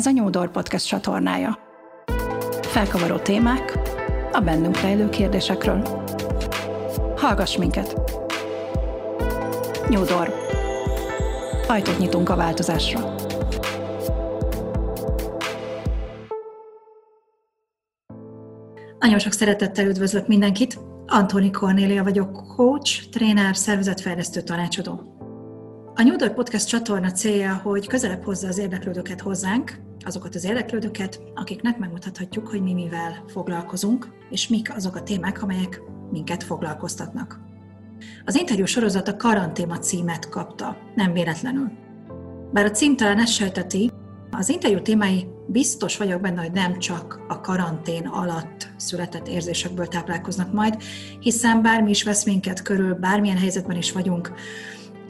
Ez 0.00 0.06
a 0.06 0.10
New 0.10 0.30
Door 0.30 0.50
Podcast 0.50 0.86
csatornája. 0.86 1.58
Felkavaró 2.62 3.16
témák 3.16 3.78
a 4.32 4.40
bennünk 4.40 4.80
rejlő 4.80 5.08
kérdésekről. 5.08 6.06
Hallgass 7.16 7.56
minket! 7.56 7.94
New 9.88 10.04
Door. 10.04 10.34
Ajtót 11.66 11.98
nyitunk 11.98 12.28
a 12.28 12.36
változásra. 12.36 13.14
Nagyon 18.98 19.18
sok 19.18 19.32
szeretettel 19.32 19.86
üdvözlök 19.86 20.26
mindenkit! 20.26 20.78
Antoni 21.06 21.50
Kornélia 21.50 22.02
vagyok, 22.02 22.56
coach, 22.56 23.08
tréner, 23.10 23.56
szervezetfejlesztő 23.56 24.40
tanácsadó. 24.40 25.19
A 26.00 26.02
New 26.02 26.16
Door 26.16 26.34
Podcast 26.34 26.68
csatorna 26.68 27.10
célja, 27.10 27.60
hogy 27.62 27.86
közelebb 27.86 28.24
hozza 28.24 28.48
az 28.48 28.58
érdeklődőket 28.58 29.20
hozzánk, 29.20 29.80
azokat 30.04 30.34
az 30.34 30.44
érdeklődőket, 30.44 31.20
akiknek 31.34 31.78
megmutathatjuk, 31.78 32.48
hogy 32.48 32.62
mi 32.62 32.72
mivel 32.72 33.24
foglalkozunk, 33.26 34.08
és 34.30 34.48
mik 34.48 34.74
azok 34.74 34.96
a 34.96 35.02
témák, 35.02 35.42
amelyek 35.42 35.82
minket 36.10 36.42
foglalkoztatnak. 36.42 37.40
Az 38.24 38.36
interjú 38.36 38.64
sorozat 38.64 39.08
a 39.08 39.16
karantéma 39.16 39.78
címet 39.78 40.28
kapta, 40.28 40.76
nem 40.94 41.12
véletlenül. 41.12 41.70
Bár 42.52 42.64
a 42.64 42.70
cím 42.70 42.96
talán 42.96 43.18
ezt 43.18 43.32
sejteti, 43.32 43.90
az 44.30 44.48
interjú 44.48 44.82
témái 44.82 45.26
biztos 45.46 45.96
vagyok 45.96 46.20
benne, 46.20 46.40
hogy 46.40 46.52
nem 46.52 46.78
csak 46.78 47.20
a 47.28 47.40
karantén 47.40 48.06
alatt 48.06 48.68
született 48.76 49.28
érzésekből 49.28 49.86
táplálkoznak 49.86 50.52
majd, 50.52 50.82
hiszen 51.20 51.62
bármi 51.62 51.90
is 51.90 52.02
vesz 52.02 52.24
minket 52.24 52.62
körül, 52.62 52.94
bármilyen 52.94 53.38
helyzetben 53.38 53.76
is 53.76 53.92
vagyunk, 53.92 54.32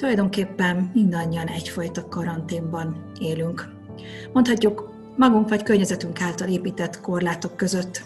tulajdonképpen 0.01 0.91
mindannyian 0.95 1.47
egyfajta 1.47 2.09
karanténban 2.09 3.13
élünk. 3.19 3.69
Mondhatjuk, 4.33 4.92
magunk 5.17 5.48
vagy 5.48 5.62
környezetünk 5.62 6.20
által 6.20 6.48
épített 6.48 7.01
korlátok 7.01 7.57
között. 7.57 8.03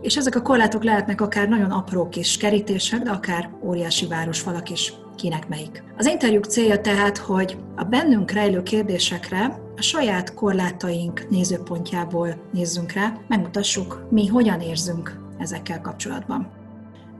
És 0.00 0.16
ezek 0.16 0.34
a 0.34 0.42
korlátok 0.42 0.84
lehetnek 0.84 1.20
akár 1.20 1.48
nagyon 1.48 1.70
apró 1.70 2.08
kis 2.08 2.36
kerítések, 2.36 3.02
de 3.02 3.10
akár 3.10 3.50
óriási 3.62 4.06
városfalak 4.06 4.70
is, 4.70 4.92
kinek 5.16 5.48
melyik. 5.48 5.82
Az 5.96 6.06
interjúk 6.06 6.44
célja 6.44 6.80
tehát, 6.80 7.18
hogy 7.18 7.56
a 7.76 7.84
bennünk 7.84 8.30
rejlő 8.30 8.62
kérdésekre 8.62 9.60
a 9.76 9.82
saját 9.82 10.34
korlátaink 10.34 11.26
nézőpontjából 11.30 12.34
nézzünk 12.52 12.92
rá, 12.92 13.12
megmutassuk, 13.28 14.06
mi 14.10 14.26
hogyan 14.26 14.60
érzünk 14.60 15.20
ezekkel 15.38 15.80
kapcsolatban. 15.80 16.59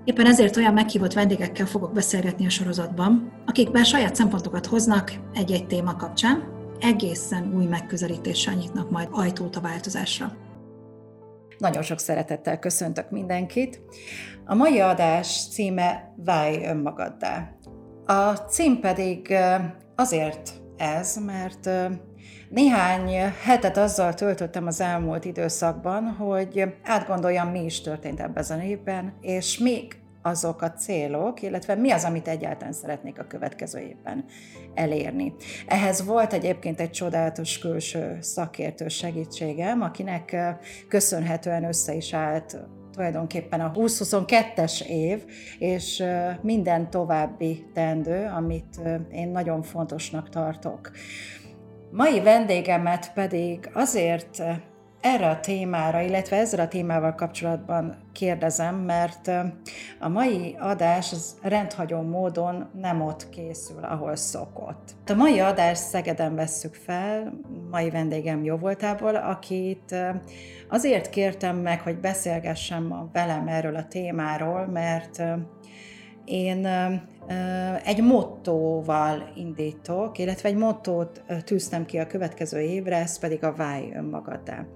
Éppen 0.05 0.27
ezért 0.27 0.57
olyan 0.57 0.73
meghívott 0.73 1.13
vendégekkel 1.13 1.67
fogok 1.67 1.93
beszélgetni 1.93 2.47
a 2.47 2.51
sorozatban, 2.51 3.33
akik 3.47 3.71
bár 3.71 3.85
saját 3.85 4.15
szempontokat 4.15 4.67
hoznak 4.67 5.13
egy-egy 5.35 5.67
téma 5.67 5.97
kapcsán, 5.97 6.59
egészen 6.81 7.53
új 7.55 7.65
megközelítéssel 7.65 8.55
nyitnak 8.55 8.91
majd 8.91 9.09
ajtót 9.11 9.57
a 9.57 9.61
változásra. 9.61 10.33
Nagyon 11.59 11.83
sok 11.83 11.99
szeretettel 11.99 12.59
köszöntök 12.59 13.11
mindenkit. 13.11 13.83
A 14.45 14.55
mai 14.55 14.81
adás 14.81 15.49
címe 15.49 16.15
Válj 16.17 16.65
önmagaddá. 16.67 17.57
A 18.07 18.33
cím 18.33 18.81
pedig 18.81 19.35
azért 19.97 20.51
ez, 20.77 21.17
mert 21.27 21.71
néhány 22.51 23.33
hetet 23.43 23.77
azzal 23.77 24.15
töltöttem 24.15 24.67
az 24.67 24.81
elmúlt 24.81 25.25
időszakban, 25.25 26.05
hogy 26.05 26.65
átgondoljam, 26.83 27.49
mi 27.49 27.65
is 27.65 27.81
történt 27.81 28.21
ebben 28.21 28.45
a 28.49 28.63
évben, 28.63 29.13
és 29.21 29.59
még 29.59 29.99
azok 30.23 30.63
a 30.63 30.73
célok, 30.73 31.43
illetve 31.43 31.75
mi 31.75 31.91
az, 31.91 32.05
amit 32.05 32.29
egyáltalán 32.29 32.73
szeretnék 32.73 33.19
a 33.19 33.27
következő 33.27 33.79
évben 33.79 34.25
elérni. 34.75 35.35
Ehhez 35.67 36.05
volt 36.05 36.33
egyébként 36.33 36.81
egy 36.81 36.91
csodálatos 36.91 37.59
külső 37.59 38.19
szakértő 38.21 38.89
segítségem, 38.89 39.83
akinek 39.83 40.37
köszönhetően 40.89 41.65
össze 41.65 41.95
is 41.95 42.13
állt 42.15 42.59
tulajdonképpen 42.93 43.61
a 43.61 43.71
2022-es 43.75 44.87
év, 44.87 45.25
és 45.59 46.05
minden 46.41 46.91
további 46.91 47.67
tendő, 47.75 48.31
amit 48.37 48.81
én 49.13 49.29
nagyon 49.29 49.63
fontosnak 49.63 50.29
tartok. 50.29 50.91
Mai 51.93 52.21
vendégemet 52.21 53.13
pedig 53.13 53.71
azért 53.73 54.43
erre 55.01 55.29
a 55.29 55.41
témára, 55.41 56.01
illetve 56.01 56.37
ezzel 56.37 56.61
a 56.61 56.69
témával 56.69 57.15
kapcsolatban 57.15 57.97
kérdezem, 58.13 58.75
mert 58.75 59.31
a 60.01 60.09
mai 60.09 60.57
adás 60.59 61.13
az 61.13 61.37
rendhagyó 61.43 62.01
módon 62.01 62.71
nem 62.81 63.01
ott 63.01 63.29
készül, 63.29 63.85
ahol 63.85 64.17
szokott. 64.17 64.95
A 65.07 65.15
mai 65.15 65.41
adás 65.41 65.79
Szegeden 65.79 66.35
vesszük 66.35 66.75
fel, 66.75 67.33
mai 67.71 67.91
vendégem 67.91 68.45
jó 68.45 68.57
voltából, 68.57 69.15
akit 69.15 69.95
azért 70.69 71.11
kértem 71.11 71.57
meg, 71.57 71.81
hogy 71.81 71.99
beszélgessem 71.99 73.11
velem 73.13 73.49
erről 73.49 73.77
a 73.77 73.87
témáról, 73.87 74.67
mert 74.67 75.23
én 76.31 76.67
egy 77.85 78.03
mottóval 78.03 79.33
indítok, 79.37 80.19
illetve 80.19 80.49
egy 80.49 80.57
mottót 80.57 81.23
tűztem 81.45 81.87
ki 81.87 81.99
a 81.99 82.07
következő 82.07 82.61
évre, 82.61 82.97
ez 82.97 83.19
pedig 83.19 83.45
a 83.45 83.55
válj 83.55 83.93
önmagaddá. 83.95 84.67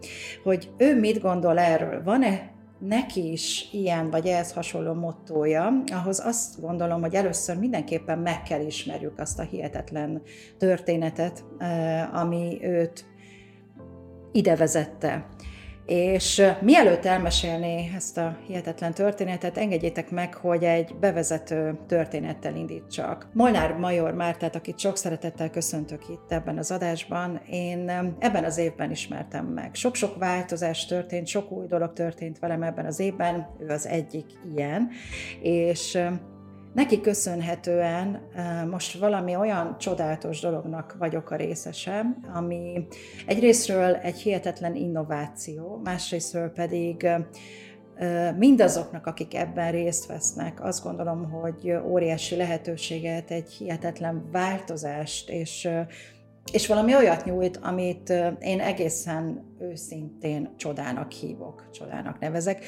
Hogy 0.43 0.71
ő 0.77 1.01
mit 1.01 1.21
gondol 1.21 1.59
erről? 1.59 2.03
Van-e 2.03 2.53
neki 2.79 3.33
is 3.33 3.69
ilyen 3.73 4.11
vagy 4.11 4.27
ehhez 4.27 4.53
hasonló 4.53 4.95
mottója, 4.95 5.83
ahhoz 5.93 6.21
azt 6.27 6.61
gondolom, 6.61 7.01
hogy 7.01 7.15
először 7.15 7.59
mindenképpen 7.59 8.19
meg 8.19 8.43
kell 8.43 8.67
ismerjük 8.67 9.19
azt 9.19 9.39
a 9.39 9.43
hihetetlen 9.43 10.23
történetet, 10.59 11.45
ami 12.13 12.59
őt 12.63 13.05
ide 14.33 14.57
vezette. 14.57 15.27
És 15.87 16.43
mielőtt 16.61 17.05
elmesélné 17.05 17.91
ezt 17.97 18.19
a 18.19 18.37
hihetetlen 18.47 18.95
történetet, 18.95 19.59
engedjétek 19.59 20.11
meg, 20.11 20.35
hogy 20.35 20.65
egy 20.65 20.95
bevezető 21.01 21.79
történettel 21.87 22.57
indítsak. 22.57 23.29
Molnár 23.33 23.73
Major 23.73 24.15
Mártát, 24.15 24.57
akit 24.57 24.79
sok 24.79 24.97
szeretettel 24.97 25.51
köszöntök 25.51 26.09
itt 26.09 26.33
ebben 26.33 26.59
az 26.59 26.71
adásban, 26.71 27.41
én 27.51 27.89
ebben 28.19 28.45
az 28.45 28.59
évben 28.59 28.91
ismertem 28.91 29.47
meg. 29.47 29.75
Sok-sok 29.75 30.19
változás 30.19 30.87
történt, 30.87 31.27
sok 31.27 31.51
új 31.51 31.67
dolog 31.67 31.93
történt 31.93 32.39
velem 32.39 32.63
ebben 32.63 32.87
az 32.87 33.01
évben, 33.01 33.47
ő 33.59 33.69
az 33.69 33.87
egyik 33.87 34.27
ilyen, 34.55 34.89
és 35.43 35.99
Neki 36.75 37.01
köszönhetően 37.01 38.21
most 38.71 38.99
valami 38.99 39.37
olyan 39.37 39.79
csodálatos 39.79 40.41
dolognak 40.41 40.97
vagyok 40.99 41.31
a 41.31 41.37
részese, 41.37 42.05
ami 42.33 42.87
egyrésztről 43.27 43.95
egy 43.95 44.19
hihetetlen 44.19 44.75
innováció, 44.75 45.81
másrésztről 45.85 46.49
pedig 46.49 47.09
mindazoknak, 48.39 49.07
akik 49.07 49.35
ebben 49.35 49.71
részt 49.71 50.07
vesznek, 50.07 50.65
azt 50.65 50.85
gondolom, 50.85 51.31
hogy 51.31 51.75
óriási 51.87 52.37
lehetőséget, 52.37 53.31
egy 53.31 53.51
hihetetlen 53.53 54.29
változást 54.33 55.31
és 55.31 55.69
és 56.53 56.67
valami 56.67 56.95
olyat 56.95 57.25
nyújt, 57.25 57.57
amit 57.57 58.13
én 58.41 58.61
egészen 58.61 59.53
őszintén 59.61 60.55
csodának 60.57 61.13
hívok, 61.13 61.71
csodának 61.73 62.19
nevezek, 62.19 62.65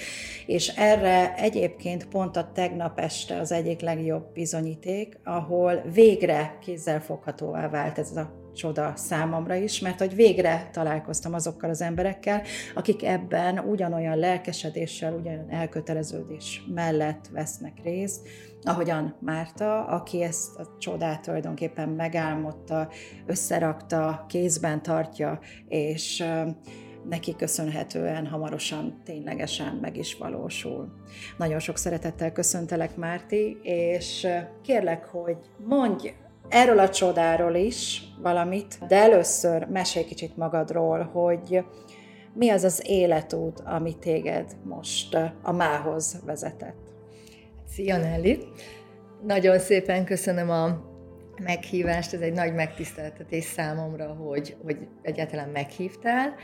és 0.47 0.69
erre 0.69 1.35
egyébként 1.35 2.09
pont 2.09 2.37
a 2.37 2.51
tegnap 2.55 2.99
este 2.99 3.39
az 3.39 3.53
egyik 3.53 3.81
legjobb 3.81 4.33
bizonyíték, 4.33 5.19
ahol 5.25 5.83
végre 5.93 6.59
kézzelfoghatóvá 6.61 7.69
vált 7.69 7.99
ez 7.99 8.17
a 8.17 8.45
csoda 8.57 8.93
számomra 8.97 9.55
is, 9.55 9.81
mert 9.81 9.99
hogy 9.99 10.15
végre 10.15 10.69
találkoztam 10.73 11.35
azokkal 11.35 11.71
az 11.71 11.81
emberekkel, 11.81 12.43
akik 12.75 13.05
ebben 13.05 13.59
ugyanolyan 13.59 14.19
lelkesedéssel, 14.19 15.13
ugyanolyan 15.13 15.51
elköteleződés 15.51 16.63
mellett 16.75 17.29
vesznek 17.33 17.73
részt, 17.83 18.29
ahogyan 18.67 19.17
Márta, 19.21 19.85
aki 19.85 20.23
ezt 20.23 20.59
a 20.59 20.67
csodát 20.79 21.23
tulajdonképpen 21.23 21.89
megálmodta, 21.89 22.89
összerakta, 23.27 24.25
kézben 24.29 24.83
tartja, 24.83 25.39
és 25.69 26.25
neki 27.09 27.37
köszönhetően 27.37 28.27
hamarosan 28.27 29.01
ténylegesen 29.05 29.79
meg 29.81 29.97
is 29.97 30.17
valósul. 30.17 30.93
Nagyon 31.39 31.59
sok 31.59 31.77
szeretettel 31.77 32.33
köszöntelek, 32.33 32.97
Márti, 32.97 33.59
és 33.63 34.27
kérlek, 34.63 35.05
hogy 35.05 35.37
mondj 35.67 36.15
erről 36.49 36.79
a 36.79 36.89
csodáról 36.91 37.55
is 37.55 38.03
valamit, 38.23 38.79
de 38.89 38.97
először 38.97 39.67
mesélj 39.67 40.05
kicsit 40.05 40.37
magadról, 40.37 41.03
hogy 41.03 41.65
mi 42.35 42.51
az 42.51 42.65
az 42.65 42.83
életút, 42.87 43.61
ami 43.65 43.99
téged 43.99 44.57
most 44.65 45.19
a 45.43 45.53
mához 45.53 46.21
vezetett. 46.25 46.86
Szia 47.77 47.97
Nelly! 47.97 48.39
Nagyon 49.23 49.59
szépen 49.59 50.05
köszönöm 50.05 50.51
a 50.51 50.81
meghívást, 51.43 52.13
ez 52.13 52.21
egy 52.21 52.33
nagy 52.33 52.55
megtiszteltetés 52.55 53.45
számomra, 53.45 54.07
hogy, 54.07 54.57
hogy 54.63 54.77
egyáltalán 55.03 55.49
meghívtál, 55.49 56.35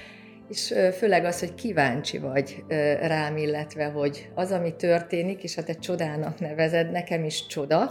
és 0.49 0.75
főleg 0.97 1.25
az, 1.25 1.41
hogy 1.41 1.55
kíváncsi 1.55 2.19
vagy 2.19 2.65
rám, 3.01 3.37
illetve 3.37 3.85
hogy 3.85 4.31
az, 4.35 4.51
ami 4.51 4.77
történik, 4.77 5.43
és 5.43 5.55
hát 5.55 5.69
egy 5.69 5.79
csodának 5.79 6.41
nevezed, 6.41 6.91
nekem 6.91 7.25
is 7.25 7.47
csoda, 7.47 7.91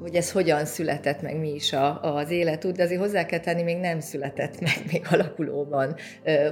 hogy 0.00 0.14
ez 0.14 0.32
hogyan 0.32 0.64
született 0.64 1.22
meg, 1.22 1.38
mi 1.38 1.54
is 1.54 1.72
a, 1.72 2.14
az 2.14 2.30
életút, 2.30 2.76
de 2.76 2.82
azért 2.82 3.00
hozzá 3.00 3.26
kell 3.26 3.40
tenni, 3.40 3.62
még 3.62 3.78
nem 3.78 4.00
született 4.00 4.60
meg, 4.66 4.76
még 4.92 5.06
alakulóban 5.10 5.96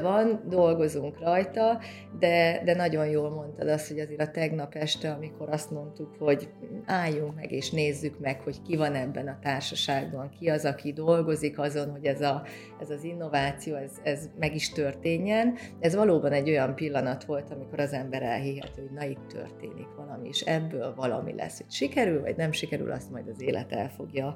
van, 0.03 0.43
dolgozunk 0.49 1.21
rajta, 1.21 1.81
de, 2.19 2.63
de 2.65 2.75
nagyon 2.75 3.07
jól 3.07 3.31
mondtad 3.31 3.69
azt, 3.69 3.89
hogy 3.89 3.99
azért 3.99 4.21
a 4.21 4.31
tegnap 4.31 4.75
este, 4.75 5.11
amikor 5.11 5.49
azt 5.49 5.71
mondtuk, 5.71 6.17
hogy 6.19 6.49
álljunk 6.87 7.35
meg 7.35 7.53
és 7.53 7.71
nézzük 7.71 8.19
meg, 8.19 8.41
hogy 8.41 8.63
ki 8.63 8.77
van 8.77 8.95
ebben 8.95 9.29
a 9.29 9.39
társaságban, 9.43 10.31
ki 10.39 10.49
az, 10.49 10.65
aki 10.65 10.93
dolgozik 10.93 11.59
azon, 11.59 11.91
hogy 11.91 12.05
ez, 12.05 12.21
a, 12.21 12.43
ez 12.81 12.91
az 12.91 13.05
innováció, 13.05 13.75
ez, 13.75 13.93
ez 14.03 14.29
meg 14.39 14.55
is 14.55 14.73
történjen. 14.73 15.55
Ez 15.81 15.95
valóban 15.95 16.33
egy 16.33 16.49
olyan 16.49 16.75
pillanat 16.75 17.25
volt, 17.25 17.51
amikor 17.51 17.81
az 17.81 17.93
ember 17.93 18.23
elhihető, 18.23 18.83
hogy 18.83 18.93
na 18.95 19.05
itt 19.05 19.27
történik 19.29 19.89
valami, 19.97 20.29
és 20.29 20.41
ebből 20.41 20.95
valami 20.95 21.35
lesz, 21.35 21.57
hogy 21.57 21.71
sikerül, 21.71 22.21
vagy 22.21 22.37
nem 22.37 22.53
sikerül, 22.53 22.91
azt 22.91 23.11
majd 23.11 23.26
az 23.35 23.43
élet 23.43 23.73
el 23.73 23.91
fogja 23.91 24.35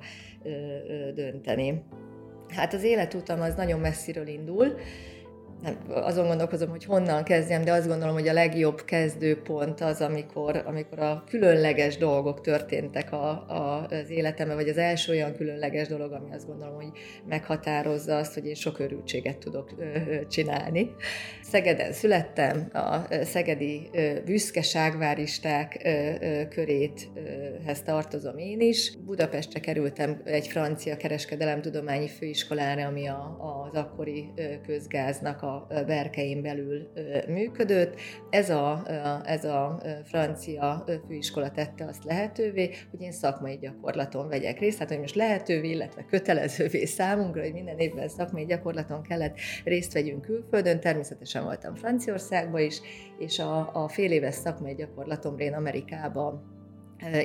dönteni. 1.14 1.82
Hát 2.48 2.74
az 2.74 2.82
életutam 2.82 3.40
az 3.40 3.54
nagyon 3.54 3.80
messziről 3.80 4.26
indul, 4.26 4.74
nem, 5.62 5.76
azon 5.88 6.26
gondolkozom, 6.26 6.68
hogy 6.68 6.84
honnan 6.84 7.24
kezdjem, 7.24 7.64
de 7.64 7.72
azt 7.72 7.88
gondolom, 7.88 8.14
hogy 8.14 8.28
a 8.28 8.32
legjobb 8.32 8.84
kezdőpont 8.84 9.80
az, 9.80 10.00
amikor, 10.00 10.62
amikor 10.66 10.98
a 10.98 11.24
különleges 11.28 11.96
dolgok 11.96 12.40
történtek 12.40 13.12
a, 13.12 13.28
a, 13.30 13.86
az 13.90 14.10
életemben, 14.10 14.56
vagy 14.56 14.68
az 14.68 14.76
első 14.76 15.12
olyan 15.12 15.34
különleges 15.36 15.88
dolog, 15.88 16.12
ami 16.12 16.34
azt 16.34 16.46
gondolom, 16.46 16.74
hogy 16.74 16.90
meghatározza 17.28 18.16
azt, 18.16 18.34
hogy 18.34 18.46
én 18.46 18.54
sok 18.54 18.78
örültséget 18.78 19.38
tudok 19.38 19.70
ö, 19.78 19.84
ö, 19.84 20.26
csinálni. 20.26 20.94
Szegeden 21.42 21.92
születtem, 21.92 22.70
a 22.72 23.06
szegedi 23.24 23.90
büszkeságváristák 24.24 25.88
köréthez 26.50 27.82
tartozom 27.84 28.38
én 28.38 28.60
is. 28.60 28.92
Budapestre 29.04 29.60
kerültem 29.60 30.20
egy 30.24 30.46
francia 30.46 30.96
kereskedelemtudományi 30.96 32.08
főiskolára, 32.08 32.86
ami 32.86 33.06
a, 33.06 33.36
az 33.68 33.78
akkori 33.78 34.32
közgáznak 34.66 35.42
a 35.42 35.49
a 35.50 35.84
belül 36.42 36.88
működött. 37.28 37.94
Ez 38.30 38.50
a, 38.50 38.82
ez 39.24 39.44
a 39.44 39.82
francia 40.04 40.84
főiskola 41.06 41.50
tette 41.50 41.84
azt 41.84 42.04
lehetővé, 42.04 42.70
hogy 42.90 43.00
én 43.00 43.12
szakmai 43.12 43.58
gyakorlaton 43.58 44.28
vegyek 44.28 44.58
részt, 44.58 44.76
tehát 44.76 44.92
hogy 44.92 45.00
most 45.00 45.14
lehetővé, 45.14 45.70
illetve 45.70 46.04
kötelezővé 46.04 46.84
számunkra, 46.84 47.42
hogy 47.42 47.52
minden 47.52 47.78
évben 47.78 48.08
szakmai 48.08 48.44
gyakorlaton 48.44 49.02
kellett 49.02 49.36
részt 49.64 49.92
vegyünk 49.92 50.22
külföldön. 50.22 50.80
Természetesen 50.80 51.44
voltam 51.44 51.74
Franciaországban 51.74 52.60
is, 52.60 52.80
és 53.18 53.38
a, 53.38 53.84
a 53.84 53.88
fél 53.88 54.12
éves 54.12 54.34
szakmai 54.34 54.74
gyakorlatomra 54.74 55.44
én 55.44 55.54
Amerikába 55.54 56.42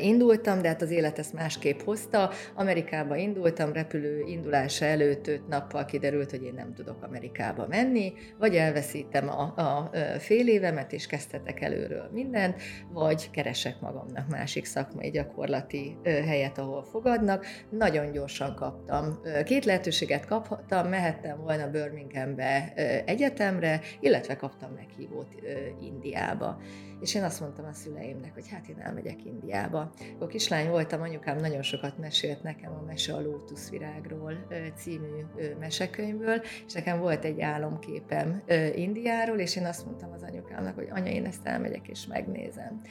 indultam, 0.01 0.61
de 0.61 0.67
hát 0.67 0.81
az 0.81 0.91
élet 0.91 1.19
ezt 1.19 1.33
másképp 1.33 1.79
hozta. 1.81 2.29
Amerikába 2.55 3.15
indultam, 3.15 3.73
repülő 3.73 4.23
indulása 4.25 4.85
előtt 4.85 5.27
öt 5.27 5.47
nappal 5.47 5.85
kiderült, 5.85 6.31
hogy 6.31 6.43
én 6.43 6.53
nem 6.53 6.73
tudok 6.73 7.03
Amerikába 7.03 7.67
menni, 7.67 8.13
vagy 8.39 8.55
elveszítem 8.55 9.29
a, 9.29 9.41
a 9.41 9.91
fél 10.19 10.47
évemet, 10.47 10.93
és 10.93 11.07
kezdhetek 11.07 11.61
előről 11.61 12.09
mindent, 12.13 12.61
vagy 12.93 13.31
keresek 13.31 13.79
magamnak 13.79 14.29
másik 14.29 14.65
szakmai 14.65 15.09
gyakorlati 15.09 15.97
helyet, 16.03 16.57
ahol 16.57 16.83
fogadnak. 16.83 17.45
Nagyon 17.69 18.11
gyorsan 18.11 18.55
kaptam. 18.55 19.19
Két 19.43 19.65
lehetőséget 19.65 20.25
kaptam, 20.25 20.87
mehettem 20.87 21.37
volna 21.41 21.69
Birminghambe 21.69 22.73
egyetemre, 23.05 23.81
illetve 23.99 24.35
kaptam 24.35 24.71
meghívót 24.71 25.35
Indiába. 25.81 26.57
És 26.99 27.15
én 27.15 27.23
azt 27.23 27.39
mondtam 27.39 27.65
a 27.65 27.73
szüleimnek, 27.73 28.33
hogy 28.33 28.49
hát 28.49 28.67
én 28.67 28.79
elmegyek 28.79 29.25
Indiába. 29.25 29.91
Akkor 30.15 30.27
kislány 30.27 30.69
voltam, 30.69 31.01
anyukám 31.01 31.37
nagyon 31.37 31.61
sokat 31.61 31.97
mesélt 31.97 32.43
nekem 32.43 32.71
a 32.71 32.83
Mese 32.85 33.13
a 33.13 33.21
lótuszvirágról 33.21 34.47
című 34.75 35.25
mesekönyvből, 35.59 36.41
és 36.67 36.73
nekem 36.73 36.99
volt 36.99 37.25
egy 37.25 37.41
álomképem 37.41 38.43
Indiáról, 38.75 39.37
és 39.37 39.55
én 39.55 39.65
azt 39.65 39.85
mondtam 39.85 40.11
az 40.11 40.23
anyukámnak, 40.23 40.75
hogy 40.75 40.87
anya, 40.89 41.11
én 41.11 41.25
ezt 41.25 41.45
elmegyek 41.45 41.87
és 41.87 42.05
megnézem. 42.05 42.81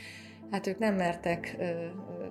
Hát 0.51 0.67
ők 0.67 0.79
nem 0.79 0.95
mertek, 0.95 1.57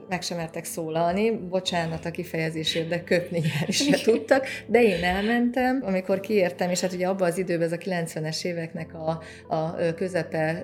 meg 0.09 0.21
sem 0.21 0.37
mertek 0.37 0.63
szólalni, 0.63 1.31
bocsánat 1.31 2.05
a 2.05 2.11
kifejezésért, 2.11 2.87
de 2.87 3.03
köpni 3.03 3.41
is 3.65 3.77
se 3.77 4.01
tudtak, 4.03 4.45
de 4.67 4.83
én 4.83 5.03
elmentem, 5.03 5.81
amikor 5.85 6.19
kiértem, 6.19 6.69
és 6.69 6.81
hát 6.81 6.93
ugye 6.93 7.07
abban 7.07 7.27
az 7.27 7.37
időben, 7.37 7.65
ez 7.65 7.71
a 7.71 7.77
90-es 7.77 8.45
éveknek 8.45 8.93
a, 8.93 9.21
a 9.47 9.75
közepe 9.95 10.63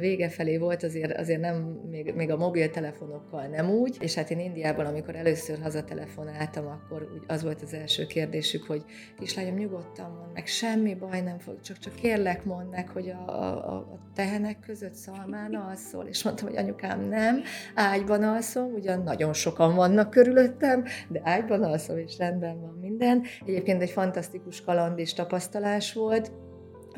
vége 0.00 0.28
felé 0.28 0.56
volt, 0.56 0.82
azért, 0.82 1.18
azért 1.18 1.40
nem, 1.40 1.80
még, 1.90 2.12
még 2.14 2.30
a 2.30 2.36
mobiltelefonokkal 2.36 3.46
nem 3.46 3.70
úgy, 3.70 3.96
és 4.00 4.14
hát 4.14 4.30
én 4.30 4.40
Indiában, 4.40 4.86
amikor 4.86 5.16
először 5.16 5.58
hazatelefonáltam, 5.62 6.66
akkor 6.66 7.10
úgy 7.14 7.22
az 7.26 7.42
volt 7.42 7.62
az 7.62 7.72
első 7.72 8.06
kérdésük, 8.06 8.66
hogy 8.66 8.84
kislányom, 9.18 9.54
nyugodtan 9.54 10.10
mond 10.10 10.32
meg, 10.34 10.46
semmi 10.46 10.94
baj 10.94 11.20
nem 11.20 11.38
fog, 11.38 11.60
csak, 11.60 11.78
csak 11.78 11.94
kérlek 11.94 12.44
mondd 12.44 12.70
meg, 12.70 12.88
hogy 12.88 13.08
a, 13.08 13.28
a, 13.28 13.76
a 13.76 13.98
tehenek 14.14 14.60
között 14.60 14.94
szalmán 14.94 15.54
alszol, 15.54 16.06
és 16.06 16.22
mondtam, 16.22 16.48
hogy 16.48 16.56
anyukám, 16.56 16.87
anyukám 16.88 17.08
nem, 17.08 17.42
ágyban 17.74 18.22
alszom, 18.22 18.72
ugyan 18.72 19.02
nagyon 19.02 19.32
sokan 19.32 19.74
vannak 19.74 20.10
körülöttem, 20.10 20.84
de 21.08 21.20
ágyban 21.24 21.62
alszom, 21.62 21.98
és 21.98 22.18
rendben 22.18 22.60
van 22.60 22.78
minden. 22.80 23.22
Egyébként 23.46 23.82
egy 23.82 23.90
fantasztikus 23.90 24.62
kaland 24.62 24.98
és 24.98 25.12
tapasztalás 25.12 25.92
volt, 25.92 26.32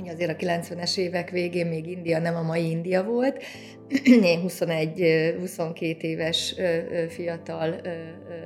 hogy 0.00 0.08
azért 0.08 0.30
a 0.30 0.46
90-es 0.46 0.98
évek 0.98 1.30
végén 1.30 1.66
még 1.66 1.86
India 1.86 2.18
nem 2.18 2.36
a 2.36 2.42
mai 2.42 2.70
India 2.70 3.04
volt. 3.04 3.42
Én 4.22 4.44
21-22 4.46 6.00
éves 6.00 6.54
fiatal 7.08 7.80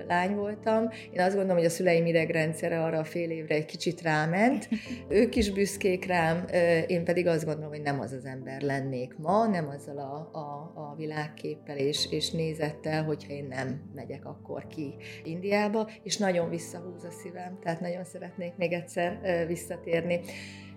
lány 0.08 0.34
voltam. 0.34 0.88
Én 1.12 1.20
azt 1.20 1.34
gondolom, 1.34 1.56
hogy 1.56 1.66
a 1.66 1.70
szüleim 1.70 2.06
idegrendszere 2.06 2.82
arra 2.82 2.98
a 2.98 3.04
fél 3.04 3.30
évre 3.30 3.54
egy 3.54 3.64
kicsit 3.64 4.02
ráment. 4.02 4.68
Ők 5.08 5.36
is 5.36 5.50
büszkék 5.50 6.06
rám, 6.06 6.44
én 6.86 7.04
pedig 7.04 7.26
azt 7.26 7.44
gondolom, 7.44 7.70
hogy 7.70 7.82
nem 7.82 8.00
az 8.00 8.12
az 8.12 8.24
ember 8.24 8.60
lennék 8.60 9.16
ma, 9.16 9.46
nem 9.46 9.68
azzal 9.68 9.98
a, 9.98 10.38
a, 10.38 10.72
a 10.74 10.94
világképpel 10.96 11.76
és, 11.76 12.06
és 12.10 12.30
nézettel, 12.30 13.04
hogyha 13.04 13.32
én 13.32 13.46
nem 13.48 13.80
megyek 13.94 14.24
akkor 14.24 14.66
ki 14.66 14.94
Indiába, 15.24 15.90
és 16.02 16.16
nagyon 16.16 16.48
visszahúz 16.48 17.04
a 17.04 17.10
szívem, 17.10 17.58
tehát 17.62 17.80
nagyon 17.80 18.04
szeretnék 18.04 18.56
még 18.56 18.72
egyszer 18.72 19.18
visszatérni. 19.46 20.20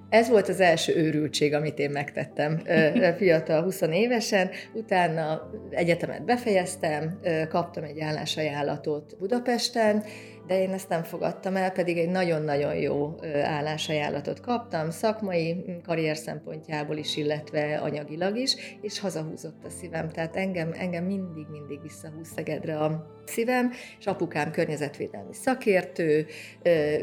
Ez 0.09 0.30
volt 0.30 0.50
az 0.50 0.59
első 0.59 0.95
őrültség, 0.95 1.54
amit 1.54 1.80
én 1.80 1.89
megtettem 1.89 2.62
fiatal, 3.18 3.63
20 3.63 3.81
évesen. 3.81 4.50
Utána 4.74 5.50
egyetemet 5.69 6.25
befejeztem, 6.25 7.19
kaptam 7.50 7.83
egy 7.83 8.00
állásajánlatot 8.00 9.15
Budapesten, 9.19 10.04
de 10.48 10.62
én 10.62 10.71
ezt 10.71 10.89
nem 10.89 11.04
fogadtam 11.04 11.56
el, 11.56 11.71
pedig 11.71 11.98
egy 11.98 12.09
nagyon-nagyon 12.09 12.76
jó 12.76 13.16
állásajánlatot 13.44 14.40
kaptam, 14.40 14.90
szakmai 14.90 15.66
karrier 15.85 16.18
szempontjából 16.18 16.97
is, 16.97 17.18
illetve 17.18 17.78
anyagilag 17.78 18.37
is, 18.37 18.56
és 18.81 18.99
hazahúzott 18.99 19.64
a 19.66 19.69
szívem. 19.69 20.09
Tehát 20.09 20.35
engem, 20.35 20.71
engem 20.73 21.04
mindig-mindig 21.04 21.81
visszahúz 21.81 22.28
Szegedre 22.35 22.78
a 22.78 23.16
szívem, 23.28 23.72
és 24.00 24.06
apukám 24.06 24.52
környezetvédelmi 24.52 25.34
szakértő, 25.34 26.26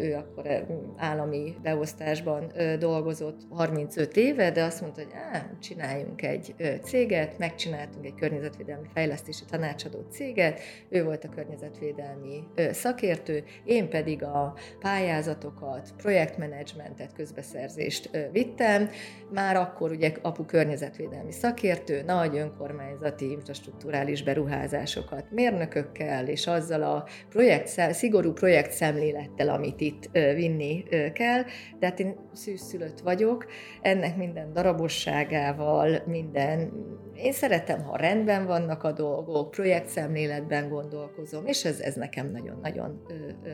ő 0.00 0.14
akkor 0.14 0.66
állami 0.96 1.54
beosztásban 1.62 2.52
dolgozott 2.78 3.40
35 3.50 4.16
éve, 4.16 4.50
de 4.50 4.62
azt 4.62 4.80
mondta, 4.80 5.02
hogy 5.02 5.12
á, 5.32 5.50
csináljunk 5.60 6.22
egy 6.22 6.54
céget, 6.82 7.38
megcsináltunk 7.38 8.04
egy 8.04 8.14
környezetvédelmi 8.14 8.86
fejlesztési 8.94 9.44
tanácsadó 9.50 10.06
céget, 10.10 10.60
ő 10.88 11.04
volt 11.04 11.24
a 11.24 11.28
környezetvédelmi 11.28 12.42
szakértő, 12.70 13.44
én 13.64 13.88
pedig 13.88 14.22
a 14.22 14.54
pályázatokat, 14.80 15.88
projektmenedzsmentet, 15.96 17.12
közbeszerzést 17.12 18.10
vittem. 18.32 18.88
Már 19.32 19.56
akkor 19.56 19.90
ugye 19.90 20.12
apu 20.22 20.44
környezetvédelmi 20.44 21.32
szakértő, 21.32 22.02
nagy 22.02 22.36
önkormányzati 22.36 23.30
infrastruktúrális 23.30 24.22
beruházásokat 24.22 25.30
mérnökökkel, 25.30 26.13
és 26.22 26.46
azzal 26.46 26.82
a 26.82 27.06
projekt, 27.28 27.92
szigorú 27.92 28.32
projekt 28.32 28.70
szemlélettel, 28.70 29.48
amit 29.48 29.80
itt 29.80 30.10
vinni 30.12 30.84
kell. 31.12 31.42
De 31.78 31.86
hát 31.86 32.00
én 32.00 32.16
szűzszülött 32.32 33.00
vagyok, 33.00 33.46
ennek 33.82 34.16
minden 34.16 34.52
darabosságával, 34.52 36.02
minden... 36.06 36.72
Én 37.16 37.32
szeretem, 37.32 37.82
ha 37.82 37.96
rendben 37.96 38.46
vannak 38.46 38.82
a 38.82 38.92
dolgok, 38.92 39.50
projektszemléletben 39.50 40.68
gondolkozom, 40.68 41.46
és 41.46 41.64
ez, 41.64 41.80
ez 41.80 41.94
nekem 41.94 42.30
nagyon-nagyon 42.30 43.02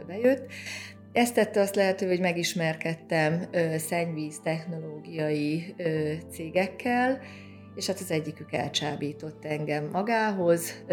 bejött. 0.07 0.47
Ezt 1.13 1.35
tette 1.35 1.61
azt 1.61 1.75
lehetővé, 1.75 2.11
hogy 2.11 2.21
megismerkedtem 2.21 3.43
szennyvíz 3.77 4.41
technológiai 4.41 5.75
cégekkel, 6.31 7.21
és 7.75 7.87
hát 7.87 8.01
az 8.01 8.11
egyikük 8.11 8.53
elcsábított 8.53 9.45
engem 9.45 9.89
magához 9.93 10.85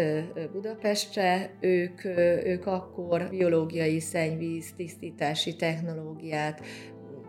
Budapestre. 0.52 1.56
Ők, 1.60 2.04
ők 2.44 2.66
akkor 2.66 3.28
biológiai 3.28 4.00
szennyvíz 4.00 4.72
tisztítási 4.76 5.56
technológiát 5.56 6.60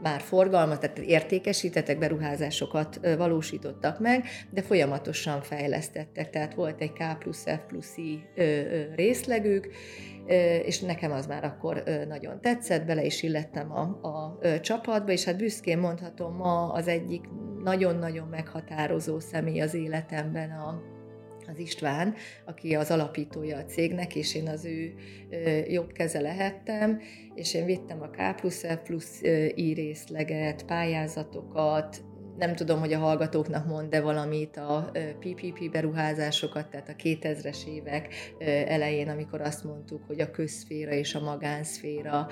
már 0.02 0.22
forgalmat, 0.22 0.80
tehát 0.80 0.98
értékesítettek, 0.98 1.98
beruházásokat 1.98 3.00
valósítottak 3.18 4.00
meg, 4.00 4.26
de 4.50 4.62
folyamatosan 4.62 5.42
fejlesztettek. 5.42 6.30
Tehát 6.30 6.54
volt 6.54 6.82
egy 6.82 6.94
K 6.94 7.18
plusz 7.20 7.44
F 7.44 7.60
plusz 7.68 7.98
I 7.98 8.24
részlegük, 8.96 9.68
és 10.66 10.80
nekem 10.80 11.12
az 11.12 11.26
már 11.26 11.44
akkor 11.44 11.84
nagyon 12.08 12.42
tetszett, 12.42 12.86
bele 12.86 13.04
is 13.04 13.24
illettem 13.24 13.72
a, 13.72 13.82
a 14.08 14.40
csapatba, 14.62 15.12
és 15.12 15.24
hát 15.24 15.38
büszkén 15.38 15.78
mondhatom, 15.78 16.36
ma 16.36 16.72
az 16.72 16.88
egyik 16.88 17.26
nagyon-nagyon 17.64 18.28
meghatározó 18.28 19.20
személy 19.20 19.62
az 19.62 19.74
életemben 19.74 20.52
a, 20.52 20.82
az 21.52 21.60
István, 21.60 22.16
aki 22.46 22.76
az 22.76 22.92
alapítója 22.92 23.58
a 23.58 23.66
cégnek, 23.66 24.16
és 24.16 24.36
én 24.36 24.48
az 24.48 24.66
ő 24.66 24.94
jobb 25.68 25.92
keze 25.92 26.22
lehettem, 26.22 27.02
és 27.36 27.54
én 27.54 27.66
vittem 27.66 28.02
a 28.02 28.10
K 28.10 28.36
plusz 28.36 28.66
F 28.66 28.78
plusz 28.84 29.22
I 29.56 29.74
részleget, 29.74 30.66
pályázatokat, 30.66 32.02
nem 32.40 32.56
tudom, 32.56 32.80
hogy 32.80 32.94
a 32.94 33.00
hallgatóknak 33.00 33.66
mond 33.66 33.90
de 33.90 34.02
valamit 34.02 34.58
a 34.58 34.92
PPP 35.20 35.72
beruházásokat, 35.72 36.68
tehát 36.68 36.90
a 36.90 37.02
2000-es 37.04 37.68
évek 37.68 38.08
elején, 38.68 39.10
amikor 39.10 39.42
azt 39.42 39.64
mondtuk, 39.64 40.02
hogy 40.08 40.20
a 40.20 40.32
közszféra 40.32 40.92
és 40.92 41.16
a 41.16 41.20
magánszféra 41.20 42.28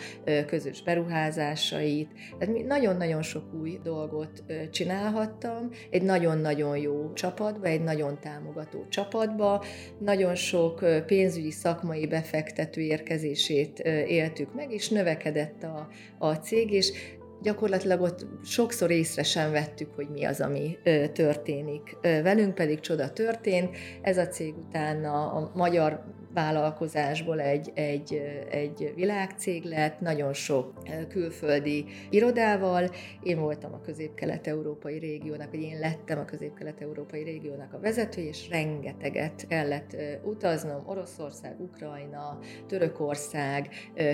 közös 0.45 0.83
beruházásait. 0.83 2.09
Tehát 2.39 2.65
nagyon-nagyon 2.65 3.21
sok 3.21 3.53
új 3.53 3.79
dolgot 3.83 4.43
csinálhattam, 4.71 5.69
egy 5.89 6.03
nagyon-nagyon 6.03 6.77
jó 6.77 7.13
csapatba, 7.13 7.67
egy 7.67 7.83
nagyon 7.83 8.19
támogató 8.19 8.85
csapatba, 8.89 9.63
nagyon 9.99 10.35
sok 10.35 10.85
pénzügyi 11.05 11.51
szakmai 11.51 12.07
befektető 12.07 12.81
érkezését 12.81 13.79
éltük 14.07 14.53
meg, 14.53 14.71
és 14.71 14.89
növekedett 14.89 15.63
a, 15.63 15.87
a 16.17 16.33
cég, 16.33 16.71
és 16.71 16.91
gyakorlatilag 17.41 18.01
ott 18.01 18.25
sokszor 18.43 18.91
észre 18.91 19.23
sem 19.23 19.51
vettük, 19.51 19.93
hogy 19.95 20.09
mi 20.09 20.23
az, 20.23 20.41
ami 20.41 20.77
történik. 21.13 21.97
Velünk 22.01 22.55
pedig 22.55 22.79
csoda 22.79 23.09
történt. 23.09 23.77
Ez 24.01 24.17
a 24.17 24.27
cég 24.27 24.53
utána 24.67 25.31
a 25.31 25.51
magyar 25.53 26.03
vállalkozásból 26.37 27.39
egy, 27.39 27.71
egy, 27.73 28.21
egy 28.49 28.93
világcég 28.95 29.63
lett, 29.63 29.99
nagyon 29.99 30.33
sok 30.33 30.73
külföldi 31.09 31.85
irodával. 32.09 32.89
Én 33.23 33.39
voltam 33.39 33.73
a 33.73 33.81
közép-kelet-európai 33.81 34.97
régiónak, 34.97 35.51
vagy 35.51 35.61
én 35.61 35.79
lettem 35.79 36.19
a 36.19 36.25
közép-kelet-európai 36.25 37.23
régiónak 37.23 37.73
a 37.73 37.79
vezető, 37.79 38.21
és 38.21 38.49
rengeteget 38.49 39.47
kellett 39.47 39.95
utaznom, 40.23 40.83
Oroszország, 40.85 41.59
Ukrajna, 41.59 42.39
Törökország, 42.67 43.69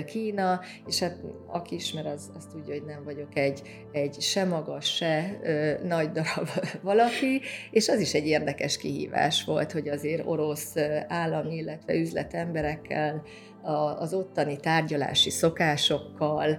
Kína, 0.06 0.60
és 0.86 1.00
hát 1.00 1.20
aki 1.46 1.74
ismer, 1.74 2.06
az, 2.06 2.30
az 2.36 2.46
tudja, 2.52 2.74
hogy 2.74 2.84
nem 2.84 3.04
vagyok 3.04 3.36
egy, 3.36 3.62
egy 3.92 4.20
se 4.20 4.44
magas, 4.44 4.94
se 4.94 5.38
nagy 5.82 6.10
darab 6.10 6.48
valaki, 6.82 7.40
és 7.70 7.88
az 7.88 8.00
is 8.00 8.14
egy 8.14 8.26
érdekes 8.26 8.76
kihívás 8.76 9.44
volt, 9.44 9.72
hogy 9.72 9.88
azért 9.88 10.26
orosz 10.26 10.76
állam, 11.08 11.50
illetve 11.50 11.94
üzletemberekkel, 12.14 13.22
az 13.98 14.14
ottani 14.14 14.56
tárgyalási 14.56 15.30
szokásokkal, 15.30 16.58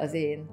az 0.00 0.14
én 0.14 0.46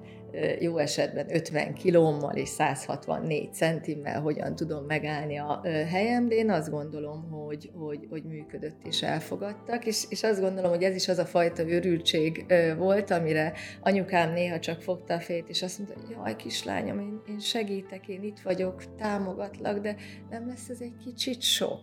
jó 0.60 0.77
esetben 0.77 1.36
50 1.36 1.74
kilómmal 1.74 2.36
és 2.36 2.50
164 2.50 3.54
centimmel 3.54 4.22
hogyan 4.22 4.56
tudom 4.56 4.86
megállni 4.86 5.38
a 5.38 5.62
helyem, 5.63 6.27
de 6.27 6.36
én 6.36 6.50
azt 6.50 6.70
gondolom, 6.70 7.30
hogy, 7.30 7.72
hogy, 7.74 8.08
hogy 8.10 8.24
működött 8.24 8.86
és 8.86 9.04
elfogadtak, 9.04 9.86
és, 9.86 10.06
és 10.10 10.24
azt 10.24 10.42
gondolom, 10.42 10.70
hogy 10.70 10.84
ez 10.84 10.96
is 10.96 11.08
az 11.08 11.18
a 11.18 11.25
fajta 11.25 11.68
őrültség 11.68 12.46
volt, 12.77 13.12
amire 13.12 13.54
anyukám 13.82 14.34
néha 14.34 14.60
csak 14.60 14.82
fogta 14.82 15.13
a 15.13 15.20
fejét, 15.20 15.50
és 15.50 15.62
azt 15.62 15.77
mondta, 15.77 16.00
jaj, 16.12 16.36
kislányom, 16.36 17.00
én, 17.00 17.22
én 17.30 17.39
segítek, 17.39 18.08
én 18.08 18.24
itt 18.24 18.39
vagyok, 18.39 18.96
támogatlak, 18.96 19.80
de 19.80 19.96
nem 20.30 20.48
lesz 20.48 20.70
ez 20.70 20.82
egy 20.82 20.98
kicsit 21.04 21.42
sok 21.42 21.82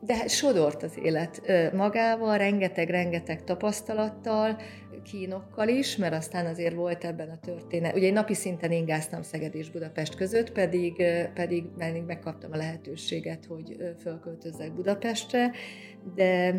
de 0.00 0.28
sodort 0.28 0.82
az 0.82 0.98
élet 1.02 1.42
magával, 1.74 2.38
rengeteg-rengeteg 2.38 3.44
tapasztalattal, 3.44 4.56
kínokkal 5.04 5.68
is, 5.68 5.96
mert 5.96 6.14
aztán 6.14 6.46
azért 6.46 6.74
volt 6.74 7.04
ebben 7.04 7.28
a 7.28 7.38
történet. 7.38 7.94
Ugye 7.94 8.06
én 8.06 8.12
napi 8.12 8.34
szinten 8.34 8.72
ingáztam 8.72 9.22
Szeged 9.22 9.54
és 9.54 9.70
Budapest 9.70 10.14
között, 10.14 10.52
pedig, 10.52 11.04
pedig 11.34 11.64
megkaptam 12.06 12.52
a 12.52 12.56
lehetőséget, 12.56 13.44
hogy 13.44 13.76
fölköltözzek 14.02 14.72
Budapestre, 14.72 15.50
de 16.14 16.54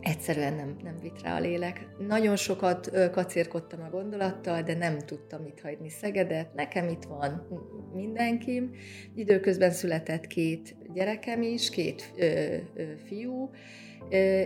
egyszerűen 0.00 0.54
nem, 0.54 0.76
nem 0.82 0.98
vitt 1.02 1.22
rá 1.22 1.36
a 1.36 1.40
lélek. 1.40 1.86
Nagyon 1.98 2.36
sokat 2.36 2.90
kacérkodtam 3.12 3.82
a 3.82 3.90
gondolattal, 3.90 4.62
de 4.62 4.74
nem 4.74 4.98
tudtam 4.98 5.46
itt 5.46 5.60
hagyni 5.60 5.88
Szegedet. 5.88 6.54
Nekem 6.54 6.88
itt 6.88 7.04
van 7.04 7.46
mindenkim. 7.94 8.70
Időközben 9.14 9.70
született 9.70 10.26
két 10.26 10.76
gyerekem 10.94 11.42
is, 11.42 11.70
két 11.70 12.12
ö, 12.16 12.56
ö, 12.74 12.82
fiú, 13.06 13.50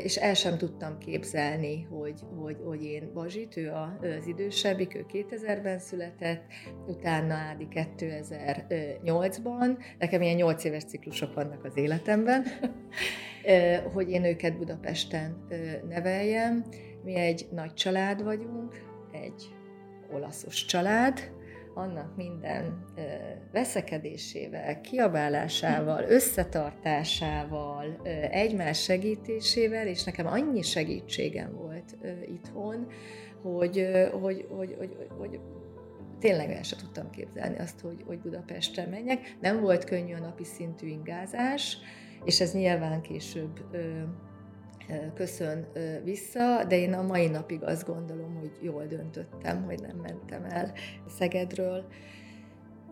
és 0.03 0.17
el 0.17 0.35
sem 0.35 0.59
tudtam 0.59 0.99
képzelni, 0.99 1.83
hogy, 1.83 2.21
hogy, 2.39 2.57
hogy 2.65 2.85
én 2.85 3.11
Bazsit, 3.15 3.57
ő 3.57 3.71
az 3.71 4.27
idősebbik, 4.27 4.95
ő 4.95 5.07
2000-ben 5.13 5.79
született, 5.79 6.43
utána 6.87 7.35
Ádi 7.35 7.69
2008-ban, 7.71 9.79
nekem 9.99 10.23
ilyen 10.23 10.37
8 10.37 10.65
éves 10.65 10.85
ciklusok 10.85 11.35
vannak 11.35 11.65
az 11.65 11.77
életemben, 11.77 12.45
hogy 13.95 14.11
én 14.11 14.25
őket 14.25 14.59
Budapesten 14.59 15.47
neveljem. 15.89 16.65
Mi 17.05 17.15
egy 17.15 17.47
nagy 17.51 17.75
család 17.75 18.23
vagyunk, 18.23 18.83
egy 19.13 19.55
olaszos 20.13 20.65
család, 20.65 21.33
annak 21.75 22.17
minden 22.17 22.85
veszekedésével, 23.53 24.81
kiabálásával, 24.81 26.03
összetartásával, 26.03 28.01
egymás 28.31 28.83
segítésével, 28.83 29.87
és 29.87 30.05
nekem 30.05 30.27
annyi 30.27 30.63
segítségem 30.63 31.57
volt 31.57 31.97
itthon, 32.27 32.87
hogy, 33.43 33.89
hogy, 34.21 34.47
hogy, 34.51 34.77
hogy, 34.79 34.97
hogy 35.19 35.41
tényleg 36.19 36.51
el 36.51 36.63
sem 36.63 36.79
tudtam 36.79 37.11
képzelni 37.11 37.59
azt, 37.59 37.81
hogy, 37.81 38.03
hogy 38.07 38.19
Budapestre 38.19 38.87
menjek. 38.87 39.37
Nem 39.41 39.61
volt 39.61 39.85
könnyű 39.85 40.15
a 40.15 40.19
napi 40.19 40.45
szintű 40.45 40.87
ingázás, 40.87 41.79
és 42.25 42.41
ez 42.41 42.53
nyilván 42.53 43.01
később 43.01 43.61
köszön 45.15 45.67
vissza, 46.05 46.65
de 46.69 46.79
én 46.79 46.93
a 46.93 47.03
mai 47.03 47.29
napig 47.29 47.63
azt 47.63 47.87
gondolom, 47.87 48.35
hogy 48.35 48.51
jól 48.61 48.85
döntöttem, 48.87 49.65
hogy 49.65 49.81
nem 49.81 49.97
mentem 49.97 50.45
el 50.45 50.73
Szegedről. 51.19 51.85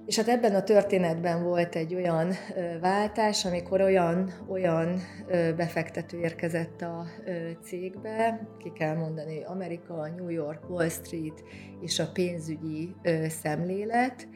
És 0.06 0.16
hát 0.16 0.28
ebben 0.28 0.54
a 0.54 0.62
történetben 0.62 1.42
volt 1.42 1.76
egy 1.76 1.94
olyan 1.94 2.32
váltás, 2.80 3.44
amikor 3.44 3.80
olyan, 3.80 4.32
olyan 4.48 5.00
befektető 5.56 6.18
érkezett 6.18 6.82
a 6.82 7.06
cégbe, 7.62 8.48
ki 8.58 8.72
kell 8.72 8.96
mondani, 8.96 9.44
Amerika, 9.44 10.08
New 10.16 10.28
York, 10.28 10.70
Wall 10.70 10.88
Street 10.88 11.42
és 11.80 11.98
a 11.98 12.10
pénzügyi 12.12 12.94
szemlélet, 13.28 14.28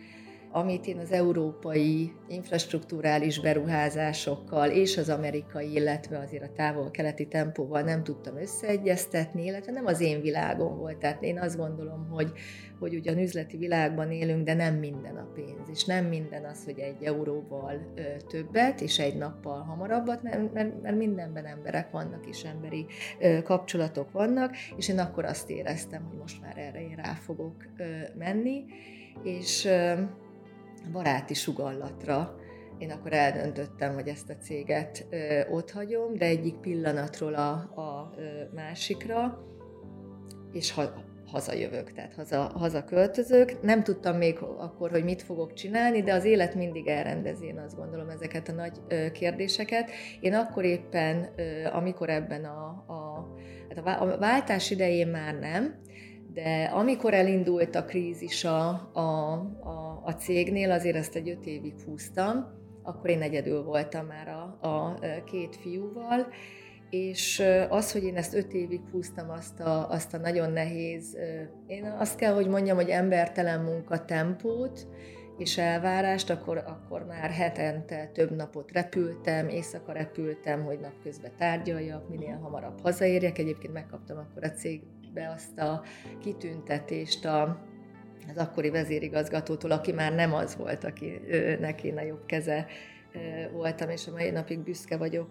amit 0.57 0.87
én 0.87 0.99
az 0.99 1.13
európai 1.13 2.13
infrastruktúrális 2.29 3.41
beruházásokkal 3.41 4.71
és 4.71 4.97
az 4.97 5.09
amerikai, 5.09 5.73
illetve 5.73 6.19
azért 6.19 6.43
a 6.43 6.53
távol-keleti 6.57 7.27
tempóval 7.29 7.83
nem 7.83 8.05
tudtam 8.05 8.37
összeegyeztetni, 8.37 9.45
illetve 9.45 9.73
nem 9.73 9.87
az 9.87 10.01
én 10.01 10.21
világom 10.21 10.77
volt. 10.79 10.97
Tehát 10.97 11.23
én 11.23 11.39
azt 11.39 11.57
gondolom, 11.57 12.09
hogy, 12.11 12.33
hogy 12.79 12.95
ugyan 12.95 13.19
üzleti 13.19 13.57
világban 13.57 14.11
élünk, 14.11 14.45
de 14.45 14.55
nem 14.55 14.75
minden 14.75 15.17
a 15.17 15.29
pénz, 15.35 15.69
és 15.71 15.85
nem 15.85 16.05
minden 16.05 16.45
az, 16.45 16.65
hogy 16.65 16.79
egy 16.79 17.03
euróval 17.03 17.93
többet, 18.29 18.81
és 18.81 18.99
egy 18.99 19.17
nappal 19.17 19.63
hamarabbat, 19.63 20.23
mert, 20.23 20.53
mert, 20.53 20.83
mert 20.83 20.97
mindenben 20.97 21.47
emberek 21.47 21.91
vannak, 21.91 22.27
és 22.27 22.45
emberi 22.45 22.87
kapcsolatok 23.45 24.13
vannak, 24.13 24.55
és 24.77 24.89
én 24.89 24.99
akkor 24.99 25.25
azt 25.25 25.51
éreztem, 25.51 26.05
hogy 26.09 26.19
most 26.19 26.41
már 26.41 26.59
erre 26.59 26.81
én 26.81 26.97
rá 26.97 27.13
fogok 27.13 27.65
menni, 28.19 28.65
és 29.23 29.69
baráti 30.93 31.35
sugallatra 31.35 32.35
én 32.79 32.91
akkor 32.91 33.13
eldöntöttem, 33.13 33.95
hogy 33.95 34.09
ezt 34.09 34.31
a 34.31 34.37
céget 34.37 35.07
ott 35.51 35.71
hagyom, 35.71 36.17
de 36.17 36.25
egyik 36.25 36.55
pillanatról 36.55 37.35
a, 37.35 37.51
a 37.81 38.15
másikra, 38.55 39.45
és 40.53 40.73
ha, 40.73 40.93
hazajövök, 41.27 41.93
tehát 41.93 42.15
haza, 42.15 42.41
haza 42.41 42.85
költözök. 42.85 43.63
Nem 43.63 43.83
tudtam 43.83 44.17
még 44.17 44.39
akkor, 44.39 44.91
hogy 44.91 45.05
mit 45.05 45.23
fogok 45.23 45.53
csinálni, 45.53 46.03
de 46.03 46.13
az 46.13 46.25
élet 46.25 46.55
mindig 46.55 46.87
elrendezi, 46.87 47.47
én 47.47 47.59
azt 47.59 47.77
gondolom, 47.77 48.09
ezeket 48.09 48.49
a 48.49 48.53
nagy 48.53 48.81
kérdéseket. 49.13 49.91
Én 50.21 50.35
akkor 50.35 50.65
éppen, 50.65 51.29
amikor 51.73 52.09
ebben 52.11 52.45
a, 52.45 52.67
a, 52.87 53.29
hát 53.69 54.01
a 54.01 54.19
váltás 54.19 54.71
idején 54.71 55.09
már 55.09 55.35
nem, 55.39 55.75
de 56.35 56.71
amikor 56.73 57.15
elindult 57.15 57.75
a 57.75 57.85
krízis 57.85 58.45
a, 58.45 58.69
a, 58.93 59.33
a, 59.61 60.03
a 60.05 60.13
cégnél, 60.13 60.71
azért 60.71 60.97
ezt 60.97 61.15
egy 61.15 61.29
öt 61.29 61.47
évig 61.47 61.75
húztam, 61.87 62.47
akkor 62.83 63.11
én 63.11 63.23
egyedül 63.23 63.63
voltam 63.63 64.07
már 64.07 64.29
a, 64.29 64.69
a 64.69 64.99
két 65.25 65.57
fiúval, 65.57 66.27
és 66.91 67.43
az, 67.69 67.93
hogy 67.93 68.05
én 68.05 68.17
ezt 68.17 68.35
öt 68.35 68.53
évig 68.53 68.81
húztam 68.91 69.31
azt 69.31 69.61
a, 69.61 69.89
azt 69.89 70.15
a 70.15 70.19
nagyon 70.19 70.53
nehéz, 70.53 71.17
én 71.67 71.85
azt 71.99 72.17
kell, 72.17 72.35
hogy 72.35 72.49
mondjam, 72.49 72.77
hogy 72.77 72.89
embertelen 72.89 73.61
munka 73.61 74.05
tempót, 74.05 74.87
és 75.39 75.59
elvárást, 75.59 76.31
akkor, 76.31 76.57
akkor 76.57 77.05
már 77.07 77.31
hetente 77.31 78.11
több 78.13 78.31
napot 78.31 78.73
repültem, 78.73 79.49
éjszaka 79.49 79.93
repültem, 79.93 80.65
hogy 80.65 80.81
napközben 80.81 81.33
tárgyaljak, 81.39 82.09
minél 82.09 82.39
hamarabb 82.43 82.81
hazaérjek. 82.81 83.39
Egyébként 83.39 83.73
megkaptam 83.73 84.19
akkor 84.19 84.45
a 84.45 84.51
cégbe 85.15 85.33
azt 85.35 85.59
a 85.59 85.83
kitüntetést 86.21 87.25
a, 87.25 87.43
az 88.29 88.37
akkori 88.37 88.71
vezérigazgatótól, 88.71 89.71
aki 89.71 89.93
már 89.93 90.15
nem 90.15 90.35
az 90.35 90.57
volt, 90.57 90.85
aki 90.85 91.21
neki 91.61 91.91
a 91.91 92.03
jobb 92.03 92.27
keze 92.27 92.67
voltam, 93.53 93.91
és 93.91 94.07
a 94.07 94.11
mai 94.13 94.31
napig 94.31 94.59
büszke 94.59 94.97
vagyok 94.97 95.29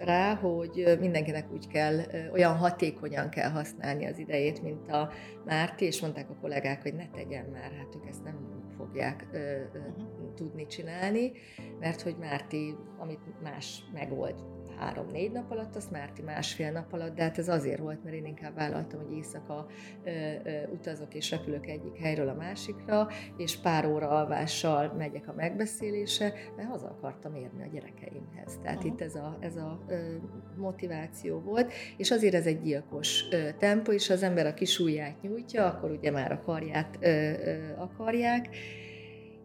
rá, 0.00 0.34
hogy 0.34 0.96
mindenkinek 1.00 1.52
úgy 1.52 1.68
kell, 1.68 2.00
olyan 2.32 2.56
hatékonyan 2.56 3.28
kell 3.28 3.50
használni 3.50 4.06
az 4.06 4.18
idejét, 4.18 4.62
mint 4.62 4.88
a 4.88 5.10
Márti, 5.44 5.84
és 5.84 6.00
mondták 6.00 6.30
a 6.30 6.36
kollégák, 6.40 6.82
hogy 6.82 6.94
ne 6.94 7.08
tegyen 7.08 7.44
már, 7.52 7.72
hát 7.72 7.94
ők 7.96 8.08
ezt 8.08 8.24
nem 8.24 8.62
fogják 8.76 9.26
uh-huh. 9.32 10.34
tudni 10.34 10.66
csinálni, 10.66 11.32
mert 11.80 12.00
hogy 12.00 12.16
Márti, 12.20 12.74
amit 12.98 13.42
más 13.42 13.84
megold 13.92 14.34
három-négy 14.78 15.32
nap 15.32 15.50
alatt, 15.50 15.76
azt 15.76 15.90
Márti 15.90 16.22
másfél 16.22 16.72
nap 16.72 16.92
alatt, 16.92 17.14
de 17.14 17.22
hát 17.22 17.38
ez 17.38 17.48
azért 17.48 17.80
volt, 17.80 18.04
mert 18.04 18.16
én 18.16 18.26
inkább 18.26 18.54
vállaltam, 18.54 19.00
hogy 19.00 19.16
éjszaka 19.16 19.66
ö, 20.04 20.10
ö, 20.44 20.66
utazok 20.72 21.14
és 21.14 21.30
repülök 21.30 21.66
egyik 21.66 21.96
helyről 21.96 22.28
a 22.28 22.34
másikra, 22.34 23.08
és 23.36 23.56
pár 23.56 23.86
óra 23.86 24.08
alvással 24.08 24.92
megyek 24.96 25.28
a 25.28 25.32
megbeszélése, 25.36 26.32
mert 26.56 26.68
haza 26.68 26.88
akartam 26.88 27.34
érni 27.34 27.62
a 27.62 27.70
gyerekeimhez. 27.72 28.58
Tehát 28.62 28.76
uh-huh. 28.76 28.92
itt 28.92 29.00
ez 29.00 29.14
a, 29.14 29.36
ez 29.40 29.56
a 29.56 29.80
ö, 29.88 30.14
motiváció 30.56 31.40
volt, 31.40 31.72
és 31.96 32.10
azért 32.10 32.34
ez 32.34 32.46
egy 32.46 32.62
gyilkos 32.62 33.24
ö, 33.30 33.48
tempó, 33.58 33.92
és 33.92 34.10
az 34.10 34.22
ember 34.22 34.46
a 34.46 34.54
kis 34.54 34.78
ujját 34.78 35.22
nyújtja, 35.22 35.66
akkor 35.66 35.90
ugye 35.90 36.10
már 36.10 36.32
a 36.32 36.40
karját 36.40 36.98
ö, 37.00 37.08
ö, 37.08 37.72
akarják, 37.76 38.48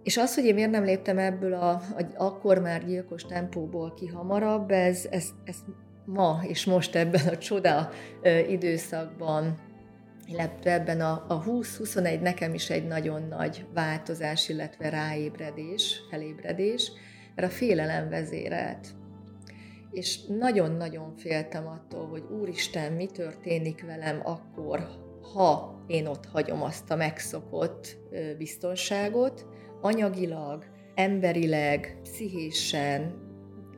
és 0.03 0.18
az, 0.18 0.36
hogy 0.36 0.46
én 0.46 0.53
miért 0.53 0.72
nem 0.72 0.84
léptem 0.84 1.18
ebből 1.18 1.53
a, 1.53 1.70
a 1.70 2.06
akkor 2.18 2.60
már 2.60 2.86
gyilkos 2.86 3.24
tempóból 3.24 3.94
ki 3.94 4.08
hamarabb, 4.08 4.72
ez, 4.72 5.08
ez, 5.10 5.29
ez 5.44 5.58
ma 6.06 6.39
és 6.48 6.65
most 6.65 6.96
ebben 6.96 7.27
a 7.27 7.38
csoda 7.38 7.89
időszakban, 8.48 9.58
illetve 10.25 10.74
ebben 10.74 11.01
a, 11.01 11.25
a 11.27 11.44
20-21 11.44 12.22
nekem 12.22 12.53
is 12.53 12.70
egy 12.70 12.88
nagyon 12.88 13.22
nagy 13.22 13.65
változás, 13.74 14.50
illetve 14.50 14.89
ráébredés, 14.89 16.01
felébredés, 16.10 16.91
mert 17.36 17.51
a 17.51 17.56
félelem 17.56 18.10
vezérelt. 18.10 18.88
És 19.91 20.25
nagyon-nagyon 20.25 21.15
féltem 21.15 21.68
attól, 21.68 22.08
hogy 22.08 22.24
Úristen, 22.39 22.94
mi 22.94 23.06
történik 23.06 23.86
velem 23.86 24.22
akkor, 24.24 24.88
ha 25.34 25.84
én 25.88 26.08
ott 26.08 26.25
hagyom 26.25 26.62
azt 26.63 26.91
a 26.91 26.96
megszokott 26.96 27.98
biztonságot, 28.38 29.46
anyagilag, 29.81 30.65
emberileg, 30.95 32.00
pszichésen, 32.03 33.27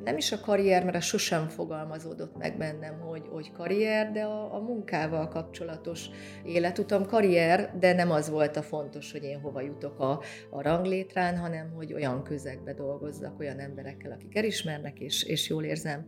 nem 0.03 0.17
is 0.17 0.31
a 0.31 0.39
karrier, 0.39 0.83
mert 0.83 0.95
a 0.95 1.01
sosem 1.01 1.47
fogalmazódott 1.47 2.37
meg 2.37 2.57
bennem, 2.57 2.99
hogy, 2.99 3.27
hogy 3.29 3.51
karrier, 3.51 4.11
de 4.11 4.23
a, 4.23 4.53
a 4.53 4.59
munkával 4.59 5.27
kapcsolatos 5.27 6.09
életutam 6.43 7.05
karrier, 7.05 7.77
de 7.79 7.93
nem 7.93 8.11
az 8.11 8.29
volt 8.29 8.57
a 8.57 8.61
fontos, 8.61 9.11
hogy 9.11 9.23
én 9.23 9.39
hova 9.39 9.61
jutok 9.61 9.99
a, 9.99 10.21
a 10.49 10.61
ranglétrán, 10.61 11.37
hanem 11.37 11.71
hogy 11.75 11.93
olyan 11.93 12.23
közegbe 12.23 12.73
dolgozzak, 12.73 13.39
olyan 13.39 13.59
emberekkel, 13.59 14.11
akik 14.11 14.37
elismernek, 14.37 14.99
és, 14.99 15.23
és 15.23 15.49
jól 15.49 15.63
érzem 15.63 16.05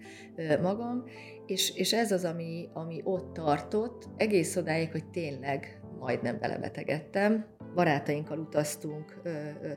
magam. 0.62 1.03
És, 1.45 1.75
és 1.75 1.93
ez 1.93 2.12
az, 2.12 2.25
ami, 2.25 2.69
ami 2.73 3.01
ott 3.03 3.33
tartott, 3.33 4.09
egész 4.17 4.55
odáig, 4.55 4.91
hogy 4.91 5.05
tényleg 5.05 5.81
majdnem 6.00 6.39
belebetegedtem. 6.39 7.45
Barátainkkal 7.74 8.38
utaztunk 8.38 9.22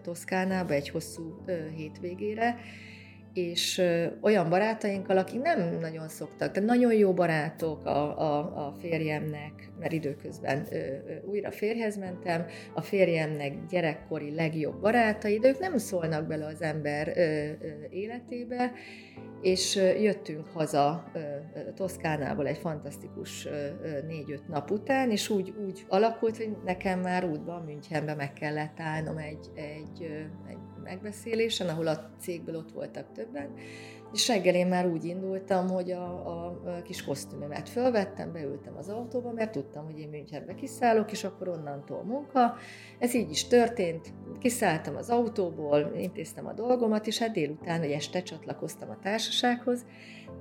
Toszkánába 0.03 0.73
egy 0.73 0.89
hosszú 0.89 1.45
hétvégére, 1.77 2.59
és 3.37 3.83
olyan 4.21 4.49
barátainkkal, 4.49 5.19
akik 5.19 5.43
nem 5.43 5.79
nagyon 5.81 6.09
szoktak, 6.09 6.53
de 6.53 6.61
nagyon 6.61 6.93
jó 6.93 7.13
barátok 7.13 7.87
a, 7.87 8.19
a, 8.19 8.67
a 8.67 8.73
férjemnek, 8.81 9.71
mert 9.79 9.93
időközben 9.93 10.67
ö, 10.71 10.77
ö, 10.77 10.91
újra 11.25 11.51
férhez 11.51 11.97
mentem, 11.99 12.47
a 12.75 12.81
férjemnek 12.81 13.67
gyerekkori 13.69 14.35
legjobb 14.35 14.81
barátai, 14.81 15.39
de 15.39 15.49
ők 15.49 15.59
nem 15.59 15.79
szólnak 15.79 16.27
bele 16.27 16.47
az 16.47 16.63
ember 16.63 17.13
ö, 17.17 17.21
ö, 17.21 17.69
életébe, 17.91 18.73
és 19.43 19.77
jöttünk 20.01 20.47
haza 20.47 21.13
Toszkánából 21.75 22.47
egy 22.47 22.59
fantasztikus 22.59 23.49
négy-öt 24.07 24.49
nap 24.49 24.71
után, 24.71 25.11
és 25.11 25.29
úgy, 25.29 25.55
úgy 25.67 25.85
alakult, 25.89 26.37
hogy 26.37 26.57
nekem 26.65 27.01
már 27.01 27.25
útban 27.25 27.63
Münchenbe 27.63 28.15
meg 28.15 28.33
kellett 28.33 28.81
állnom 28.81 29.17
egy, 29.17 29.51
egy, 29.55 30.03
egy 30.49 30.76
megbeszélésen, 30.87 31.69
ahol 31.69 31.87
a 31.87 32.11
cégből 32.21 32.57
ott 32.57 32.73
voltak 32.73 33.13
többen, 33.13 33.51
és 34.13 34.29
reggel 34.29 34.55
én 34.55 34.67
már 34.67 34.87
úgy 34.87 35.05
indultam, 35.05 35.69
hogy 35.69 35.91
a, 35.91 36.05
a, 36.05 36.83
kis 36.85 37.05
kosztümömet 37.05 37.69
fölvettem, 37.69 38.33
beültem 38.33 38.77
az 38.77 38.89
autóba, 38.89 39.33
mert 39.33 39.53
tudtam, 39.53 39.85
hogy 39.85 39.99
én 39.99 40.09
Münchenbe 40.09 40.55
kiszállok, 40.55 41.13
és 41.13 41.25
akkor 41.25 41.49
onnantól 41.49 42.03
munka. 42.03 42.55
Ez 42.99 43.15
így 43.15 43.31
is 43.31 43.47
történt. 43.47 44.13
Kiszálltam 44.39 44.97
az 44.97 45.11
autóból, 45.11 45.93
intéztem 45.97 46.47
a 46.47 46.53
dolgomat, 46.53 47.07
és 47.07 47.19
hát 47.19 47.33
délután, 47.33 47.81
vagy 47.81 47.91
este 47.91 48.23
csatlakoztam 48.23 48.91
a 48.91 48.99
társasághoz, 49.03 49.87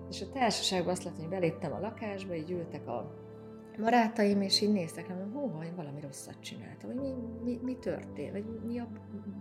és 0.10 0.21
a 0.21 0.29
társaságban 0.34 0.91
azt 0.91 1.03
láttam, 1.03 1.19
hogy 1.19 1.29
beléptem 1.29 1.73
a 1.73 1.79
lakásba, 1.79 2.36
így 2.36 2.51
ültek 2.51 2.88
a 2.88 3.24
barátaim, 3.79 4.41
és 4.41 4.61
így 4.61 4.71
néztek 4.71 5.07
rám, 5.07 5.31
hova, 5.33 5.63
én 5.63 5.75
valami 5.75 6.01
rosszat 6.01 6.39
csináltam, 6.39 6.89
hogy 6.89 6.99
mi, 6.99 7.13
mi, 7.43 7.59
mi 7.63 7.75
történt, 7.75 8.31
vagy 8.31 8.45
mi 8.65 8.79
a 8.79 8.88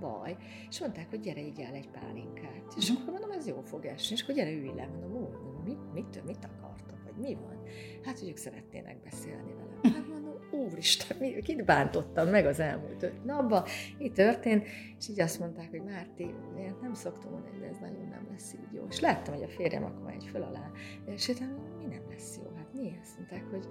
baj. 0.00 0.36
És 0.68 0.80
mondták, 0.80 1.10
hogy 1.10 1.20
gyere, 1.20 1.40
így 1.40 1.60
el 1.60 1.74
egy 1.74 1.88
pálinkát. 1.88 2.74
És 2.76 2.90
mhm. 2.90 3.00
akkor 3.00 3.12
mondom, 3.12 3.30
ez 3.30 3.46
jó 3.46 3.60
fog 3.60 3.84
esni, 3.84 4.14
és 4.14 4.22
akkor 4.22 4.34
gyere, 4.34 4.50
ülj 4.50 4.72
le. 4.74 4.86
Mondom, 4.86 5.22
ó, 5.22 5.28
mit, 5.64 5.92
mit, 5.92 6.24
mit 6.24 6.44
akartok, 6.44 7.02
vagy 7.04 7.16
mi 7.16 7.34
van? 7.34 7.62
Hát, 8.04 8.18
hogy 8.18 8.28
ők 8.28 8.36
szeretnének 8.36 9.02
beszélni 9.02 9.52
velem. 9.52 9.94
Hát 9.94 10.08
mondom, 10.08 10.34
úristen, 10.50 11.16
mi, 11.20 11.42
kit 11.42 11.64
bántottam 11.64 12.28
meg 12.28 12.46
az 12.46 12.60
elmúlt 12.60 13.02
öt 13.02 13.24
napban, 13.24 13.64
mi 13.98 14.10
történt, 14.10 14.66
és 14.98 15.08
így 15.08 15.20
azt 15.20 15.38
mondták, 15.38 15.70
hogy 15.70 15.82
Márti, 15.82 16.34
én 16.58 16.74
nem 16.82 16.94
szoktam 16.94 17.30
mondani, 17.30 17.58
de 17.58 17.66
ez 17.66 17.78
nagyon 17.78 18.08
nem 18.08 18.26
lesz 18.30 18.52
így 18.52 18.74
jó. 18.74 18.86
És 18.90 19.00
láttam, 19.00 19.34
hogy 19.34 19.42
a 19.42 19.48
férjem 19.48 19.84
akkor 19.84 20.10
egy 20.10 20.24
föl 20.30 20.42
alá, 20.42 20.70
és 21.06 21.28
én 21.28 21.36
mi 21.78 21.84
nem 21.84 22.02
lesz 22.10 22.38
jó, 22.42 22.50
mi? 22.84 22.98
Azt 23.02 23.16
mondták, 23.16 23.44
hogy 23.50 23.66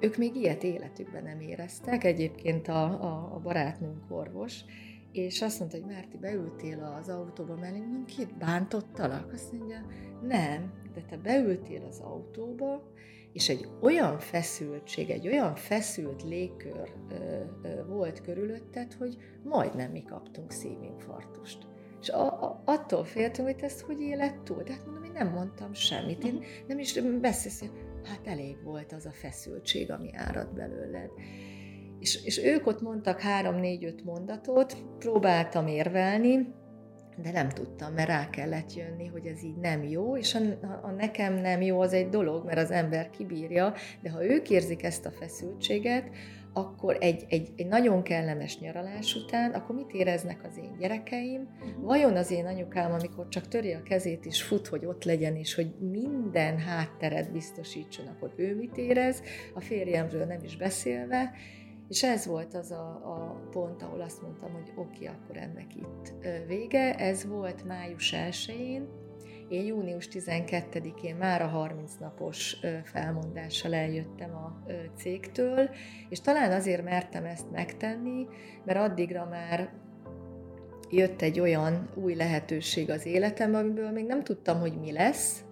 ők 0.00 0.16
még 0.16 0.36
ilyet 0.36 0.62
életükben 0.62 1.22
nem 1.22 1.40
éreztek, 1.40 2.04
egyébként 2.04 2.68
a, 2.68 2.84
a, 2.84 3.34
a 3.34 3.38
barátnőnk 3.38 4.04
orvos, 4.08 4.60
és 5.12 5.42
azt 5.42 5.58
mondta, 5.58 5.78
hogy 5.78 5.86
Márti, 5.86 6.16
beültél 6.16 6.96
az 7.00 7.08
autóba 7.08 7.56
mellé, 7.56 7.78
mondom, 7.78 8.04
kit 8.04 8.38
bántottalak? 8.38 9.32
Azt 9.32 9.52
mondja, 9.52 9.86
nem, 10.22 10.72
de 10.94 11.00
te 11.08 11.16
beültél 11.16 11.84
az 11.88 12.00
autóba, 12.00 12.92
és 13.32 13.48
egy 13.48 13.68
olyan 13.80 14.18
feszültség, 14.18 15.10
egy 15.10 15.26
olyan 15.26 15.54
feszült 15.54 16.22
légkör 16.22 16.92
ö, 17.10 17.14
ö, 17.62 17.84
volt 17.86 18.20
körülötted, 18.20 18.92
hogy 18.92 19.16
majdnem 19.44 19.90
mi 19.90 20.02
kaptunk 20.02 20.50
szívinfarktust. 20.50 21.66
És 22.00 22.08
a, 22.08 22.42
a, 22.42 22.62
attól 22.64 23.04
féltünk, 23.04 23.48
hogy 23.48 23.62
ezt 23.62 23.80
hogy 23.80 24.00
élet 24.00 24.38
túl. 24.38 24.62
De 24.62 24.72
hát 24.72 24.84
mondom, 24.84 25.04
én 25.04 25.12
nem 25.12 25.28
mondtam 25.28 25.74
semmit, 25.74 26.24
én 26.24 26.42
nem 26.66 26.78
is 26.78 27.00
beszélsz, 27.20 27.64
hát 28.06 28.26
elég 28.26 28.62
volt 28.62 28.92
az 28.92 29.06
a 29.06 29.12
feszültség, 29.12 29.90
ami 29.90 30.10
árad 30.14 30.54
belőled. 30.54 31.10
És, 31.98 32.24
és 32.24 32.38
ők 32.38 32.66
ott 32.66 32.80
mondtak 32.80 33.20
három-négy-öt 33.20 34.04
mondatot, 34.04 34.76
próbáltam 34.98 35.66
érvelni, 35.66 36.54
de 37.22 37.30
nem 37.30 37.48
tudtam, 37.48 37.92
mert 37.92 38.08
rá 38.08 38.30
kellett 38.30 38.74
jönni, 38.74 39.06
hogy 39.06 39.26
ez 39.26 39.42
így 39.42 39.56
nem 39.56 39.82
jó, 39.82 40.16
és 40.16 40.34
a, 40.34 40.40
a 40.82 40.90
nekem 40.90 41.34
nem 41.34 41.60
jó 41.60 41.80
az 41.80 41.92
egy 41.92 42.08
dolog, 42.08 42.44
mert 42.44 42.58
az 42.58 42.70
ember 42.70 43.10
kibírja, 43.10 43.74
de 44.02 44.10
ha 44.10 44.24
ők 44.24 44.50
érzik 44.50 44.82
ezt 44.82 45.06
a 45.06 45.10
feszültséget, 45.10 46.10
akkor 46.56 46.96
egy, 47.00 47.24
egy, 47.28 47.52
egy 47.56 47.66
nagyon 47.66 48.02
kellemes 48.02 48.58
nyaralás 48.58 49.14
után, 49.14 49.50
akkor 49.52 49.74
mit 49.74 49.92
éreznek 49.92 50.44
az 50.44 50.58
én 50.58 50.76
gyerekeim? 50.78 51.48
Vajon 51.80 52.16
az 52.16 52.30
én 52.30 52.46
anyukám, 52.46 52.92
amikor 52.92 53.28
csak 53.28 53.48
töri 53.48 53.72
a 53.72 53.82
kezét 53.82 54.26
és 54.26 54.42
fut, 54.42 54.66
hogy 54.66 54.86
ott 54.86 55.04
legyen, 55.04 55.36
és 55.36 55.54
hogy 55.54 55.74
minden 55.78 56.58
hátteret 56.58 57.32
biztosítson, 57.32 58.06
akkor 58.06 58.32
ő 58.36 58.56
mit 58.56 58.76
érez? 58.76 59.22
A 59.54 59.60
férjemről 59.60 60.24
nem 60.24 60.42
is 60.42 60.56
beszélve. 60.56 61.32
És 61.88 62.02
ez 62.02 62.26
volt 62.26 62.54
az 62.54 62.70
a, 62.70 62.88
a 62.88 63.48
pont, 63.50 63.82
ahol 63.82 64.00
azt 64.00 64.22
mondtam, 64.22 64.52
hogy 64.52 64.72
oké, 64.76 65.04
okay, 65.04 65.06
akkor 65.06 65.36
ennek 65.36 65.74
itt 65.76 66.14
vége. 66.46 66.94
Ez 66.94 67.26
volt 67.26 67.64
május 67.64 68.14
1-én, 68.16 68.88
én 69.48 69.64
június 69.64 70.08
12-én 70.12 71.16
már 71.16 71.42
a 71.42 71.46
30 71.46 71.92
napos 72.00 72.56
felmondással 72.84 73.74
eljöttem 73.74 74.34
a 74.34 74.62
cégtől, 74.96 75.70
és 76.08 76.20
talán 76.20 76.52
azért 76.52 76.84
mertem 76.84 77.24
ezt 77.24 77.50
megtenni, 77.50 78.26
mert 78.64 78.78
addigra 78.78 79.24
már 79.30 79.72
jött 80.90 81.22
egy 81.22 81.40
olyan 81.40 81.88
új 81.94 82.14
lehetőség 82.14 82.90
az 82.90 83.06
életemben, 83.06 83.64
amiből 83.64 83.90
még 83.90 84.06
nem 84.06 84.24
tudtam, 84.24 84.60
hogy 84.60 84.80
mi 84.80 84.92
lesz, 84.92 85.44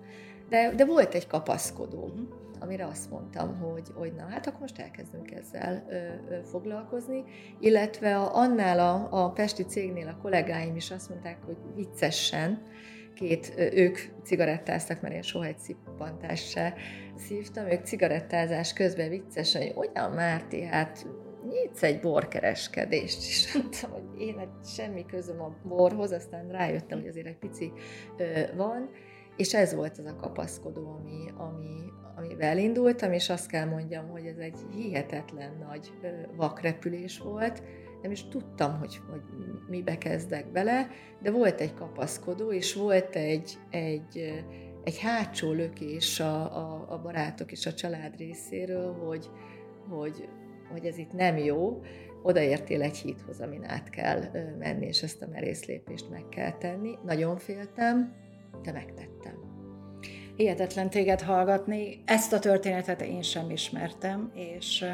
de, 0.48 0.72
de 0.76 0.85
volt 0.85 1.14
egy 1.14 1.26
kapaszkodó. 1.26 2.12
amire 2.61 2.87
azt 2.87 3.11
mondtam, 3.11 3.59
hogy, 3.59 3.88
hogy 3.94 4.12
na 4.14 4.26
hát 4.28 4.46
akkor 4.46 4.61
most 4.61 4.78
elkezdünk 4.78 5.30
ezzel 5.30 5.85
ö, 5.88 5.94
ö, 6.35 6.42
foglalkozni, 6.42 7.24
illetve 7.61 8.18
a, 8.18 8.37
annál 8.37 8.78
a, 8.78 9.24
a 9.24 9.30
Pesti 9.30 9.62
cégnél 9.62 10.09
a 10.09 10.22
kollégáim 10.22 10.76
is 10.76 10.90
azt 10.90 11.09
mondták, 11.09 11.38
hogy 11.44 11.57
viccesen, 11.74 12.62
két, 13.14 13.53
ők 13.57 13.98
cigarettáztak, 14.24 15.00
mert 15.00 15.14
én 15.14 15.22
soha 15.22 15.44
egy 15.44 15.59
szippantást 15.59 16.48
se 16.50 16.74
szívtam, 17.16 17.70
ők 17.70 17.85
cigarettázás 17.85 18.72
közben 18.72 19.09
viccesen, 19.09 19.62
hogy 19.62 19.74
olyan 19.77 20.12
Márti, 20.12 20.62
hát 20.62 21.07
nyitsz 21.48 21.83
egy 21.83 22.00
borkereskedést, 22.00 23.18
és 23.18 23.55
mondtam, 23.55 23.90
hogy 23.96 24.20
én 24.20 24.48
semmi 24.64 25.07
közöm 25.07 25.40
a 25.40 25.57
borhoz, 25.68 26.12
aztán 26.12 26.48
rájöttem, 26.48 26.98
hogy 26.98 27.09
azért 27.09 27.27
egy 27.27 27.38
pici 27.38 27.72
van, 28.57 28.90
és 29.37 29.55
ez 29.55 29.74
volt 29.74 29.98
az 29.98 30.05
a 30.05 30.16
kapaszkodó, 30.16 31.00
ami, 31.00 31.31
ami, 31.37 31.92
amivel 32.16 32.59
indultam, 32.59 33.12
és 33.12 33.31
azt 33.31 33.48
kell 33.48 33.64
mondjam, 33.64 34.09
hogy 34.09 34.27
ez 34.27 34.37
egy 34.37 34.59
hihetetlen 34.74 35.66
nagy 35.68 35.92
vakrepülés 36.37 37.18
volt, 37.18 37.62
nem 38.05 38.12
is 38.12 38.29
tudtam, 38.29 38.79
hogy, 38.79 39.01
hogy 39.11 39.21
mibe 39.69 39.99
kezdek 39.99 40.53
bele, 40.53 40.88
de 41.23 41.31
volt 41.31 41.61
egy 41.61 41.75
kapaszkodó, 41.75 42.53
és 42.53 42.75
volt 42.75 43.17
egy, 43.17 43.59
egy, 43.71 44.43
egy 44.85 44.99
hátsó 44.99 45.53
lökés 45.53 46.21
a, 46.21 46.57
a, 46.57 46.87
a 46.88 47.01
barátok 47.03 47.53
és 47.53 47.67
a 47.67 47.75
család 47.75 48.17
részéről, 48.17 48.93
hogy, 48.93 49.31
hogy, 49.88 50.29
hogy 50.73 50.85
ez 50.87 50.99
itt 50.99 51.12
nem 51.12 51.37
jó, 51.37 51.83
odaértél 52.23 52.83
egy 52.83 52.97
híthoz, 52.97 53.40
amin 53.40 53.64
át 53.64 53.90
kell 53.90 54.23
menni, 54.59 54.87
és 54.87 55.03
ezt 55.03 55.23
a 55.23 55.29
merész 55.33 55.64
lépést 55.64 56.11
meg 56.11 56.29
kell 56.29 56.53
tenni. 56.53 56.99
Nagyon 57.05 57.37
féltem, 57.37 58.14
de 58.62 58.73
megtettem. 58.73 59.35
Hihetetlen 60.37 60.90
téged 60.90 61.21
hallgatni. 61.21 62.03
Ezt 62.05 62.33
a 62.33 62.38
történetet 62.38 63.03
én 63.03 63.23
sem 63.23 63.51
ismertem, 63.51 64.33
és 64.35 64.85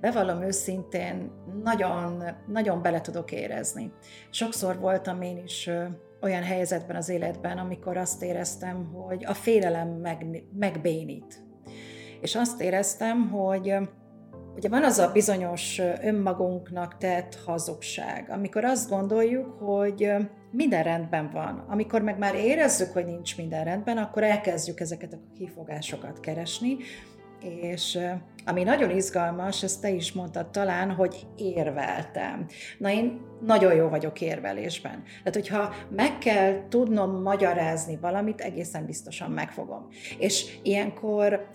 bevallom 0.00 0.42
őszintén, 0.42 1.30
nagyon, 1.62 2.24
nagyon 2.46 2.82
bele 2.82 3.00
tudok 3.00 3.32
érezni. 3.32 3.92
Sokszor 4.30 4.78
voltam 4.78 5.22
én 5.22 5.38
is 5.44 5.70
olyan 6.20 6.42
helyzetben 6.42 6.96
az 6.96 7.08
életben, 7.08 7.58
amikor 7.58 7.96
azt 7.96 8.22
éreztem, 8.22 8.92
hogy 8.92 9.24
a 9.24 9.34
félelem 9.34 9.88
meg, 9.88 10.44
megbénít. 10.58 11.42
És 12.20 12.34
azt 12.34 12.60
éreztem, 12.60 13.30
hogy 13.30 13.74
ugye 14.54 14.68
van 14.68 14.84
az 14.84 14.98
a 14.98 15.12
bizonyos 15.12 15.80
önmagunknak 16.02 16.96
tett 16.96 17.34
hazugság, 17.44 18.30
amikor 18.30 18.64
azt 18.64 18.88
gondoljuk, 18.88 19.52
hogy 19.58 20.12
minden 20.50 20.82
rendben 20.82 21.30
van. 21.32 21.64
Amikor 21.68 22.02
meg 22.02 22.18
már 22.18 22.34
érezzük, 22.34 22.92
hogy 22.92 23.04
nincs 23.04 23.36
minden 23.36 23.64
rendben, 23.64 23.96
akkor 23.96 24.22
elkezdjük 24.22 24.80
ezeket 24.80 25.12
a 25.12 25.32
kifogásokat 25.34 26.20
keresni, 26.20 26.76
és 27.40 27.98
ami 28.44 28.62
nagyon 28.62 28.90
izgalmas, 28.90 29.62
ezt 29.62 29.80
te 29.80 29.90
is 29.90 30.12
mondtad 30.12 30.50
talán, 30.50 30.90
hogy 30.90 31.26
érveltem. 31.36 32.46
Na 32.78 32.90
én 32.90 33.20
nagyon 33.46 33.74
jó 33.74 33.88
vagyok 33.88 34.20
érvelésben. 34.20 35.02
Tehát, 35.02 35.34
hogyha 35.34 35.74
meg 35.90 36.18
kell 36.18 36.68
tudnom 36.68 37.22
magyarázni 37.22 37.98
valamit, 38.00 38.40
egészen 38.40 38.86
biztosan 38.86 39.30
megfogom. 39.30 39.88
És 40.18 40.58
ilyenkor, 40.62 41.48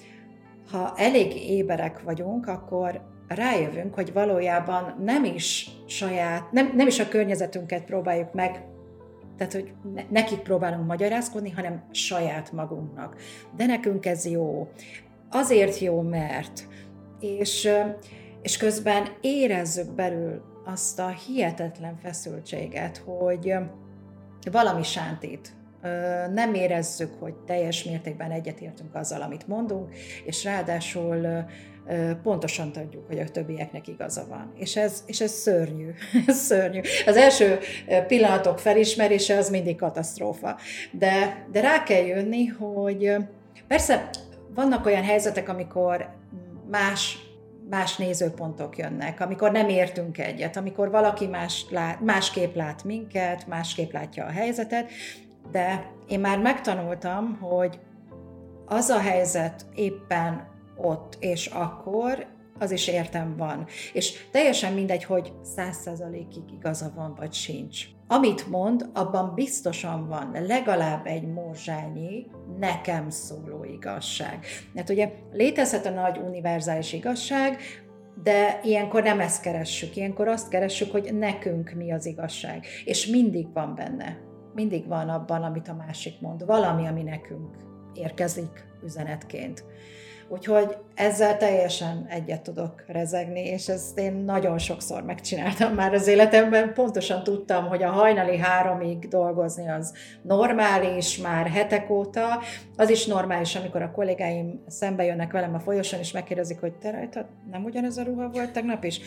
ha 0.72 0.94
elég 0.96 1.50
éberek 1.50 2.04
vagyunk, 2.04 2.48
akkor 2.48 3.02
rájövünk, 3.28 3.94
hogy 3.94 4.14
valójában 4.14 4.96
nem 5.04 5.24
is 5.24 5.70
saját, 5.88 6.52
nem, 6.52 6.72
nem 6.76 6.88
is 6.88 7.00
a 7.00 7.08
környezetünket 7.08 7.84
próbáljuk 7.84 8.34
meg 8.34 8.64
tehát, 9.38 9.54
hogy 9.54 9.74
nekik 10.10 10.40
próbálunk 10.40 10.88
magyarázkodni, 10.88 11.50
hanem 11.50 11.84
saját 11.92 12.52
magunknak. 12.52 13.16
De 13.56 13.66
nekünk 13.66 14.06
ez 14.06 14.26
jó. 14.26 14.68
Azért 15.36 15.80
jó, 15.80 16.02
mert. 16.02 16.68
És, 17.20 17.70
és 18.42 18.58
közben 18.58 19.08
érezzük 19.22 19.92
belül 19.92 20.42
azt 20.66 21.00
a 21.00 21.08
hihetetlen 21.08 21.98
feszültséget, 22.04 22.98
hogy 22.98 23.54
valami 24.52 24.84
sántít. 24.84 25.54
Nem 26.34 26.54
érezzük, 26.54 27.14
hogy 27.20 27.34
teljes 27.34 27.84
mértékben 27.84 28.32
egyetértünk 28.32 28.96
azzal, 28.96 29.22
amit 29.22 29.48
mondunk, 29.48 29.96
és 30.26 30.44
ráadásul 30.44 31.46
pontosan 32.24 32.72
tudjuk, 32.72 33.08
hogy 33.08 33.20
a 33.20 33.30
többieknek 33.30 33.88
igaza 33.88 34.26
van. 34.30 34.54
És 34.58 34.76
ez, 34.76 35.04
és 35.06 35.22
ez 35.22 35.32
szörnyű. 35.32 35.90
ez 36.28 36.38
szörnyű. 36.38 36.82
Az 37.06 37.16
első 37.16 37.60
pillanatok 38.08 38.60
felismerése 38.60 39.38
az 39.38 39.50
mindig 39.50 39.76
katasztrófa. 39.76 40.58
De, 40.92 41.46
de 41.52 41.62
rá 41.62 41.84
kell 41.84 42.04
jönni, 42.04 42.46
hogy 42.46 43.16
persze 43.68 44.10
vannak 44.56 44.86
olyan 44.86 45.04
helyzetek, 45.04 45.50
amikor 45.50 46.10
más 46.72 47.20
más 47.70 47.98
nézőpontok 47.98 48.78
jönnek, 48.78 49.20
amikor 49.20 49.52
nem 49.52 49.70
értünk 49.70 50.18
egyet, 50.18 50.58
amikor 50.58 50.90
valaki 50.90 51.28
más 51.28 51.66
lát, 51.70 52.00
másképp 52.02 52.56
lát 52.56 52.84
minket, 52.84 53.48
másképp 53.48 53.92
látja 53.92 54.26
a 54.26 54.30
helyzetet, 54.30 54.90
de 55.52 55.92
én 56.08 56.20
már 56.20 56.40
megtanultam, 56.40 57.38
hogy 57.40 57.80
az 58.66 58.90
a 58.90 59.00
helyzet 59.00 59.66
éppen 59.76 60.48
ott 60.78 61.18
és 61.20 61.46
akkor, 61.46 62.26
az 62.60 62.72
is 62.72 62.88
értem 62.88 63.36
van. 63.38 63.66
És 63.94 64.28
teljesen 64.32 64.74
mindegy, 64.74 65.04
hogy 65.04 65.34
száz 65.56 65.78
százalékig 65.78 66.44
igaza 66.54 66.92
van, 66.96 67.16
vagy 67.18 67.34
sincs. 67.34 67.95
Amit 68.08 68.48
mond, 68.48 68.90
abban 68.94 69.34
biztosan 69.36 70.08
van 70.08 70.32
legalább 70.48 71.06
egy 71.06 71.28
morzsányi 71.28 72.28
nekem 72.60 73.10
szóló 73.10 73.64
igazság. 73.64 74.46
Mert 74.74 74.90
ugye 74.90 75.12
létezhet 75.32 75.86
a 75.86 75.90
nagy 75.90 76.18
univerzális 76.18 76.94
igazság, 76.94 77.58
de 78.24 78.60
ilyenkor 78.64 79.04
nem 79.04 79.20
ezt 79.20 79.42
keressük, 79.42 79.96
ilyenkor 79.96 80.28
azt 80.28 80.50
keressük, 80.50 80.92
hogy 80.92 81.14
nekünk 81.14 81.72
mi 81.72 81.92
az 81.92 82.06
igazság. 82.06 82.66
És 82.86 83.08
mindig 83.08 83.54
van 83.54 83.76
benne, 83.76 84.18
mindig 84.54 84.88
van 84.88 85.10
abban, 85.10 85.44
amit 85.44 85.68
a 85.68 85.74
másik 85.74 86.22
mond, 86.22 86.46
valami, 86.46 86.88
ami 86.88 87.04
nekünk 87.04 87.56
érkezik 87.94 88.68
üzenetként. 88.84 89.64
Úgyhogy 90.28 90.78
ezzel 90.96 91.38
teljesen 91.38 92.06
egyet 92.10 92.42
tudok 92.42 92.84
rezegni, 92.88 93.46
és 93.46 93.68
ezt 93.68 94.00
én 94.00 94.14
nagyon 94.14 94.58
sokszor 94.58 95.04
megcsináltam 95.04 95.74
már 95.74 95.94
az 95.94 96.08
életemben. 96.08 96.74
Pontosan 96.74 97.24
tudtam, 97.24 97.68
hogy 97.68 97.84
a 97.84 97.92
hajnali 97.92 98.38
háromig 98.38 99.08
dolgozni 99.08 99.70
az 99.70 99.94
normális, 100.22 101.18
már 101.18 101.48
hetek 101.48 101.90
óta. 101.90 102.40
Az 102.76 102.90
is 102.90 103.06
normális, 103.06 103.56
amikor 103.56 103.82
a 103.82 103.92
kollégáim 103.92 104.64
szembe 104.68 105.04
jönnek 105.04 105.32
velem 105.32 105.54
a 105.54 105.60
folyosón, 105.60 106.00
és 106.00 106.12
megkérdezik, 106.12 106.60
hogy 106.60 106.74
te 106.74 106.92
rajta 106.92 107.30
nem 107.52 107.64
ugyanez 107.64 107.98
a 107.98 108.04
ruha 108.04 108.30
volt 108.30 108.52
tegnap 108.52 108.84
is? 108.84 109.02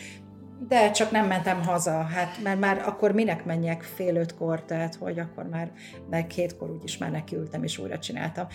De 0.68 0.90
csak 0.90 1.10
nem 1.10 1.26
mentem 1.26 1.62
haza, 1.62 1.90
hát 1.90 2.42
mert 2.42 2.60
már 2.60 2.82
akkor 2.86 3.12
minek 3.12 3.44
menjek 3.44 3.82
fél 3.82 4.16
ötkor, 4.16 4.64
tehát 4.64 4.94
hogy 4.94 5.18
akkor 5.18 5.44
már 5.44 5.70
meg 6.10 6.30
hétkor 6.30 6.70
úgyis 6.70 6.98
már 6.98 7.10
nekiültem 7.10 7.62
és 7.62 7.78
újra 7.78 7.98
csináltam. 7.98 8.46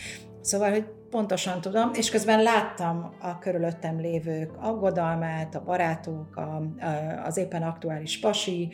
Szóval, 0.42 0.70
hogy 0.70 0.86
pontosan 1.14 1.62
tudom, 1.62 1.92
és 1.94 2.10
közben 2.10 2.44
láttam 2.44 3.14
a 3.20 3.40
körülöttem 3.40 4.00
lévők 4.00 4.52
aggodalmát, 4.60 5.56
a 5.56 5.64
barátok, 5.64 6.36
a, 6.36 6.64
az 7.26 7.38
éppen 7.38 7.62
aktuális 7.64 8.20
pasi, 8.20 8.72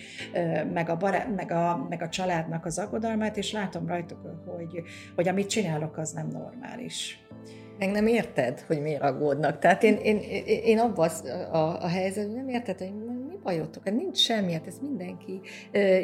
meg 0.74 0.90
a, 0.90 0.98
bará, 0.98 1.26
meg, 1.36 1.52
a, 1.52 1.86
meg 1.90 2.02
a 2.02 2.10
családnak 2.10 2.66
az 2.66 2.80
aggodalmát, 2.80 3.38
és 3.38 3.52
látom 3.52 3.88
rajtuk, 3.88 4.20
hogy, 4.46 4.82
hogy 5.16 5.28
amit 5.28 5.50
csinálok, 5.50 5.98
az 5.98 6.12
nem 6.12 6.28
normális. 6.28 7.26
Meg 7.80 7.92
nem 7.92 8.08
érted, 8.08 8.60
hogy 8.60 8.82
miért 8.82 9.02
aggódnak. 9.02 9.60
Tehát 9.60 9.84
én, 9.84 9.96
én, 9.96 10.20
én 10.64 10.80
abban 10.80 11.10
a, 11.52 11.84
a 11.84 11.88
helyzetben 11.88 12.36
nem 12.36 12.50
érted, 12.50 12.80
hogy 12.80 12.94
bajotok, 13.44 13.86
hát 13.86 13.96
nincs 13.96 14.18
semmi, 14.18 14.54
hát 14.54 14.68
ezt 14.68 14.82
mindenki 14.82 15.40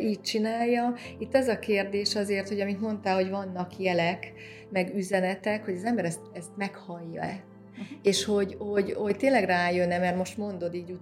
így 0.02 0.22
csinálja. 0.22 0.94
Itt 1.18 1.36
ez 1.36 1.48
a 1.48 1.60
kérdés 1.60 2.16
azért, 2.16 2.48
hogy 2.48 2.60
amit 2.60 2.82
mondtál, 2.82 3.16
hogy 3.16 3.30
vannak 3.30 3.78
jelek, 3.78 4.34
meg 4.70 4.96
üzenetek, 4.96 5.66
hogy 5.66 5.76
az 5.76 5.84
ember 5.84 6.06
ezt, 6.06 6.22
ezt 6.34 6.58
meghallja-e. 6.58 7.44
És 8.02 8.26
hogy, 8.26 8.56
hogy, 8.60 8.94
hogy 8.94 9.18
tényleg 9.18 9.44
rájönne, 9.44 9.98
mert 9.98 10.18
most 10.18 10.38
mondod 10.38 10.74
így 10.74 10.98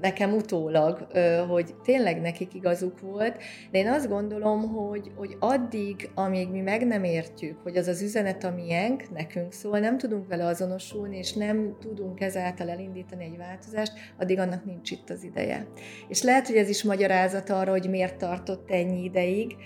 nekem 0.00 0.32
utólag, 0.32 1.06
hogy 1.48 1.74
tényleg 1.84 2.20
nekik 2.20 2.54
igazuk 2.54 3.00
volt, 3.00 3.36
de 3.70 3.78
én 3.78 3.88
azt 3.88 4.08
gondolom, 4.08 4.68
hogy, 4.68 5.10
hogy 5.16 5.36
addig, 5.38 6.10
amíg 6.14 6.50
mi 6.50 6.60
meg 6.60 6.86
nem 6.86 7.04
értjük, 7.04 7.58
hogy 7.62 7.76
az 7.76 7.86
az 7.86 8.02
üzenet, 8.02 8.44
amilyenk 8.44 9.10
nekünk 9.10 9.52
szól, 9.52 9.78
nem 9.78 9.98
tudunk 9.98 10.28
vele 10.28 10.44
azonosulni, 10.44 11.16
és 11.16 11.32
nem 11.32 11.76
tudunk 11.80 12.20
ezáltal 12.20 12.68
elindítani 12.68 13.24
egy 13.24 13.36
változást, 13.36 13.92
addig 14.18 14.38
annak 14.38 14.64
nincs 14.64 14.90
itt 14.90 15.10
az 15.10 15.22
ideje. 15.22 15.66
És 16.08 16.22
lehet, 16.22 16.46
hogy 16.46 16.56
ez 16.56 16.68
is 16.68 16.82
magyarázat 16.82 17.50
arra, 17.50 17.70
hogy 17.70 17.88
miért 17.88 18.16
tartott 18.16 18.70
ennyi 18.70 19.04
ideig 19.04 19.56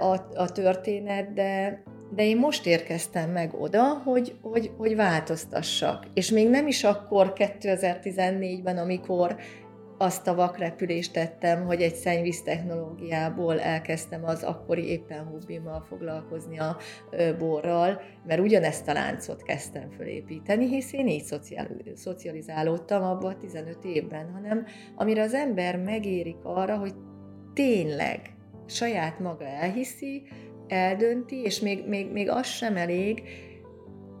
a, 0.00 0.12
a 0.34 0.52
történet, 0.52 1.32
de, 1.32 1.82
de 2.10 2.24
én 2.24 2.36
most 2.36 2.66
érkeztem 2.66 3.30
meg 3.30 3.54
oda, 3.54 3.82
hogy, 3.82 4.34
hogy, 4.42 4.70
hogy 4.76 4.96
változtassak. 4.96 6.04
És 6.14 6.30
még 6.30 6.48
nem 6.48 6.66
is 6.66 6.84
akkor 6.84 7.32
2014-ben, 7.36 8.78
amikor 8.78 9.36
azt 9.98 10.26
a 10.26 10.34
vakrepülést 10.34 11.12
tettem, 11.12 11.64
hogy 11.64 11.82
egy 11.82 11.94
szennyvíz 11.94 12.42
technológiából 12.42 13.60
elkezdtem 13.60 14.24
az 14.24 14.42
akkori 14.42 14.88
éppen 14.88 15.24
hobbimmal 15.24 15.84
foglalkozni 15.88 16.58
a 16.58 16.76
borral, 17.38 18.00
mert 18.26 18.40
ugyanezt 18.40 18.88
a 18.88 18.92
láncot 18.92 19.42
kezdtem 19.42 19.90
fölépíteni, 19.90 20.68
hisz 20.68 20.92
én 20.92 21.08
így 21.08 21.24
szocializálódtam 21.94 23.02
abban 23.02 23.32
a 23.32 23.36
15 23.36 23.84
évben, 23.84 24.30
hanem 24.32 24.66
amire 24.96 25.22
az 25.22 25.34
ember 25.34 25.76
megérik 25.76 26.38
arra, 26.42 26.76
hogy 26.76 26.94
tényleg 27.54 28.20
saját 28.66 29.18
maga 29.18 29.44
elhiszi, 29.44 30.22
eldönti, 30.68 31.36
és 31.36 31.60
még, 31.60 31.86
még, 31.86 32.12
még 32.12 32.30
az 32.30 32.46
sem 32.46 32.76
elég, 32.76 33.22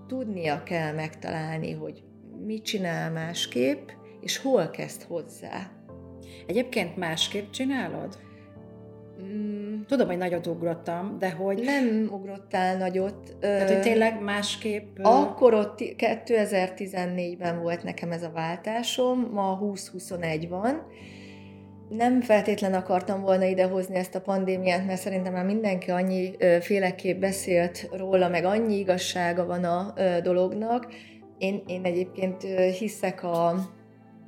tudnia 0.06 0.62
kell 0.62 0.92
megtalálni, 0.92 1.72
hogy 1.72 2.02
mit 2.46 2.64
csinál 2.64 3.10
másképp, 3.10 3.88
és 4.20 4.38
hol 4.38 4.70
kezd 4.70 5.02
hozzá. 5.02 5.70
Egyébként 6.46 6.96
másképp 6.96 7.50
csinálod? 7.50 8.18
Mm. 9.22 9.80
Tudom, 9.86 10.06
hogy 10.06 10.16
nagyot 10.16 10.46
ugrottam, 10.46 11.18
de 11.18 11.30
hogy... 11.30 11.62
Nem 11.64 12.08
ugrottál 12.10 12.76
nagyot. 12.76 13.36
Tehát, 13.40 13.70
hogy 13.70 13.80
tényleg 13.80 14.22
másképp... 14.22 14.98
Akkor 15.02 15.54
ott 15.54 15.78
2014-ben 15.78 17.60
volt 17.60 17.82
nekem 17.82 18.12
ez 18.12 18.22
a 18.22 18.30
váltásom, 18.30 19.28
ma 19.32 19.58
2021 19.58 20.48
van, 20.48 20.86
nem 21.88 22.20
feltétlen 22.20 22.74
akartam 22.74 23.20
volna 23.20 23.44
idehozni 23.44 23.94
ezt 23.94 24.14
a 24.14 24.20
pandémiát, 24.20 24.86
mert 24.86 25.00
szerintem 25.00 25.32
már 25.32 25.44
mindenki 25.44 25.90
annyi 25.90 26.36
féleképp 26.60 27.20
beszélt 27.20 27.88
róla, 27.92 28.28
meg 28.28 28.44
annyi 28.44 28.78
igazsága 28.78 29.46
van 29.46 29.64
a 29.64 29.94
dolognak. 30.22 30.92
Én, 31.38 31.62
én 31.66 31.84
egyébként 31.84 32.42
hiszek 32.78 33.22
a, 33.22 33.54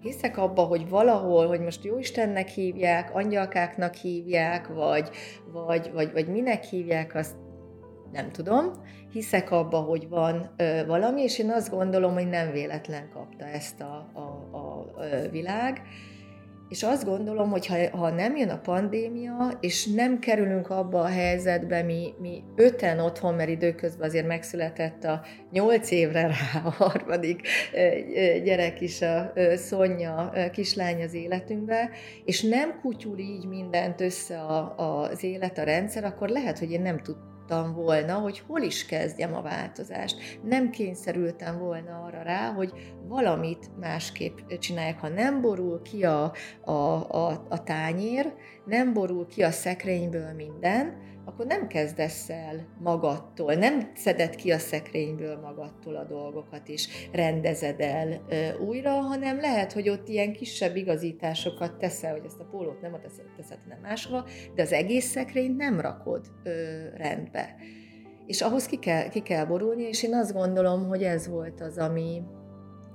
hiszek 0.02 0.38
abba, 0.38 0.62
hogy 0.62 0.88
valahol, 0.88 1.46
hogy 1.46 1.60
most 1.60 1.84
Jóistennek 1.84 2.48
hívják, 2.48 3.14
angyalkáknak 3.14 3.94
hívják, 3.94 4.66
vagy, 4.66 5.10
vagy, 5.52 5.90
vagy, 5.92 6.12
vagy 6.12 6.28
minek 6.28 6.64
hívják, 6.64 7.14
azt 7.14 7.36
nem 8.12 8.30
tudom. 8.30 8.70
Hiszek 9.12 9.50
abba, 9.50 9.78
hogy 9.78 10.08
van 10.08 10.54
ö, 10.56 10.86
valami, 10.86 11.22
és 11.22 11.38
én 11.38 11.50
azt 11.50 11.70
gondolom, 11.70 12.12
hogy 12.12 12.28
nem 12.28 12.50
véletlen 12.52 13.08
kapta 13.12 13.44
ezt 13.44 13.80
a, 13.80 14.10
a, 14.12 14.56
a, 14.56 14.58
a 14.58 15.28
világ. 15.30 15.82
És 16.70 16.82
azt 16.82 17.04
gondolom, 17.04 17.50
hogy 17.50 17.66
ha, 17.66 17.96
ha 17.96 18.10
nem 18.10 18.36
jön 18.36 18.48
a 18.48 18.58
pandémia, 18.58 19.58
és 19.60 19.86
nem 19.86 20.18
kerülünk 20.18 20.70
abba 20.70 21.00
a 21.00 21.06
helyzetbe, 21.06 21.82
mi, 21.82 22.14
mi 22.18 22.42
öten 22.56 22.98
otthon, 22.98 23.34
mert 23.34 23.48
időközben 23.48 24.08
azért 24.08 24.26
megszületett 24.26 25.04
a 25.04 25.22
nyolc 25.50 25.90
évre 25.90 26.20
rá 26.26 26.60
a 26.64 26.70
harmadik 26.70 27.48
gyerek 28.44 28.80
is, 28.80 29.02
a 29.02 29.32
Szonya 29.54 30.32
kislány 30.52 31.02
az 31.02 31.14
életünkbe, 31.14 31.90
és 32.24 32.42
nem 32.42 32.78
kutyul 32.80 33.18
így 33.18 33.46
mindent 33.46 34.00
össze 34.00 34.38
a, 34.38 34.74
az 34.76 35.24
élet, 35.24 35.58
a 35.58 35.62
rendszer, 35.62 36.04
akkor 36.04 36.28
lehet, 36.28 36.58
hogy 36.58 36.70
én 36.70 36.82
nem 36.82 36.98
tudtam 36.98 37.29
tudtam 37.50 37.74
volna, 37.74 38.14
hogy 38.14 38.42
hol 38.46 38.60
is 38.60 38.86
kezdjem 38.86 39.34
a 39.34 39.42
változást. 39.42 40.38
Nem 40.42 40.70
kényszerültem 40.70 41.58
volna 41.58 42.02
arra 42.02 42.22
rá, 42.22 42.52
hogy 42.52 42.72
valamit 43.08 43.70
másképp 43.80 44.38
csinálják. 44.58 45.00
Ha 45.00 45.08
nem 45.08 45.40
borul 45.40 45.82
ki 45.82 46.04
a, 46.04 46.32
a, 46.64 46.72
a, 47.10 47.46
a 47.48 47.62
tányér, 47.62 48.32
nem 48.64 48.92
borul 48.92 49.26
ki 49.26 49.42
a 49.42 49.50
szekrényből 49.50 50.32
minden, 50.32 50.96
akkor 51.24 51.46
nem 51.46 51.66
kezdesz 51.66 52.28
el 52.28 52.66
magadtól, 52.78 53.54
nem 53.54 53.90
szeded 53.94 54.34
ki 54.34 54.50
a 54.52 54.58
szekrényből 54.58 55.40
magadtól 55.40 55.96
a 55.96 56.04
dolgokat, 56.04 56.68
és 56.68 57.08
rendezed 57.12 57.80
el 57.80 58.22
újra, 58.68 58.90
hanem 58.90 59.40
lehet, 59.40 59.72
hogy 59.72 59.88
ott 59.88 60.08
ilyen 60.08 60.32
kisebb 60.32 60.76
igazításokat 60.76 61.78
teszel, 61.78 62.12
hogy 62.12 62.24
ezt 62.24 62.40
a 62.40 62.48
pólót 62.50 62.80
nem 62.80 62.98
teszed, 63.02 63.24
teszed 63.36 63.58
nem 63.68 63.78
máshova, 63.82 64.24
de 64.54 64.62
az 64.62 64.72
egész 64.72 65.06
szekrényt 65.06 65.56
nem 65.56 65.80
rakod 65.80 66.26
rendbe. 66.96 67.54
És 68.26 68.40
ahhoz 68.40 68.66
ki 68.66 68.78
kell, 68.78 69.08
ki 69.08 69.20
kell 69.20 69.44
borulni, 69.44 69.82
és 69.82 70.02
én 70.02 70.14
azt 70.14 70.32
gondolom, 70.32 70.88
hogy 70.88 71.02
ez 71.02 71.28
volt 71.28 71.60
az, 71.60 71.78
ami, 71.78 72.22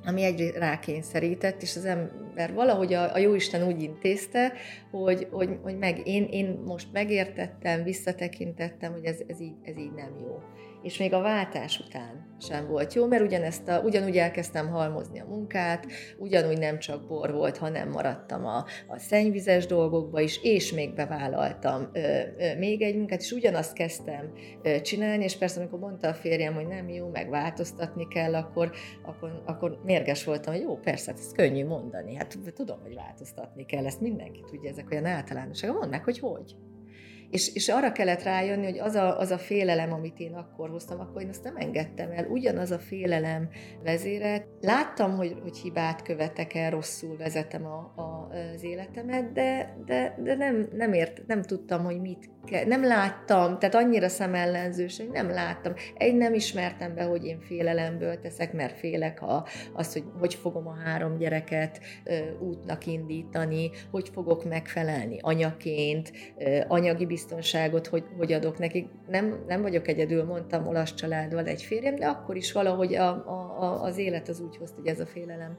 ami 0.06 0.24
egy 0.24 0.52
rákényszerített, 0.58 1.62
és 1.62 1.76
az 1.76 1.86
ember 1.86 2.54
valahogy 2.54 2.94
a, 2.94 3.14
a 3.14 3.18
Jóisten 3.18 3.68
úgy 3.68 3.82
intézte, 3.82 4.54
hogy, 4.92 5.28
hogy, 5.32 5.50
hogy 5.64 5.78
meg, 5.78 6.08
én, 6.08 6.24
én 6.24 6.62
most 6.66 6.88
megértettem, 6.92 7.84
visszatekintettem, 7.84 8.92
hogy 8.92 9.06
ez, 9.06 9.20
ez, 9.28 9.42
így, 9.42 9.56
ez 9.64 9.78
így 9.78 9.94
nem 9.94 10.20
jó 10.20 10.42
és 10.86 10.98
még 10.98 11.14
a 11.14 11.22
váltás 11.22 11.80
után 11.80 12.38
sem 12.40 12.68
volt 12.68 12.94
jó, 12.94 13.08
mert 13.08 13.24
ugyanezt 13.24 13.68
a, 13.68 13.80
ugyanúgy 13.80 14.18
elkezdtem 14.18 14.68
halmozni 14.68 15.20
a 15.20 15.26
munkát, 15.26 15.86
ugyanúgy 16.18 16.58
nem 16.58 16.80
csak 16.80 17.08
bor 17.08 17.32
volt, 17.32 17.58
hanem 17.58 17.90
maradtam 17.90 18.46
a, 18.46 18.66
a 18.88 18.98
szennyvizes 18.98 19.66
dolgokba 19.66 20.20
is, 20.20 20.40
és 20.44 20.74
még 20.74 20.94
bevállaltam 20.94 21.90
ö, 21.94 22.00
ö, 22.38 22.58
még 22.58 22.82
egy 22.82 22.96
munkát, 22.96 23.22
és 23.22 23.32
ugyanazt 23.32 23.74
kezdtem 23.74 24.32
ö, 24.64 24.82
csinálni, 24.82 25.24
és 25.24 25.38
persze 25.38 25.60
amikor 25.60 25.80
mondta 25.80 26.08
a 26.08 26.14
férjem, 26.14 26.54
hogy 26.54 26.68
nem 26.68 26.90
jó, 26.90 27.08
meg 27.08 27.30
változtatni 27.30 28.08
kell, 28.08 28.36
akkor, 28.36 28.72
akkor, 29.04 29.42
akkor 29.46 29.80
mérges 29.84 30.24
voltam, 30.24 30.54
hogy 30.54 30.64
jó, 30.64 30.78
persze, 30.78 31.12
hát 31.12 31.20
ez 31.20 31.32
könnyű 31.32 31.66
mondani, 31.66 32.16
hát 32.16 32.38
tudom, 32.56 32.82
hogy 32.82 32.96
változtatni 32.96 33.66
kell, 33.66 33.86
ezt 33.86 34.02
mindenki 34.02 34.44
tudja, 34.50 34.70
ezek 34.70 34.92
olyan 34.92 35.06
általánosak. 35.06 35.78
Mondd 35.78 35.90
meg, 35.90 36.04
hogy 36.04 36.20
hogy. 36.20 36.56
És, 37.30 37.54
és 37.54 37.70
arra 37.70 37.92
kellett 37.92 38.24
rájönni, 38.24 38.66
hogy 38.66 38.80
az 38.80 38.96
a, 38.96 39.20
az 39.20 39.32
a 39.32 39.38
félelem, 39.38 39.94
amit 39.94 40.20
én 40.20 40.34
akkor 40.34 40.70
hoztam, 40.70 41.00
akkor 41.00 41.22
én 41.22 41.30
azt 41.30 41.44
nem 41.44 41.56
engedtem 41.58 42.12
el. 42.12 42.26
Ugyanaz 42.26 42.72
a 42.72 42.80
félelem 42.80 43.50
vezéret. 43.84 44.48
Láttam, 44.62 45.16
hogy, 45.16 45.36
hogy 45.42 45.58
hibát 45.58 46.02
követek 46.02 46.54
el, 46.54 46.70
rosszul 46.70 47.18
vezetem 47.18 47.66
a, 47.66 47.94
a, 47.96 48.28
az 48.54 48.64
életemet, 48.64 49.32
de, 49.32 49.78
de, 49.86 50.16
de 50.24 50.36
nem, 50.36 50.68
nem, 50.72 50.94
ért, 50.94 51.22
nem 51.28 51.42
tudtam, 51.42 51.84
hogy 51.84 52.02
mit 52.02 52.30
kell. 52.46 52.66
Nem 52.66 52.84
láttam, 52.84 53.60
tehát 53.60 53.76
annyira 53.76 54.08
szemellenzős, 54.08 54.98
hogy 54.98 55.10
nem 55.10 55.30
láttam. 55.30 55.74
Egy 55.98 56.16
nem 56.16 56.34
ismertem 56.34 56.96
be, 56.96 57.04
hogy 57.04 57.26
én 57.26 57.40
félelemből 57.40 58.20
teszek, 58.20 58.54
mert 58.54 58.80
félek 58.80 59.20
ha 59.20 59.48
azt, 59.74 59.94
hogy 59.94 60.04
hogy 60.20 60.34
fogom 60.34 60.68
a 60.68 60.76
három 60.86 61.18
gyereket 61.18 61.80
ö, 62.04 62.18
útnak 62.40 62.86
indítani, 62.86 63.72
hogy 63.92 64.10
fogok 64.10 64.46
megfelelni 64.46 65.18
anyaként, 65.22 66.12
ö, 66.38 66.60
anyagi 66.68 67.06
biztonságot, 67.16 67.88
hogy, 67.88 68.04
hogy 68.18 68.34
adok 68.34 68.58
nekik. 68.58 68.88
Nem, 69.08 69.44
nem 69.48 69.62
vagyok 69.62 69.88
egyedül, 69.88 70.24
mondtam, 70.24 70.68
olasz 70.68 70.94
család 70.94 71.34
van 71.34 71.46
egy 71.46 71.62
férjem, 71.62 71.96
de 71.96 72.08
akkor 72.08 72.36
is 72.36 72.52
valahogy 72.52 72.96
a, 72.96 73.08
a, 73.10 73.84
az 73.84 73.98
élet 73.98 74.30
az 74.30 74.40
úgy 74.40 74.58
hozta, 74.58 74.76
hogy 74.76 74.88
ez 74.88 75.00
a 75.00 75.06
félelem 75.06 75.58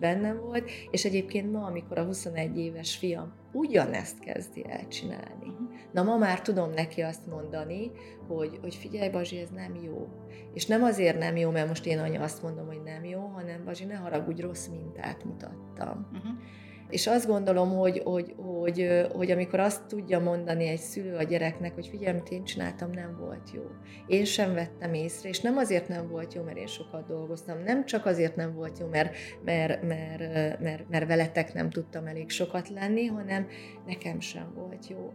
bennem 0.00 0.40
volt. 0.40 0.70
És 0.90 1.04
egyébként 1.04 1.52
ma, 1.52 1.64
amikor 1.64 1.98
a 1.98 2.04
21 2.04 2.58
éves 2.58 2.96
fiam 2.96 3.32
ugyanezt 3.52 4.18
kezdi 4.18 4.64
el 4.68 4.88
csinálni. 4.88 5.52
Na 5.92 6.02
ma 6.02 6.16
már 6.16 6.40
tudom 6.40 6.70
neki 6.70 7.00
azt 7.00 7.26
mondani, 7.26 7.90
hogy, 8.28 8.58
hogy 8.60 8.74
figyelj 8.74 9.08
Bazsi, 9.08 9.38
ez 9.38 9.50
nem 9.50 9.74
jó. 9.84 10.08
És 10.54 10.66
nem 10.66 10.82
azért 10.82 11.18
nem 11.18 11.36
jó, 11.36 11.50
mert 11.50 11.68
most 11.68 11.86
én 11.86 11.98
anya 11.98 12.22
azt 12.22 12.42
mondom, 12.42 12.66
hogy 12.66 12.82
nem 12.84 13.04
jó, 13.04 13.20
hanem 13.20 13.64
Bazsi, 13.64 13.84
ne 13.84 13.94
haragudj, 13.94 14.42
rossz 14.42 14.66
mintát 14.66 15.24
mutattam. 15.24 16.08
Uh-huh. 16.12 16.32
És 16.92 17.06
azt 17.06 17.26
gondolom, 17.26 17.76
hogy, 17.76 18.00
hogy, 18.04 18.34
hogy, 18.36 19.06
hogy 19.12 19.30
amikor 19.30 19.60
azt 19.60 19.86
tudja 19.86 20.20
mondani 20.20 20.66
egy 20.66 20.80
szülő 20.80 21.16
a 21.16 21.22
gyereknek, 21.22 21.74
hogy 21.74 21.86
figyelj, 21.86 22.10
amit 22.12 22.30
én 22.30 22.44
csináltam, 22.44 22.90
nem 22.90 23.16
volt 23.20 23.50
jó. 23.54 23.62
Én 24.06 24.24
sem 24.24 24.54
vettem 24.54 24.94
észre, 24.94 25.28
és 25.28 25.40
nem 25.40 25.56
azért 25.56 25.88
nem 25.88 26.08
volt 26.08 26.34
jó, 26.34 26.42
mert 26.42 26.56
én 26.56 26.66
sokat 26.66 27.06
dolgoztam, 27.06 27.62
nem 27.62 27.84
csak 27.84 28.06
azért 28.06 28.36
nem 28.36 28.54
volt 28.54 28.78
jó, 28.78 28.86
mert, 28.86 29.14
mert, 29.44 29.82
mert, 29.82 30.60
mert, 30.60 30.88
mert 30.88 31.06
veletek 31.06 31.54
nem 31.54 31.70
tudtam 31.70 32.06
elég 32.06 32.30
sokat 32.30 32.68
lenni, 32.68 33.06
hanem 33.06 33.46
nekem 33.86 34.20
sem 34.20 34.52
volt 34.54 34.88
jó 34.88 35.12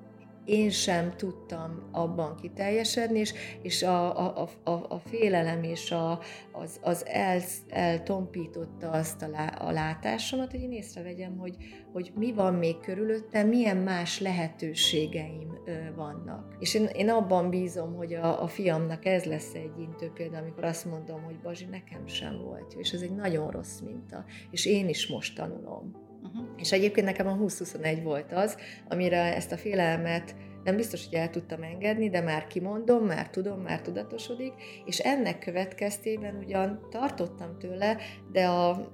én 0.48 0.70
sem 0.70 1.14
tudtam 1.16 1.90
abban 1.92 2.36
kiteljesedni, 2.36 3.20
és, 3.20 3.34
és 3.62 3.84
a, 3.84 4.28
a, 4.42 4.50
a, 4.64 4.72
a 4.72 5.02
félelem 5.06 5.64
és 5.64 5.92
a, 5.92 6.20
az, 6.52 6.80
az 6.82 7.06
el, 7.06 7.42
eltompította 7.70 8.90
azt 8.90 9.22
a, 9.22 9.28
lá, 9.28 9.48
a 9.48 9.72
látásomat, 9.72 10.52
hogy 10.52 10.62
én 10.62 10.72
észrevegyem, 10.72 11.38
hogy, 11.38 11.56
hogy 11.94 12.12
mi 12.16 12.34
van 12.34 12.54
még 12.54 12.80
körülöttem, 12.80 13.48
milyen 13.48 13.78
más 13.78 14.20
lehetőségeim 14.20 15.58
vannak. 15.96 16.56
És 16.60 16.74
én, 16.74 16.86
én 16.86 17.10
abban 17.10 17.50
bízom, 17.50 17.96
hogy 17.96 18.14
a, 18.14 18.44
a 18.44 18.48
fiamnak 18.48 19.06
ez 19.06 19.24
lesz 19.24 19.54
egy 19.54 19.80
intő 19.80 20.12
példa, 20.14 20.38
amikor 20.38 20.64
azt 20.64 20.86
mondom, 20.86 21.24
hogy 21.24 21.40
Bazsi, 21.40 21.66
nekem 21.66 22.08
sem 22.08 22.42
volt 22.44 22.74
jó, 22.74 22.80
és 22.80 22.92
ez 22.92 23.02
egy 23.02 23.16
nagyon 23.16 23.52
rossz 23.52 23.80
minta, 23.80 24.26
és 24.52 24.66
én 24.66 24.90
is 24.90 25.08
most 25.08 25.36
tanulom. 25.36 26.07
Uh-huh. 26.24 26.48
És 26.58 26.72
egyébként 26.72 27.06
nekem 27.06 27.28
a 27.28 27.38
2021 27.38 28.04
volt 28.04 28.32
az, 28.32 28.58
amire 28.88 29.36
ezt 29.36 29.52
a 29.52 29.58
félelmet 29.58 30.36
nem 30.64 30.76
biztos, 30.76 31.06
hogy 31.06 31.14
el 31.14 31.30
tudtam 31.30 31.64
engedni, 31.64 32.10
de 32.10 32.22
már 32.22 32.48
kimondom, 32.48 33.06
már 33.06 33.30
tudom, 33.30 33.60
már 33.60 33.82
tudatosodik, 33.82 34.54
és 34.86 35.00
ennek 35.00 35.40
következtében 35.40 36.36
ugyan 36.36 36.88
tartottam 36.90 37.58
tőle, 37.60 37.98
de 38.32 38.46
a 38.46 38.92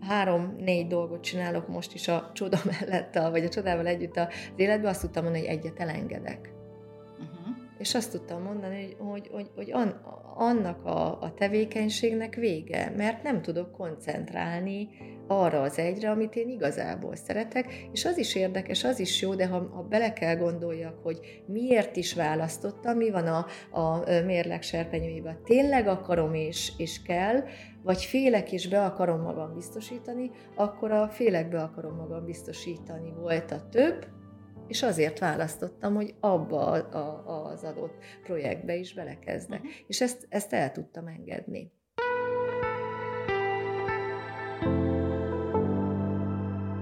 három-négy 0.00 0.86
dolgot 0.86 1.22
csinálok 1.22 1.68
most 1.68 1.94
is 1.94 2.08
a 2.08 2.30
csoda 2.34 2.58
mellett, 2.80 3.14
vagy 3.14 3.44
a 3.44 3.48
csodával 3.48 3.86
együtt 3.86 4.16
az 4.16 4.26
életben, 4.56 4.90
azt 4.90 5.00
tudtam 5.00 5.22
mondani, 5.22 5.46
hogy 5.46 5.56
egyet 5.56 5.80
elengedek 5.80 6.53
és 7.78 7.94
azt 7.94 8.10
tudtam 8.10 8.42
mondani, 8.42 8.96
hogy, 8.98 8.98
hogy, 9.08 9.28
hogy, 9.32 9.50
hogy 9.54 9.72
an, 9.72 9.88
annak 10.36 10.84
a, 10.84 11.20
a 11.20 11.34
tevékenységnek 11.34 12.34
vége, 12.34 12.92
mert 12.96 13.22
nem 13.22 13.42
tudok 13.42 13.72
koncentrálni 13.72 14.88
arra 15.26 15.60
az 15.60 15.78
egyre, 15.78 16.10
amit 16.10 16.36
én 16.36 16.48
igazából 16.48 17.16
szeretek, 17.16 17.88
és 17.92 18.04
az 18.04 18.18
is 18.18 18.34
érdekes, 18.34 18.84
az 18.84 18.98
is 19.00 19.22
jó, 19.22 19.34
de 19.34 19.46
ha, 19.46 19.68
ha 19.74 19.82
bele 19.82 20.12
kell 20.12 20.36
gondoljak, 20.36 20.98
hogy 21.02 21.42
miért 21.46 21.96
is 21.96 22.14
választottam, 22.14 22.96
mi 22.96 23.10
van 23.10 23.26
a, 23.26 23.46
a 23.80 24.04
mérleg 24.24 24.62
serpenyőjében, 24.62 25.38
tényleg 25.44 25.86
akarom 25.86 26.34
és, 26.34 26.72
és 26.76 27.02
kell, 27.02 27.42
vagy 27.82 28.04
félek 28.04 28.52
és 28.52 28.68
be 28.68 28.84
akarom 28.84 29.20
magam 29.20 29.54
biztosítani, 29.54 30.30
akkor 30.54 30.92
a 30.92 31.08
félek 31.08 31.48
be 31.48 31.62
akarom 31.62 31.96
magam 31.96 32.24
biztosítani 32.24 33.12
volt 33.20 33.50
a 33.50 33.68
több, 33.70 34.06
és 34.66 34.82
azért 34.82 35.18
választottam, 35.18 35.94
hogy 35.94 36.14
abba 36.20 36.66
a, 36.66 36.96
a, 36.96 37.50
az 37.52 37.64
adott 37.64 37.94
projektbe 38.22 38.74
is 38.74 38.94
belekezdek. 38.94 39.58
Uh-huh. 39.58 39.74
És 39.86 40.00
ezt, 40.00 40.26
ezt 40.28 40.52
el 40.52 40.72
tudtam 40.72 41.06
engedni. 41.06 41.72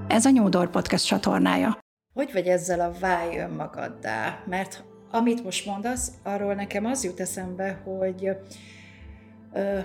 Ez 0.09 0.25
a 0.25 0.31
Nyúdor 0.31 0.71
Podcast 0.71 1.07
csatornája. 1.07 1.79
Hogy 2.15 2.33
vagy 2.33 2.47
ezzel 2.47 2.81
a 2.81 2.93
válj 3.01 3.39
önmagaddá? 3.39 4.43
Mert 4.47 4.85
amit 5.11 5.45
most 5.45 5.67
mondasz, 5.67 6.13
arról 6.23 6.55
nekem 6.55 6.85
az 6.85 7.05
jut 7.05 7.21
eszembe, 7.21 7.81
hogy 7.85 8.37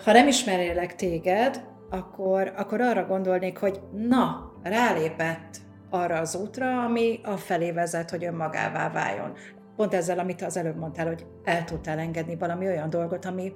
ha 0.04 0.12
nem 0.12 0.28
ismerélek 0.28 0.96
téged, 0.96 1.66
akkor, 1.90 2.54
akkor 2.56 2.82
arra 2.82 3.06
gondolnék, 3.06 3.58
hogy 3.58 3.80
na, 3.92 4.52
rálépett 4.64 5.58
arra 5.90 6.20
az 6.20 6.36
útra, 6.36 6.84
ami 6.84 7.20
a 7.24 7.38
felé 7.38 7.72
vezet, 7.72 8.10
hogy 8.10 8.26
önmagává 8.26 8.92
váljon. 8.92 9.34
Pont 9.76 9.94
ezzel, 9.94 10.20
amit 10.20 10.42
az 10.42 10.58
előbb 10.58 10.78
mondtál, 10.78 11.08
hogy 11.08 11.26
el 11.44 11.64
tudtál 11.64 12.00
engedni 12.00 12.36
valami 12.36 12.68
olyan 12.68 12.90
dolgot, 12.90 13.26
ami, 13.26 13.54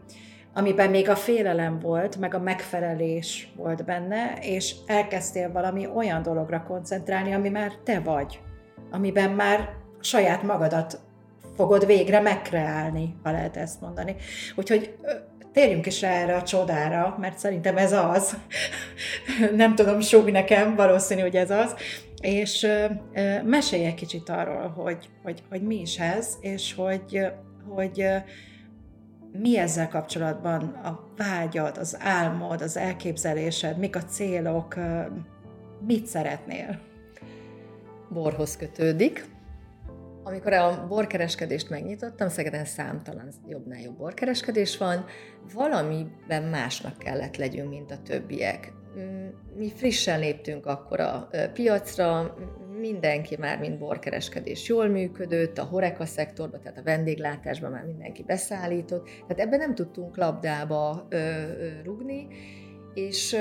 amiben 0.54 0.89
még 0.89 1.10
a 1.10 1.15
félelem 1.15 1.80
volt, 1.80 2.17
meg 2.17 2.34
a 2.34 2.39
megfelelés 2.39 3.54
volt 3.56 3.86
benne, 3.86 4.34
és 4.41 4.76
elkezdtél 4.86 5.52
valami 5.52 5.88
olyan 5.88 6.22
dologra 6.22 6.63
koncentrálni, 6.63 7.34
ami 7.34 7.50
már 7.50 7.72
te 7.84 8.00
vagy, 8.00 8.41
amiben 8.91 9.32
már 9.32 9.70
saját 10.00 10.44
magadat 10.44 11.00
fogod 11.56 11.86
végre 11.86 12.20
megkreálni, 12.20 13.15
ha 13.24 13.32
lehet 13.32 13.58
ezt 13.58 13.82
mondani. 13.82 14.15
Úgyhogy 14.56 14.96
térjünk 15.53 15.85
is 15.85 16.01
rá 16.01 16.09
erre 16.09 16.35
a 16.35 16.43
csodára, 16.43 17.17
mert 17.19 17.37
szerintem 17.37 17.77
ez 17.77 17.91
az. 17.91 18.37
Nem 19.55 19.75
tudom, 19.75 19.99
súg 19.99 20.29
nekem, 20.29 20.75
valószínű, 20.75 21.21
hogy 21.21 21.35
ez 21.35 21.51
az. 21.51 21.75
És 22.21 22.67
mesélj 23.43 23.85
egy 23.85 23.93
kicsit 23.93 24.29
arról, 24.29 24.67
hogy, 24.67 25.09
hogy, 25.23 25.43
hogy 25.49 25.61
mi 25.61 25.79
is 25.79 25.99
ez, 25.99 26.37
és 26.41 26.73
hogy, 26.73 27.25
hogy 27.69 28.05
mi 29.31 29.57
ezzel 29.57 29.87
kapcsolatban 29.87 30.61
a 30.61 31.07
vágyad, 31.17 31.77
az 31.77 31.97
álmod, 31.99 32.61
az 32.61 32.77
elképzelésed, 32.77 33.77
mik 33.77 33.95
a 33.95 34.03
célok, 34.03 34.75
mit 35.87 36.05
szeretnél? 36.05 36.79
Borhoz 38.09 38.57
kötődik. 38.57 39.25
Amikor 40.23 40.53
a 40.53 40.86
borkereskedést 40.88 41.69
megnyitottam, 41.69 42.29
Szegeden 42.29 42.65
számtalan 42.65 43.29
jobbnál 43.47 43.79
jobb 43.81 43.97
borkereskedés 43.97 44.77
van, 44.77 45.05
valamiben 45.53 46.43
másnak 46.43 46.97
kellett 46.97 47.38
legyünk, 47.38 47.69
mint 47.69 47.91
a 47.91 48.01
többiek. 48.01 48.73
Mm, 48.99 49.27
mi 49.55 49.71
frissen 49.75 50.19
léptünk 50.19 50.65
akkor 50.65 50.99
a 50.99 51.29
piacra, 51.53 52.36
mindenki 52.79 53.38
már, 53.39 53.60
mint 53.60 53.79
borkereskedés 53.79 54.67
jól 54.67 54.88
működött, 54.88 55.57
a 55.57 55.63
horeka 55.63 56.05
szektorban, 56.05 56.62
tehát 56.62 56.77
a 56.77 56.84
vendéglátásban 56.84 57.71
már 57.71 57.86
mindenki 57.86 58.23
beszállított, 58.23 59.05
tehát 59.05 59.39
ebben 59.39 59.60
nem 59.60 59.75
tudtunk 59.75 60.17
labdába 60.17 61.07
rugni, 61.84 62.27
és 62.93 63.38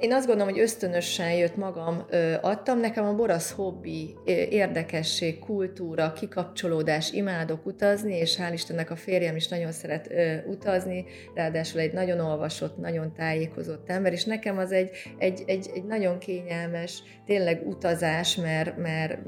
én 0.00 0.12
azt 0.12 0.26
gondolom, 0.26 0.52
hogy 0.52 0.62
ösztönösen 0.62 1.32
jött 1.32 1.56
magam, 1.56 2.06
adtam. 2.40 2.80
Nekem 2.80 3.04
a 3.04 3.14
borasz 3.14 3.52
hobbi, 3.52 4.16
érdekesség, 4.50 5.38
kultúra, 5.38 6.12
kikapcsolódás, 6.12 7.12
imádok 7.12 7.66
utazni, 7.66 8.16
és 8.16 8.36
hál' 8.36 8.52
Istennek 8.52 8.90
a 8.90 8.96
férjem 8.96 9.36
is 9.36 9.48
nagyon 9.48 9.72
szeret 9.72 10.10
utazni, 10.46 11.04
ráadásul 11.34 11.80
egy 11.80 11.92
nagyon 11.92 12.20
olvasott, 12.20 12.76
nagyon 12.76 13.12
tájékozott 13.14 13.90
ember, 13.90 14.12
és 14.12 14.24
nekem 14.24 14.58
az 14.58 14.72
egy, 14.72 14.90
egy, 15.18 15.42
egy, 15.46 15.70
egy 15.74 15.84
nagyon 15.84 16.18
kényelmes, 16.18 17.02
tényleg 17.26 17.66
utazás, 17.66 18.36
mert, 18.36 18.76
mert 18.76 19.18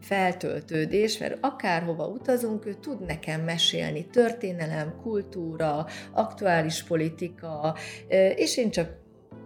feltöltődés, 0.00 1.18
mert 1.18 1.38
akárhova 1.40 2.06
utazunk, 2.06 2.66
ő 2.66 2.74
tud 2.74 3.06
nekem 3.06 3.40
mesélni 3.40 4.06
történelem, 4.06 4.94
kultúra, 5.02 5.86
aktuális 6.12 6.82
politika, 6.82 7.76
és 8.36 8.56
én 8.56 8.70
csak 8.70 9.01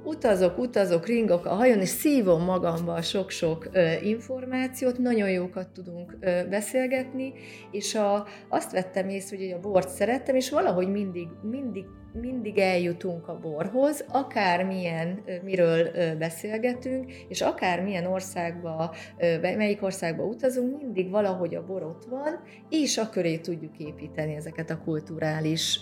utazok, 0.06 0.58
utazok, 0.58 1.06
ringok 1.06 1.46
a 1.46 1.54
hajón, 1.54 1.80
és 1.80 1.88
szívom 1.88 2.44
magamba 2.44 3.02
sok-sok 3.02 3.68
információt, 4.02 4.98
nagyon 4.98 5.30
jókat 5.30 5.68
tudunk 5.68 6.16
beszélgetni, 6.50 7.32
és 7.70 7.94
a, 7.94 8.26
azt 8.48 8.72
vettem 8.72 9.08
észre, 9.08 9.36
hogy 9.36 9.50
a 9.50 9.60
bort 9.60 9.88
szerettem, 9.88 10.34
és 10.34 10.50
valahogy 10.50 10.88
mindig, 10.88 11.28
mindig 11.42 11.84
mindig 12.20 12.58
eljutunk 12.58 13.28
a 13.28 13.38
borhoz, 13.38 14.04
akármilyen, 14.08 15.24
miről 15.42 15.88
beszélgetünk, 16.18 17.12
és 17.28 17.40
akármilyen 17.40 18.06
országba, 18.06 18.94
melyik 19.40 19.82
országba 19.82 20.24
utazunk, 20.24 20.82
mindig 20.82 21.10
valahogy 21.10 21.54
a 21.54 21.66
bor 21.66 21.82
ott 21.82 22.04
van, 22.04 22.40
és 22.68 22.98
a 22.98 23.08
köré 23.08 23.36
tudjuk 23.36 23.78
építeni 23.78 24.34
ezeket 24.34 24.70
a 24.70 24.78
kulturális 24.84 25.80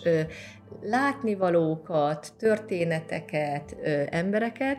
látnivalókat, 0.82 2.32
történeteket, 2.38 3.76
embereket, 4.10 4.78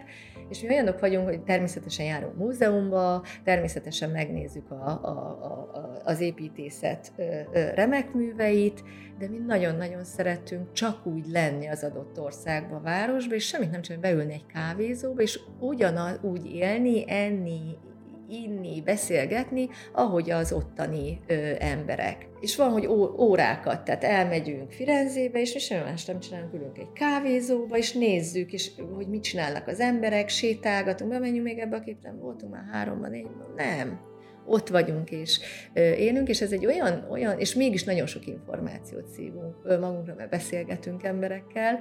és 0.49 0.61
mi 0.61 0.69
olyanok 0.69 0.99
vagyunk, 0.99 1.27
hogy 1.27 1.43
természetesen 1.43 2.05
járunk 2.05 2.37
múzeumba, 2.37 3.23
természetesen 3.43 4.09
megnézzük 4.09 4.71
a, 4.71 4.99
a, 5.01 5.09
a, 5.09 6.01
az 6.03 6.19
építészet 6.19 7.11
remek 7.75 8.13
műveit, 8.13 8.83
de 9.19 9.29
mi 9.29 9.37
nagyon-nagyon 9.37 10.03
szeretünk 10.03 10.71
csak 10.71 11.05
úgy 11.05 11.25
lenni 11.27 11.67
az 11.67 11.83
adott 11.83 12.19
országba, 12.19 12.79
városba, 12.79 13.35
és 13.35 13.45
semmit 13.45 13.71
nem 13.71 13.81
csak 13.81 13.99
beülni 13.99 14.33
egy 14.33 14.45
kávézóba, 14.45 15.21
és 15.21 15.39
ugyanaz 15.59 16.19
úgy 16.21 16.45
élni, 16.45 17.03
enni, 17.07 17.77
inni, 18.29 18.81
beszélgetni, 18.81 19.69
ahogy 19.93 20.31
az 20.31 20.51
ottani 20.51 21.19
ö, 21.27 21.51
emberek. 21.59 22.27
És 22.39 22.55
van, 22.55 22.69
hogy 22.69 22.85
ó, 22.85 23.15
órákat, 23.19 23.83
tehát 23.83 24.03
elmegyünk 24.03 24.71
Firenzébe, 24.71 25.39
és 25.39 25.53
mi 25.53 25.59
semmi 25.59 25.83
más 25.83 26.05
nem 26.05 26.19
csinálunk, 26.19 26.53
ülünk 26.53 26.77
egy 26.77 26.91
kávézóba, 26.93 27.77
és 27.77 27.93
nézzük, 27.93 28.53
és 28.53 28.71
hogy 28.95 29.07
mit 29.07 29.23
csinálnak 29.23 29.67
az 29.67 29.79
emberek, 29.79 30.29
sétálgatunk, 30.29 31.11
bemenjünk 31.11 31.45
még 31.45 31.57
ebbe 31.57 31.75
a 31.75 31.79
képre, 31.79 32.11
voltunk 32.19 32.51
már 32.51 32.65
háromban, 32.71 33.09
négyben, 33.09 33.53
nem 33.55 34.13
ott 34.45 34.67
vagyunk 34.67 35.11
és 35.11 35.39
élünk, 35.97 36.27
és 36.29 36.41
ez 36.41 36.51
egy 36.51 36.65
olyan, 36.65 37.07
olyan, 37.09 37.39
és 37.39 37.55
mégis 37.55 37.83
nagyon 37.83 38.05
sok 38.05 38.27
információt 38.27 39.07
szívunk 39.07 39.79
magunkra, 39.79 40.13
mert 40.17 40.29
beszélgetünk 40.29 41.03
emberekkel, 41.03 41.79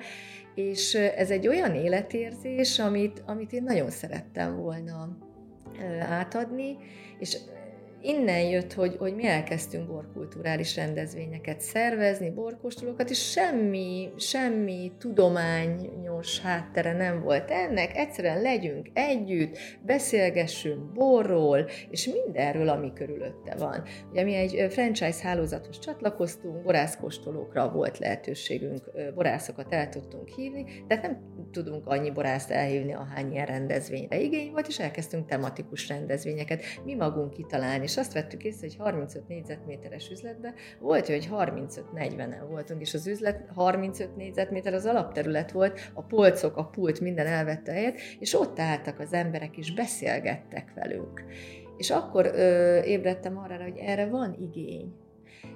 és 0.54 0.94
ez 0.94 1.30
egy 1.30 1.48
olyan 1.48 1.74
életérzés, 1.74 2.78
amit, 2.78 3.22
amit 3.26 3.52
én 3.52 3.62
nagyon 3.62 3.90
szerettem 3.90 4.56
volna 4.56 5.18
átadni, 6.00 6.76
és 7.18 7.38
innen 8.04 8.40
jött, 8.40 8.72
hogy, 8.72 8.96
hogy 8.98 9.14
mi 9.14 9.26
elkezdtünk 9.26 9.86
borkulturális 9.86 10.76
rendezvényeket 10.76 11.60
szervezni, 11.60 12.30
borkóstolókat, 12.30 13.10
és 13.10 13.30
semmi, 13.30 14.10
semmi 14.16 14.92
tudományos 14.98 16.40
háttere 16.40 16.92
nem 16.92 17.22
volt 17.22 17.50
ennek, 17.50 17.96
egyszerűen 17.96 18.40
legyünk 18.42 18.90
együtt, 18.92 19.58
beszélgessünk 19.82 20.92
borról, 20.92 21.68
és 21.90 22.06
mindenről, 22.06 22.68
ami 22.68 22.92
körülötte 22.92 23.54
van. 23.58 23.82
Ugye 24.10 24.22
mi 24.22 24.34
egy 24.34 24.66
franchise 24.72 25.22
hálózathoz 25.22 25.78
csatlakoztunk, 25.78 26.62
borászkóstolókra 26.62 27.70
volt 27.70 27.98
lehetőségünk, 27.98 28.90
borászokat 29.14 29.72
el 29.72 29.88
tudtunk 29.88 30.28
hívni, 30.28 30.64
tehát 30.86 31.02
nem 31.02 31.32
tudunk 31.52 31.86
annyi 31.86 32.10
borászt 32.10 32.50
elhívni, 32.50 32.94
ahány 32.94 33.32
ilyen 33.32 33.46
rendezvényre 33.46 34.20
igény 34.20 34.50
volt, 34.50 34.66
és 34.66 34.78
elkezdtünk 34.78 35.26
tematikus 35.26 35.88
rendezvényeket 35.88 36.62
mi 36.84 36.94
magunk 36.94 37.30
kitalálni, 37.30 37.86
és 37.94 38.00
azt 38.00 38.12
vettük 38.12 38.44
észre, 38.44 38.66
hogy 38.66 38.76
35 38.76 39.28
négyzetméteres 39.28 40.10
üzletben 40.10 40.54
volt, 40.80 41.06
hogy 41.06 41.28
35-40-en 41.32 42.44
voltunk, 42.48 42.80
és 42.80 42.94
az 42.94 43.06
üzlet 43.06 43.48
35 43.54 44.16
négyzetméter 44.16 44.74
az 44.74 44.86
alapterület 44.86 45.52
volt, 45.52 45.90
a 45.92 46.02
polcok, 46.02 46.56
a 46.56 46.64
pult, 46.64 47.00
minden 47.00 47.26
elvette 47.26 47.72
helyet, 47.72 47.98
és 48.18 48.34
ott 48.34 48.58
álltak 48.58 48.98
az 48.98 49.12
emberek, 49.12 49.56
és 49.56 49.74
beszélgettek 49.74 50.72
velünk. 50.74 51.24
És 51.76 51.90
akkor 51.90 52.26
ö, 52.26 52.80
ébredtem 52.82 53.38
arra, 53.38 53.62
hogy 53.62 53.76
erre 53.76 54.06
van 54.06 54.36
igény. 54.40 55.03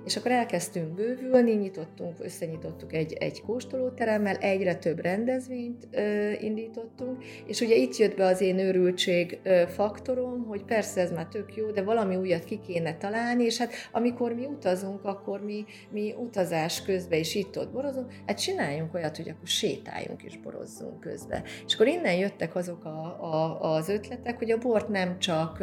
És 0.04 0.16
akkor 0.16 0.30
elkezdtünk 0.30 0.94
bővülni, 0.94 1.52
nyitottunk, 1.52 2.16
összenyitottuk 2.20 2.92
egy, 2.92 3.12
egy 3.12 3.40
kóstolóteremmel, 3.40 4.36
egyre 4.36 4.74
több 4.74 5.00
rendezvényt 5.00 5.88
ö, 5.90 6.30
indítottunk, 6.40 7.24
és 7.46 7.60
ugye 7.60 7.74
itt 7.74 7.96
jött 7.96 8.16
be 8.16 8.24
az 8.24 8.40
én 8.40 8.58
őrültség 8.58 9.38
ö, 9.42 9.62
faktorom, 9.68 10.44
hogy 10.46 10.64
persze 10.64 11.00
ez 11.00 11.12
már 11.12 11.26
tök 11.26 11.56
jó, 11.56 11.70
de 11.70 11.82
valami 11.82 12.16
újat 12.16 12.44
ki 12.44 12.60
kéne 12.66 12.96
találni, 12.96 13.44
és 13.44 13.58
hát 13.58 13.72
amikor 13.92 14.32
mi 14.32 14.46
utazunk, 14.46 15.04
akkor 15.04 15.44
mi, 15.44 15.64
mi 15.90 16.14
utazás 16.18 16.82
közben 16.82 17.18
is 17.18 17.34
itt-ott 17.34 17.72
borozunk, 17.72 18.12
hát 18.26 18.40
csináljunk 18.40 18.94
olyat, 18.94 19.16
hogy 19.16 19.28
akkor 19.28 19.48
sétáljunk 19.48 20.22
és 20.22 20.38
borozzunk 20.38 21.00
közben. 21.00 21.42
És 21.66 21.74
akkor 21.74 21.86
innen 21.86 22.14
jöttek 22.14 22.54
azok 22.54 22.84
a, 22.84 22.88
a, 23.20 23.60
az 23.74 23.88
ötletek, 23.88 24.38
hogy 24.38 24.50
a 24.50 24.58
bort 24.58 24.88
nem 24.88 25.18
csak 25.18 25.58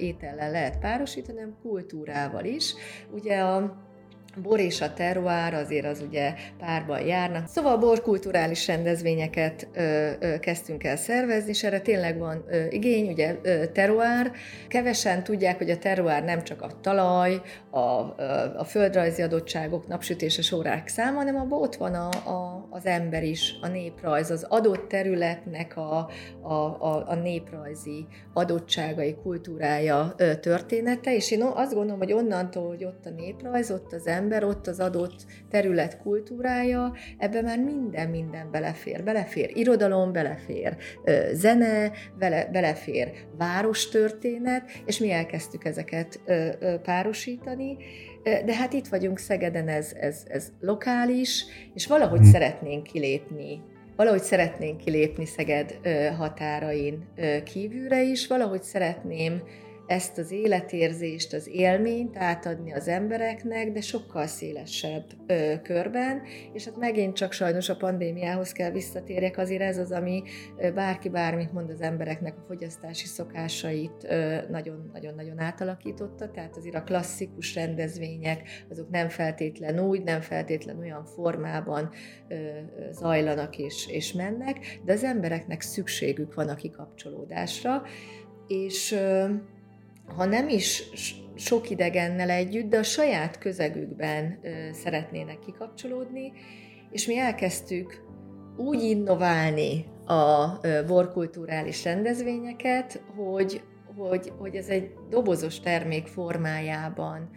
étellel 0.00 0.50
lehet 0.50 0.78
párosítani, 0.78 1.38
hanem 1.38 1.56
kultúrával 1.62 2.44
is. 2.44 2.74
Ugye 3.10 3.38
a 3.38 3.73
bor 4.42 4.60
és 4.60 4.80
a 4.80 4.92
terroár 4.92 5.54
azért 5.54 5.86
az 5.86 6.04
ugye 6.08 6.34
párban 6.58 7.00
járnak. 7.00 7.48
Szóval 7.48 7.76
borkulturális 7.76 8.66
rendezvényeket 8.66 9.68
ö, 9.72 10.10
ö, 10.20 10.38
kezdtünk 10.38 10.84
el 10.84 10.96
szervezni, 10.96 11.50
és 11.50 11.64
erre 11.64 11.80
tényleg 11.80 12.18
van 12.18 12.44
ö, 12.48 12.64
igény, 12.70 13.08
ugye 13.08 13.36
ö, 13.42 13.66
terroár. 13.66 14.32
Kevesen 14.68 15.24
tudják, 15.24 15.58
hogy 15.58 15.70
a 15.70 15.78
terroár 15.78 16.24
nem 16.24 16.42
csak 16.42 16.62
a 16.62 16.80
talaj, 16.80 17.40
a, 17.70 17.78
a 18.56 18.64
földrajzi 18.64 19.22
adottságok, 19.22 19.86
napsütéses 19.86 20.52
órák 20.52 20.88
száma, 20.88 21.16
hanem 21.16 21.36
abban 21.36 21.62
ott 21.62 21.74
van 21.74 21.94
a, 21.94 22.08
a, 22.08 22.68
az 22.70 22.86
ember 22.86 23.24
is, 23.24 23.54
a 23.60 23.68
néprajz, 23.68 24.30
az 24.30 24.46
adott 24.48 24.88
területnek 24.88 25.76
a, 25.76 26.10
a, 26.40 26.52
a, 26.54 27.04
a 27.08 27.14
néprajzi 27.14 28.06
adottságai, 28.32 29.16
kultúrája, 29.22 30.14
története, 30.40 31.14
és 31.14 31.30
én 31.30 31.42
azt 31.42 31.74
gondolom, 31.74 31.98
hogy 31.98 32.12
onnantól, 32.12 32.68
hogy 32.68 32.84
ott 32.84 33.06
a 33.06 33.10
néprajz, 33.10 33.70
ott 33.70 33.92
az 33.92 34.06
ember, 34.06 34.23
ember, 34.24 34.44
ott 34.44 34.66
az 34.66 34.80
adott 34.80 35.26
terület 35.50 35.98
kultúrája, 35.98 36.92
ebbe 37.18 37.42
már 37.42 37.58
minden, 37.58 38.08
minden 38.08 38.50
belefér. 38.50 39.02
Belefér 39.02 39.50
irodalom, 39.54 40.12
belefér 40.12 40.76
zene, 41.32 41.92
bele, 42.18 42.48
belefér 42.52 43.12
várostörténet, 43.38 44.70
és 44.86 44.98
mi 44.98 45.10
elkezdtük 45.10 45.64
ezeket 45.64 46.20
párosítani. 46.82 47.76
De 48.22 48.54
hát 48.54 48.72
itt 48.72 48.86
vagyunk 48.86 49.18
Szegeden, 49.18 49.68
ez, 49.68 49.92
ez, 50.00 50.22
ez 50.28 50.52
lokális, 50.60 51.44
és 51.74 51.86
valahogy 51.86 52.20
hmm. 52.20 52.30
szeretnénk 52.30 52.82
kilépni 52.82 53.62
valahogy 53.96 54.22
szeretnénk 54.22 54.78
kilépni 54.78 55.26
Szeged 55.26 55.78
határain 56.16 57.04
kívülre 57.44 58.02
is, 58.02 58.26
valahogy 58.26 58.62
szeretném 58.62 59.42
ezt 59.86 60.18
az 60.18 60.30
életérzést, 60.30 61.32
az 61.32 61.48
élményt 61.48 62.16
átadni 62.16 62.72
az 62.72 62.88
embereknek, 62.88 63.72
de 63.72 63.80
sokkal 63.80 64.26
szélesebb 64.26 65.04
ö, 65.26 65.52
körben, 65.62 66.22
és 66.52 66.64
hát 66.64 66.76
megint 66.76 67.14
csak 67.14 67.32
sajnos 67.32 67.68
a 67.68 67.76
pandémiához 67.76 68.52
kell 68.52 68.70
visszatérjek, 68.70 69.38
azért 69.38 69.62
ez 69.62 69.78
az, 69.78 69.92
ami 69.92 70.22
bárki 70.74 71.08
bármit 71.08 71.52
mond 71.52 71.70
az 71.70 71.80
embereknek 71.80 72.36
a 72.38 72.42
fogyasztási 72.46 73.06
szokásait 73.06 74.08
nagyon-nagyon-nagyon 74.50 75.40
átalakította, 75.40 76.30
tehát 76.30 76.56
azért 76.56 76.74
a 76.74 76.82
klasszikus 76.82 77.54
rendezvények, 77.54 78.64
azok 78.70 78.90
nem 78.90 79.08
feltétlen 79.08 79.80
úgy, 79.80 80.02
nem 80.02 80.20
feltétlen 80.20 80.78
olyan 80.78 81.04
formában 81.04 81.90
ö, 82.28 82.34
zajlanak 82.90 83.58
és, 83.58 83.88
és 83.88 84.12
mennek, 84.12 84.80
de 84.84 84.92
az 84.92 85.04
embereknek 85.04 85.60
szükségük 85.60 86.34
van 86.34 86.48
a 86.48 86.54
kikapcsolódásra, 86.54 87.82
és 88.46 88.96
ha 90.16 90.24
nem 90.24 90.48
is 90.48 90.82
sok 91.34 91.70
idegennel 91.70 92.30
együtt, 92.30 92.70
de 92.70 92.78
a 92.78 92.82
saját 92.82 93.38
közegükben 93.38 94.40
szeretnének 94.72 95.38
kikapcsolódni, 95.38 96.32
és 96.90 97.06
mi 97.06 97.18
elkezdtük 97.18 98.02
úgy 98.56 98.82
innoválni 98.82 99.84
a 100.06 100.60
borkulturális 100.86 101.84
rendezvényeket, 101.84 103.02
hogy, 103.16 103.62
hogy, 103.96 104.32
hogy 104.38 104.54
ez 104.54 104.68
egy 104.68 104.90
dobozos 105.10 105.60
termék 105.60 106.06
formájában 106.06 107.30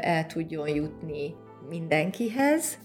el 0.00 0.26
tudjon 0.26 0.68
jutni 0.68 1.34
mindenkihez, 1.68 2.78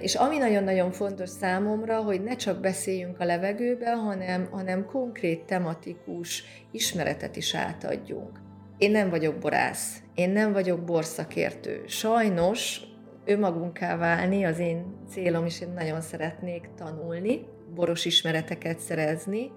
és 0.00 0.14
ami 0.14 0.38
nagyon-nagyon 0.38 0.90
fontos 0.92 1.28
számomra, 1.28 2.02
hogy 2.02 2.22
ne 2.22 2.36
csak 2.36 2.60
beszéljünk 2.60 3.20
a 3.20 3.24
levegőbe, 3.24 3.94
hanem, 3.94 4.48
hanem 4.50 4.86
konkrét 4.86 5.44
tematikus 5.44 6.44
ismeretet 6.70 7.36
is 7.36 7.54
átadjunk. 7.54 8.40
Én 8.78 8.90
nem 8.90 9.10
vagyok 9.10 9.38
borász, 9.38 10.02
én 10.14 10.30
nem 10.30 10.52
vagyok 10.52 10.84
borszakértő. 10.84 11.84
Sajnos 11.86 12.80
önmagunká 13.24 13.96
válni 13.96 14.44
az 14.44 14.58
én 14.58 14.84
célom, 15.10 15.44
és 15.44 15.60
én 15.60 15.72
nagyon 15.74 16.00
szeretnék 16.00 16.68
tanulni, 16.76 17.46
boros 17.74 18.04
ismereteket 18.04 18.78
szerezni, 18.78 19.50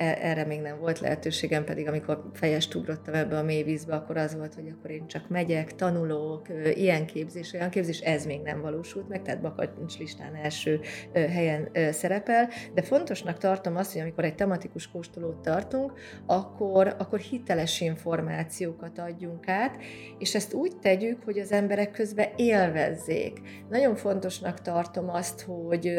erre 0.00 0.44
még 0.44 0.60
nem 0.60 0.78
volt 0.78 1.00
lehetőségem, 1.00 1.64
pedig 1.64 1.88
amikor 1.88 2.30
fejest 2.32 2.74
ugrottam 2.74 3.14
ebbe 3.14 3.38
a 3.38 3.42
mély 3.42 3.62
vízbe, 3.62 3.94
akkor 3.94 4.16
az 4.16 4.36
volt, 4.36 4.54
hogy 4.54 4.74
akkor 4.78 4.90
én 4.90 5.06
csak 5.06 5.28
megyek, 5.28 5.74
tanulok, 5.74 6.46
ilyen 6.74 7.06
képzés, 7.06 7.52
olyan 7.52 7.70
képzés, 7.70 8.00
ez 8.00 8.26
még 8.26 8.40
nem 8.40 8.60
valósult 8.60 9.08
meg, 9.08 9.22
tehát 9.22 9.40
Bakancs 9.40 9.98
listán 9.98 10.34
első 10.34 10.80
helyen 11.12 11.68
szerepel, 11.90 12.48
de 12.74 12.82
fontosnak 12.82 13.38
tartom 13.38 13.76
azt, 13.76 13.92
hogy 13.92 14.00
amikor 14.00 14.24
egy 14.24 14.34
tematikus 14.34 14.90
kóstolót 14.90 15.42
tartunk, 15.42 15.92
akkor, 16.26 16.94
akkor 16.98 17.18
hiteles 17.18 17.80
információkat 17.80 18.98
adjunk 18.98 19.48
át, 19.48 19.76
és 20.18 20.34
ezt 20.34 20.52
úgy 20.52 20.76
tegyük, 20.76 21.24
hogy 21.24 21.38
az 21.38 21.52
emberek 21.52 21.90
közben 21.90 22.28
élvezzék. 22.36 23.40
Nagyon 23.68 23.94
fontosnak 23.94 24.60
tartom 24.60 25.08
azt, 25.08 25.40
hogy 25.40 25.92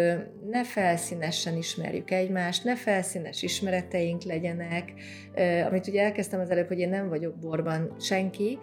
ne 0.50 0.64
felszínesen 0.64 1.58
ismerjük 1.58 2.12
egymást, 2.12 2.64
ne 2.64 2.76
felszínes 2.76 3.44
ismeret 3.44 3.91
ötleteink 3.92 4.24
legyenek, 4.24 4.94
amit 5.68 5.88
ugye 5.88 6.04
elkezdtem 6.04 6.40
az 6.40 6.50
előbb, 6.50 6.68
hogy 6.68 6.80
én 6.80 6.90
nem 6.90 7.10
vagyok 7.10 7.36
borban 7.36 7.96
senki, 8.00 8.60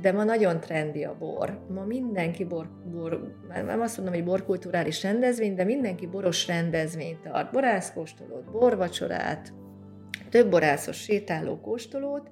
de 0.00 0.12
ma 0.12 0.24
nagyon 0.24 0.60
trendi 0.60 1.04
a 1.04 1.16
bor. 1.18 1.66
Ma 1.68 1.84
mindenki 1.84 2.44
bor, 2.44 2.68
bor 2.92 3.36
nem 3.48 3.80
azt 3.80 3.96
mondom, 3.96 4.14
hogy 4.14 4.24
borkulturális 4.24 5.02
rendezvény, 5.02 5.54
de 5.54 5.64
mindenki 5.64 6.06
boros 6.06 6.46
rendezvényt 6.46 7.20
tart. 7.20 7.52
Borászkóstolót, 7.52 8.50
borvacsorát, 8.50 9.52
több 10.30 10.50
borászos 10.50 10.96
sétáló 10.96 11.60
kóstolót. 11.60 12.30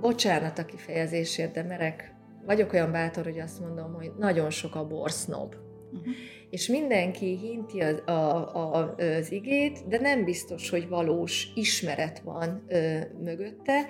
Bocsánat 0.00 0.58
a 0.58 0.64
kifejezésért, 0.64 1.52
de 1.52 1.62
merek, 1.62 2.14
vagyok 2.46 2.72
olyan 2.72 2.92
bátor, 2.92 3.24
hogy 3.24 3.38
azt 3.38 3.60
mondom, 3.60 3.94
hogy 3.94 4.12
nagyon 4.18 4.50
sok 4.50 4.74
a 4.74 4.86
borsznob. 4.86 5.54
Uh-huh 5.92 6.14
és 6.50 6.66
mindenki 6.66 7.36
hinti 7.36 7.80
az, 7.80 8.02
a, 8.06 8.54
a, 8.56 8.94
az 8.94 9.32
igét, 9.32 9.88
de 9.88 10.00
nem 10.00 10.24
biztos, 10.24 10.70
hogy 10.70 10.88
valós 10.88 11.52
ismeret 11.54 12.20
van 12.20 12.64
ö, 12.68 12.98
mögötte, 13.22 13.86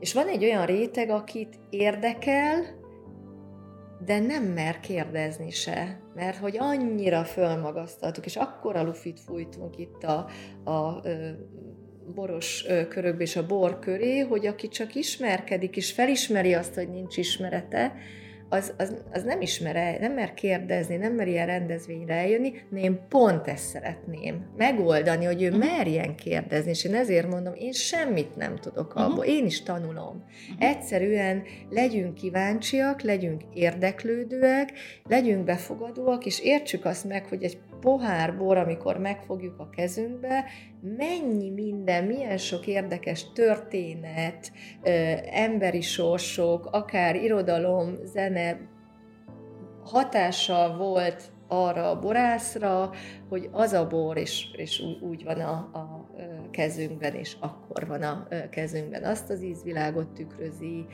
és 0.00 0.12
van 0.12 0.28
egy 0.28 0.44
olyan 0.44 0.66
réteg, 0.66 1.10
akit 1.10 1.58
érdekel, 1.70 2.84
de 4.04 4.18
nem 4.18 4.44
mer 4.44 4.80
kérdezni 4.80 5.50
se, 5.50 6.00
mert 6.14 6.36
hogy 6.36 6.56
annyira 6.58 7.24
fölmagasztaltuk, 7.24 8.26
és 8.26 8.36
akkora 8.36 8.82
lufit 8.82 9.20
fújtunk 9.20 9.78
itt 9.78 10.02
a, 10.02 10.26
a, 10.64 10.70
a 10.70 11.02
boros 12.14 12.64
körökbe 12.88 13.22
és 13.22 13.36
a 13.36 13.46
bor 13.46 13.78
köré, 13.78 14.18
hogy 14.18 14.46
aki 14.46 14.68
csak 14.68 14.94
ismerkedik, 14.94 15.76
és 15.76 15.92
felismeri 15.92 16.54
azt, 16.54 16.74
hogy 16.74 16.88
nincs 16.88 17.16
ismerete, 17.16 17.92
az, 18.48 18.72
az, 18.78 18.94
az 19.12 19.22
nem 19.22 19.40
ismer, 19.40 20.00
nem 20.00 20.12
mer 20.12 20.34
kérdezni, 20.34 20.96
nem 20.96 21.12
mer 21.12 21.28
ilyen 21.28 21.46
rendezvényre 21.46 22.14
eljönni, 22.14 22.52
de 22.70 22.80
én 22.80 23.00
pont 23.08 23.46
ezt 23.46 23.68
szeretném 23.68 24.46
megoldani, 24.56 25.24
hogy 25.24 25.42
ő 25.42 25.48
uh-huh. 25.48 25.64
merjen 25.64 26.14
kérdezni, 26.14 26.70
és 26.70 26.84
én 26.84 26.94
ezért 26.94 27.28
mondom, 27.28 27.54
én 27.54 27.72
semmit 27.72 28.36
nem 28.36 28.56
tudok 28.56 28.94
abból, 28.94 29.18
uh-huh. 29.18 29.34
én 29.34 29.46
is 29.46 29.62
tanulom. 29.62 30.24
Uh-huh. 30.52 30.68
Egyszerűen 30.70 31.42
legyünk 31.70 32.14
kíváncsiak, 32.14 33.02
legyünk 33.02 33.42
érdeklődőek, 33.54 34.72
legyünk 35.08 35.44
befogadóak, 35.44 36.26
és 36.26 36.40
értsük 36.40 36.84
azt 36.84 37.04
meg, 37.04 37.26
hogy 37.26 37.42
egy 37.42 37.58
pohár 37.80 38.36
bor, 38.36 38.56
amikor 38.56 38.98
megfogjuk 38.98 39.58
a 39.58 39.70
kezünkbe, 39.70 40.44
mennyi 40.80 41.50
minden, 41.50 42.04
milyen 42.04 42.38
sok 42.38 42.66
érdekes 42.66 43.32
történet, 43.32 44.52
emberi 45.30 45.80
sorsok, 45.80 46.66
akár 46.66 47.16
irodalom, 47.16 47.94
zene 48.04 48.58
hatással 49.84 50.76
volt 50.76 51.32
arra 51.48 51.90
a 51.90 51.98
borászra, 51.98 52.90
hogy 53.28 53.48
az 53.52 53.72
a 53.72 53.86
bor, 53.86 54.16
és, 54.16 54.46
és 54.56 54.82
úgy 55.00 55.24
van 55.24 55.40
a, 55.40 55.52
a 55.52 56.06
kezünkben, 56.50 57.14
és 57.14 57.36
akkor 57.40 57.86
van 57.86 58.02
a 58.02 58.26
kezünkben. 58.50 59.04
Azt 59.04 59.30
az 59.30 59.42
ízvilágot 59.42 60.08
tükrözi, 60.08 60.86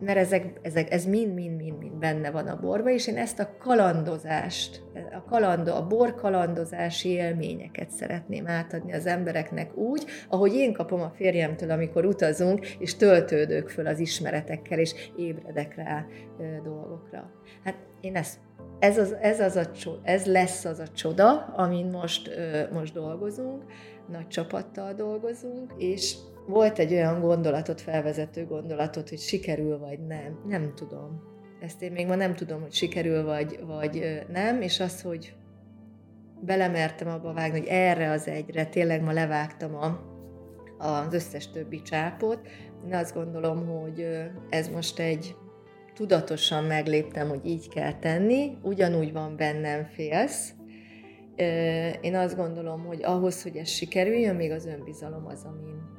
mert 0.00 0.18
ezek, 0.18 0.60
ezek, 0.62 0.92
ez 0.92 1.06
mind-mind-mind 1.06 1.98
benne 1.98 2.30
van 2.30 2.46
a 2.46 2.60
borba, 2.60 2.90
és 2.90 3.06
én 3.06 3.16
ezt 3.16 3.38
a 3.38 3.56
kalandozást, 3.58 4.82
a, 5.12 5.22
kalando, 5.28 5.74
a 5.74 5.86
bor 5.86 6.14
kalandozási 6.14 7.08
élményeket 7.08 7.90
szeretném 7.90 8.48
átadni 8.48 8.92
az 8.92 9.06
embereknek 9.06 9.76
úgy, 9.76 10.04
ahogy 10.28 10.54
én 10.54 10.72
kapom 10.72 11.00
a 11.00 11.12
férjemtől, 11.16 11.70
amikor 11.70 12.04
utazunk, 12.04 12.66
és 12.66 12.96
töltődök 12.96 13.68
föl 13.68 13.86
az 13.86 13.98
ismeretekkel, 13.98 14.78
és 14.78 14.94
ébredek 15.16 15.74
rá 15.74 16.06
ö, 16.38 16.44
dolgokra. 16.62 17.30
Hát 17.64 17.76
én 18.00 18.16
ezt 18.16 18.38
ez, 18.78 18.98
az, 18.98 19.16
ez, 19.20 19.40
az 19.40 19.56
a 19.56 19.70
csoda, 19.70 20.00
ez 20.02 20.26
lesz 20.26 20.64
az 20.64 20.78
a 20.78 20.88
csoda, 20.88 21.32
amin 21.56 21.86
most, 21.86 22.28
ö, 22.28 22.60
most 22.72 22.92
dolgozunk, 22.92 23.62
nagy 24.08 24.26
csapattal 24.26 24.92
dolgozunk, 24.92 25.72
és 25.78 26.16
volt 26.46 26.78
egy 26.78 26.92
olyan 26.92 27.20
gondolatot, 27.20 27.80
felvezető 27.80 28.46
gondolatot, 28.46 29.08
hogy 29.08 29.18
sikerül 29.18 29.78
vagy 29.78 29.98
nem. 30.06 30.40
Nem 30.46 30.72
tudom. 30.74 31.22
Ezt 31.60 31.82
én 31.82 31.92
még 31.92 32.06
ma 32.06 32.14
nem 32.14 32.34
tudom, 32.34 32.60
hogy 32.60 32.72
sikerül 32.72 33.24
vagy, 33.24 33.60
vagy 33.66 34.24
nem, 34.32 34.60
és 34.60 34.80
az, 34.80 35.02
hogy 35.02 35.34
belemertem 36.40 37.08
abba 37.08 37.32
vágni, 37.32 37.58
hogy 37.58 37.68
erre 37.68 38.10
az 38.10 38.28
egyre, 38.28 38.66
tényleg 38.66 39.02
ma 39.02 39.12
levágtam 39.12 39.74
a, 39.74 40.00
az 40.78 41.14
összes 41.14 41.50
többi 41.50 41.82
csápot. 41.82 42.48
Én 42.86 42.94
azt 42.94 43.14
gondolom, 43.14 43.66
hogy 43.66 44.06
ez 44.50 44.68
most 44.68 44.98
egy 44.98 45.36
tudatosan 45.94 46.64
megléptem, 46.64 47.28
hogy 47.28 47.46
így 47.46 47.68
kell 47.68 47.92
tenni, 47.92 48.58
ugyanúgy 48.62 49.12
van 49.12 49.36
bennem 49.36 49.84
félsz. 49.84 50.52
Én 52.00 52.14
azt 52.14 52.36
gondolom, 52.36 52.84
hogy 52.84 53.02
ahhoz, 53.02 53.42
hogy 53.42 53.56
ez 53.56 53.68
sikerüljön, 53.68 54.36
még 54.36 54.50
az 54.50 54.66
önbizalom 54.66 55.26
az, 55.26 55.44
amin 55.44 55.95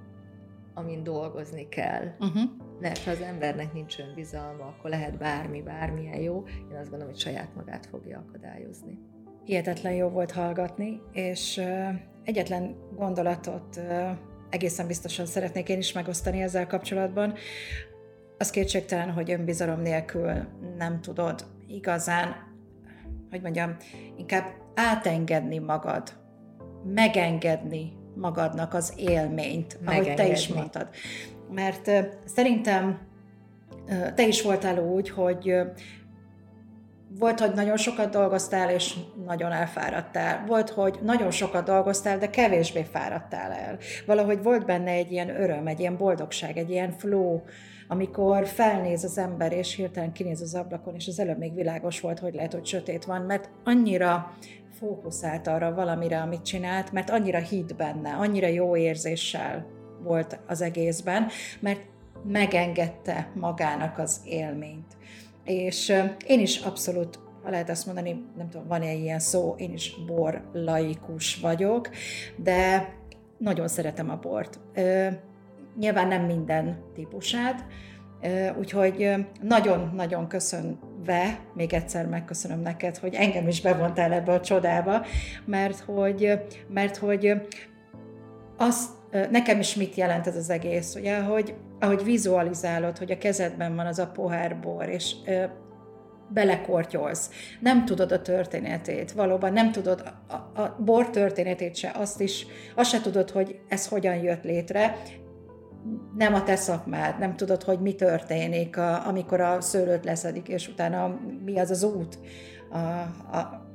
amin 0.78 1.04
dolgozni 1.04 1.70
kell. 1.70 2.06
Uh-huh. 2.20 2.42
Mert 2.80 3.04
ha 3.04 3.12
az 3.12 3.22
embernek 3.22 3.74
nincs 3.74 4.00
önbizalma, 4.00 4.66
akkor 4.66 4.90
lehet 4.90 5.18
bármi, 5.18 5.62
bármilyen 5.62 6.22
jó. 6.22 6.44
Én 6.72 6.78
azt 6.78 6.90
gondolom, 6.90 7.08
hogy 7.08 7.22
saját 7.22 7.56
magát 7.56 7.86
fogja 7.86 8.24
akadályozni. 8.28 9.00
Hihetetlen 9.44 9.94
jó 9.94 10.10
volt 10.10 10.32
hallgatni, 10.32 11.02
és 11.12 11.62
egyetlen 12.24 12.76
gondolatot 12.96 13.82
egészen 14.50 14.88
biztosan 14.88 15.26
szeretnék 15.26 15.70
én 15.70 15.78
is 15.78 15.94
megosztani 15.94 16.42
ezzel 16.42 16.68
kapcsolatban. 16.68 17.34
Az 18.38 18.50
kétségtelen, 18.50 19.12
hogy 19.12 19.32
önbizalom 19.32 19.82
nélkül 19.82 20.32
nem 20.78 21.02
tudod 21.02 21.46
igazán, 21.68 22.36
hogy 23.30 23.42
mondjam, 23.42 23.76
inkább 24.18 24.46
átengedni 24.76 25.58
magad, 25.58 26.14
megengedni 26.84 27.97
magadnak 28.20 28.74
az 28.74 28.94
élményt, 28.98 29.78
ahogy 29.86 30.14
te 30.14 30.28
is 30.28 30.48
mondtad. 30.48 30.88
Mert 31.52 31.92
szerintem 32.26 33.00
te 34.16 34.28
is 34.28 34.42
voltál 34.42 34.80
úgy, 34.80 35.10
hogy 35.10 35.54
volt, 37.20 37.40
hogy 37.40 37.54
nagyon 37.54 37.78
sokat 37.78 38.10
dolgoztál, 38.10 38.70
és 38.70 38.94
nagyon 39.26 39.52
elfáradtál. 39.52 40.44
Volt, 40.48 40.70
hogy 40.70 41.00
nagyon 41.04 41.32
sokat 41.32 41.66
dolgoztál, 41.66 42.18
de 42.18 42.30
kevésbé 42.30 42.84
fáradtál 42.84 43.52
el. 43.52 43.78
Valahogy 44.06 44.44
volt 44.44 44.66
benne 44.66 44.92
egy 44.92 45.12
ilyen 45.12 45.42
öröm, 45.42 45.68
egy 45.68 45.80
ilyen 45.80 45.98
boldogság, 45.98 46.58
egy 46.58 46.70
ilyen 46.70 46.92
flow, 46.92 47.42
amikor 47.88 48.48
felnéz 48.48 49.04
az 49.04 49.18
ember, 49.18 49.52
és 49.52 49.76
hirtelen 49.76 50.12
kinéz 50.12 50.42
az 50.42 50.56
ablakon, 50.56 50.96
és 50.96 51.08
az 51.08 51.20
előbb 51.20 51.38
még 51.38 51.54
világos 51.54 52.00
volt, 52.00 52.20
hogy 52.20 52.34
lehet, 52.34 52.54
hogy 52.54 52.66
sötét 52.66 53.06
van, 53.06 53.22
mert 53.22 53.50
annyira 53.64 54.34
fókuszált 54.80 55.48
arra 55.48 55.74
valamire, 55.74 56.22
amit 56.22 56.42
csinált, 56.42 56.92
mert 56.92 57.10
annyira 57.10 57.40
hit 57.40 57.76
benne, 57.76 58.14
annyira 58.14 58.48
jó 58.48 58.76
érzéssel 58.76 59.66
volt 60.04 60.40
az 60.48 60.62
egészben, 60.62 61.28
mert 61.60 61.82
megengedte 62.24 63.32
magának 63.36 63.98
az 63.98 64.22
élményt. 64.26 64.98
És 65.44 65.94
én 66.28 66.40
is 66.40 66.60
abszolút, 66.60 67.20
ha 67.44 67.50
lehet 67.50 67.70
azt 67.70 67.86
mondani, 67.86 68.26
nem 68.38 68.50
tudom, 68.50 68.68
van-e 68.68 68.94
ilyen 68.94 69.20
szó, 69.20 69.56
én 69.58 69.74
is 69.74 69.96
bor 70.06 70.50
laikus 70.54 71.40
vagyok, 71.40 71.90
de 72.36 72.94
nagyon 73.38 73.68
szeretem 73.68 74.10
a 74.10 74.16
bort. 74.16 74.60
Nyilván 75.76 76.08
nem 76.08 76.26
minden 76.26 76.78
típusát, 76.94 77.66
Úgyhogy 78.58 79.14
nagyon-nagyon 79.42 80.28
köszönve, 81.08 81.40
még 81.54 81.74
egyszer 81.74 82.06
megköszönöm 82.06 82.60
neked, 82.60 82.98
hogy 82.98 83.14
engem 83.14 83.48
is 83.48 83.62
bevontál 83.62 84.14
ebbe 84.14 84.32
a 84.32 84.40
csodába, 84.40 85.06
mert 85.46 85.80
hogy, 85.80 86.40
mert 86.68 86.98
hogy 86.98 87.34
az, 88.58 88.90
nekem 89.32 89.60
is 89.60 89.76
mit 89.76 89.96
jelent 89.96 90.28
ez 90.28 90.36
az 90.36 90.50
egész, 90.50 90.96
ugye, 90.96 91.20
hogy 91.20 91.56
ahogy 91.80 92.04
vizualizálod, 92.04 92.98
hogy 92.98 93.12
a 93.12 93.18
kezedben 93.18 93.76
van 93.76 93.86
az 93.86 94.00
a 94.00 94.08
pohár 94.08 94.60
bor, 94.60 94.90
és 94.90 95.16
belekortyolsz. 96.30 97.30
Nem 97.60 97.86
tudod 97.86 98.12
a 98.12 98.22
történetét, 98.22 99.12
valóban 99.12 99.54
nem 99.54 99.72
tudod 99.72 100.14
a, 100.28 100.62
a 100.62 100.76
bor 100.80 101.10
történetét 101.10 101.76
se, 101.76 101.92
azt 101.96 102.22
is, 102.22 102.46
azt 102.76 102.90
se 102.90 103.02
tudod, 103.02 103.30
hogy 103.30 103.60
ez 103.68 103.88
hogyan 103.88 104.16
jött 104.16 104.44
létre, 104.44 104.98
nem 106.18 106.34
a 106.34 106.44
te 106.44 106.56
szakmád, 106.56 107.20
nem 107.20 107.36
tudod, 107.36 107.64
hogy 107.64 107.80
mi 107.80 107.96
történik, 107.96 108.78
a, 108.78 109.08
amikor 109.08 109.42
a 109.42 109.62
szőlőt 109.62 110.06
leszedik, 110.06 110.48
és 110.48 110.68
utána 110.68 111.20
mi 111.46 111.60
az 111.60 111.72
az 111.72 111.84
út, 111.84 112.20
a, 112.72 112.78
a, 113.38 113.66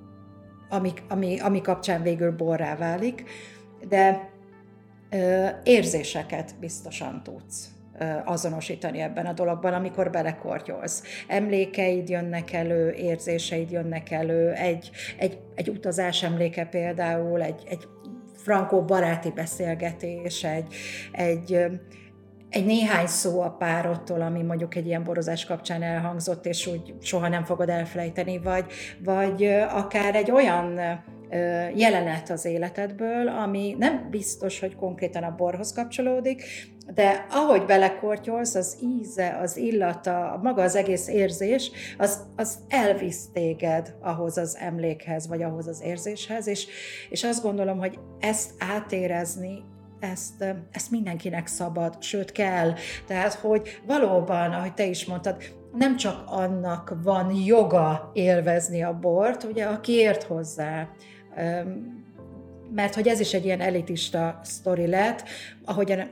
ami, 0.68 0.92
ami, 1.08 1.40
ami 1.40 1.60
kapcsán 1.60 2.02
végül 2.02 2.36
borrá 2.36 2.76
válik, 2.76 3.24
de 3.88 4.30
ö, 5.10 5.46
érzéseket 5.62 6.54
biztosan 6.60 7.22
tudsz 7.22 7.70
azonosítani 8.24 9.00
ebben 9.00 9.26
a 9.26 9.32
dologban, 9.32 9.72
amikor 9.72 10.10
belekortyolsz. 10.10 11.02
Emlékeid 11.28 12.08
jönnek 12.08 12.52
elő, 12.52 12.92
érzéseid 12.92 13.70
jönnek 13.70 14.10
elő, 14.10 14.52
egy, 14.52 14.90
egy, 15.18 15.38
egy 15.54 15.68
utazás 15.68 16.22
emléke 16.22 16.64
például, 16.64 17.42
egy, 17.42 17.62
egy 17.68 17.88
frankó 18.36 18.84
baráti 18.84 19.30
beszélgetés, 19.30 20.44
egy, 20.44 20.74
egy 21.12 21.66
egy 22.52 22.66
néhány 22.66 23.06
szó 23.06 23.40
a 23.40 23.50
párodtól, 23.50 24.20
ami 24.20 24.42
mondjuk 24.42 24.74
egy 24.74 24.86
ilyen 24.86 25.04
borozás 25.04 25.44
kapcsán 25.44 25.82
elhangzott, 25.82 26.46
és 26.46 26.66
úgy 26.66 26.94
soha 27.00 27.28
nem 27.28 27.44
fogod 27.44 27.68
elfelejteni, 27.68 28.38
vagy, 28.38 28.64
vagy 29.04 29.44
akár 29.70 30.14
egy 30.14 30.30
olyan 30.30 30.80
jelenet 31.74 32.30
az 32.30 32.44
életedből, 32.44 33.28
ami 33.28 33.76
nem 33.78 34.08
biztos, 34.10 34.60
hogy 34.60 34.76
konkrétan 34.76 35.22
a 35.22 35.34
borhoz 35.34 35.72
kapcsolódik, 35.72 36.44
de 36.94 37.26
ahogy 37.30 37.64
belekortyolsz, 37.64 38.54
az 38.54 38.76
íze, 39.00 39.38
az 39.42 39.56
illata, 39.56 40.40
maga 40.42 40.62
az 40.62 40.76
egész 40.76 41.08
érzés, 41.08 41.70
az, 41.98 42.22
az 42.36 42.58
elvisz 42.68 43.28
téged 43.32 43.94
ahhoz 44.00 44.36
az 44.36 44.56
emlékhez, 44.60 45.28
vagy 45.28 45.42
ahhoz 45.42 45.66
az 45.66 45.82
érzéshez, 45.84 46.46
és, 46.46 46.66
és 47.10 47.24
azt 47.24 47.42
gondolom, 47.42 47.78
hogy 47.78 47.98
ezt 48.20 48.50
átérezni 48.58 49.64
ezt, 50.02 50.44
ezt 50.72 50.90
mindenkinek 50.90 51.46
szabad, 51.46 52.02
sőt 52.02 52.32
kell. 52.32 52.72
Tehát, 53.06 53.34
hogy 53.34 53.80
valóban, 53.86 54.52
ahogy 54.52 54.74
te 54.74 54.86
is 54.86 55.04
mondtad, 55.04 55.36
nem 55.72 55.96
csak 55.96 56.22
annak 56.26 56.96
van 57.02 57.30
joga 57.34 58.10
élvezni 58.14 58.82
a 58.82 58.98
bort, 58.98 59.42
ugye, 59.42 59.64
aki 59.64 59.92
ért 59.92 60.22
hozzá, 60.22 60.88
mert 62.74 62.94
hogy 62.94 63.08
ez 63.08 63.20
is 63.20 63.34
egy 63.34 63.44
ilyen 63.44 63.60
elitista 63.60 64.40
sztori 64.42 64.86
lett, 64.86 65.22
ahogyan 65.64 66.10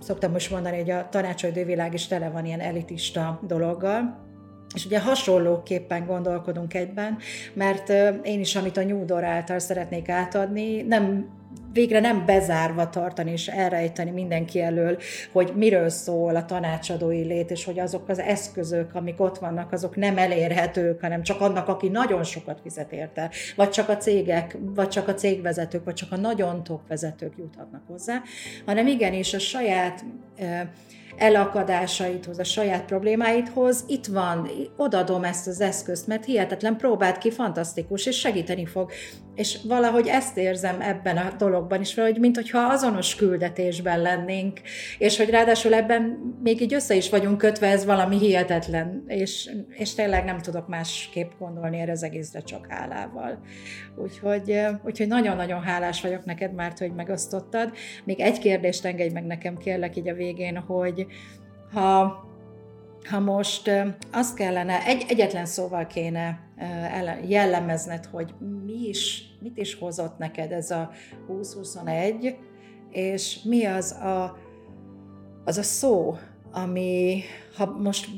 szoktam 0.00 0.32
most 0.32 0.50
mondani, 0.50 0.78
hogy 0.78 0.90
a 0.90 1.08
tanácsadó 1.08 1.64
világ 1.64 1.94
is 1.94 2.06
tele 2.06 2.28
van 2.28 2.44
ilyen 2.46 2.60
elitista 2.60 3.40
dologgal, 3.46 4.28
és 4.74 4.86
ugye 4.86 5.00
hasonlóképpen 5.00 6.06
gondolkodunk 6.06 6.74
egyben, 6.74 7.18
mert 7.54 7.88
én 8.22 8.40
is, 8.40 8.56
amit 8.56 8.76
a 8.76 8.82
Nyúdor 8.82 9.24
által 9.24 9.58
szeretnék 9.58 10.08
átadni, 10.08 10.82
nem 10.82 11.38
végre 11.72 12.00
nem 12.00 12.24
bezárva 12.26 12.88
tartani 12.88 13.30
és 13.30 13.46
elrejteni 13.48 14.10
mindenki 14.10 14.60
elől, 14.60 14.98
hogy 15.32 15.52
miről 15.54 15.88
szól 15.88 16.36
a 16.36 16.44
tanácsadói 16.44 17.22
lét, 17.22 17.50
és 17.50 17.64
hogy 17.64 17.78
azok 17.78 18.08
az 18.08 18.18
eszközök, 18.18 18.94
amik 18.94 19.20
ott 19.20 19.38
vannak, 19.38 19.72
azok 19.72 19.96
nem 19.96 20.18
elérhetők, 20.18 21.00
hanem 21.00 21.22
csak 21.22 21.40
annak, 21.40 21.68
aki 21.68 21.88
nagyon 21.88 22.24
sokat 22.24 22.60
fizet 22.60 22.92
érte, 22.92 23.30
vagy 23.56 23.70
csak 23.70 23.88
a 23.88 23.96
cégek, 23.96 24.58
vagy 24.60 24.88
csak 24.88 25.08
a 25.08 25.14
cégvezetők, 25.14 25.84
vagy 25.84 25.94
csak 25.94 26.12
a 26.12 26.16
nagyon 26.16 26.62
top 26.62 26.88
vezetők 26.88 27.34
juthatnak 27.38 27.82
hozzá, 27.86 28.22
hanem 28.66 28.86
igenis 28.86 29.34
a 29.34 29.38
saját 29.38 30.04
elakadásaithoz, 31.20 32.38
a 32.38 32.44
saját 32.44 32.84
problémáithoz, 32.84 33.84
itt 33.88 34.06
van, 34.06 34.50
odadom 34.76 35.24
ezt 35.24 35.46
az 35.46 35.60
eszközt, 35.60 36.06
mert 36.06 36.24
hihetetlen 36.24 36.76
próbált 36.76 37.18
ki, 37.18 37.30
fantasztikus, 37.30 38.06
és 38.06 38.18
segíteni 38.18 38.66
fog. 38.66 38.90
És 39.34 39.58
valahogy 39.64 40.06
ezt 40.06 40.36
érzem 40.36 40.80
ebben 40.80 41.16
a 41.16 41.32
dologban 41.38 41.80
is, 41.80 41.94
hogy 41.94 42.18
mint 42.18 42.36
hogyha 42.36 42.58
azonos 42.58 43.14
küldetésben 43.14 44.02
lennénk, 44.02 44.60
és 44.98 45.16
hogy 45.16 45.30
ráadásul 45.30 45.74
ebben 45.74 46.02
még 46.42 46.60
így 46.60 46.74
össze 46.74 46.94
is 46.94 47.10
vagyunk 47.10 47.38
kötve, 47.38 47.66
ez 47.66 47.84
valami 47.84 48.18
hihetetlen, 48.18 49.04
és, 49.06 49.50
és 49.68 49.94
tényleg 49.94 50.24
nem 50.24 50.38
tudok 50.38 50.68
másképp 50.68 51.30
gondolni 51.38 51.78
erre 51.78 51.92
az 51.92 52.02
egészre, 52.02 52.40
csak 52.40 52.66
hálával. 52.68 53.38
Úgyhogy, 53.96 54.60
úgyhogy 54.84 55.08
nagyon-nagyon 55.08 55.62
hálás 55.62 56.02
vagyok 56.02 56.24
neked, 56.24 56.54
már, 56.54 56.72
hogy 56.78 56.94
megosztottad. 56.94 57.72
Még 58.04 58.20
egy 58.20 58.38
kérdést 58.38 58.84
engedj 58.84 59.12
meg 59.12 59.24
nekem, 59.24 59.56
kérlek 59.56 59.96
így 59.96 60.08
a 60.08 60.14
végén, 60.14 60.56
hogy 60.56 61.06
ha 61.72 62.18
ha 63.08 63.20
most 63.20 63.70
azt 64.12 64.34
kellene, 64.34 64.84
egy, 64.84 65.04
egyetlen 65.08 65.46
szóval 65.46 65.86
kéne 65.86 66.40
jellemezned, 67.26 68.04
hogy 68.04 68.34
mi 68.64 68.88
is, 68.88 69.24
mit 69.40 69.56
is 69.56 69.74
hozott 69.74 70.18
neked 70.18 70.52
ez 70.52 70.70
a 70.70 70.90
2021, 71.26 72.36
és 72.90 73.42
mi 73.42 73.64
az 73.64 73.92
a, 73.92 74.38
az 75.44 75.58
a 75.58 75.62
szó, 75.62 76.16
ami, 76.52 77.22
ha 77.56 77.66
most 77.66 78.08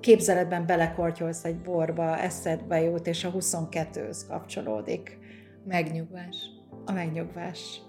képzeletben 0.00 0.66
belekortyolsz 0.66 1.44
egy 1.44 1.60
borba, 1.60 2.18
eszedbe 2.18 2.80
jut, 2.80 3.06
és 3.06 3.24
a 3.24 3.32
22-höz 3.32 4.20
kapcsolódik. 4.28 5.18
Megnyugvás. 5.64 6.36
A 6.84 6.92
megnyugvás. 6.92 7.80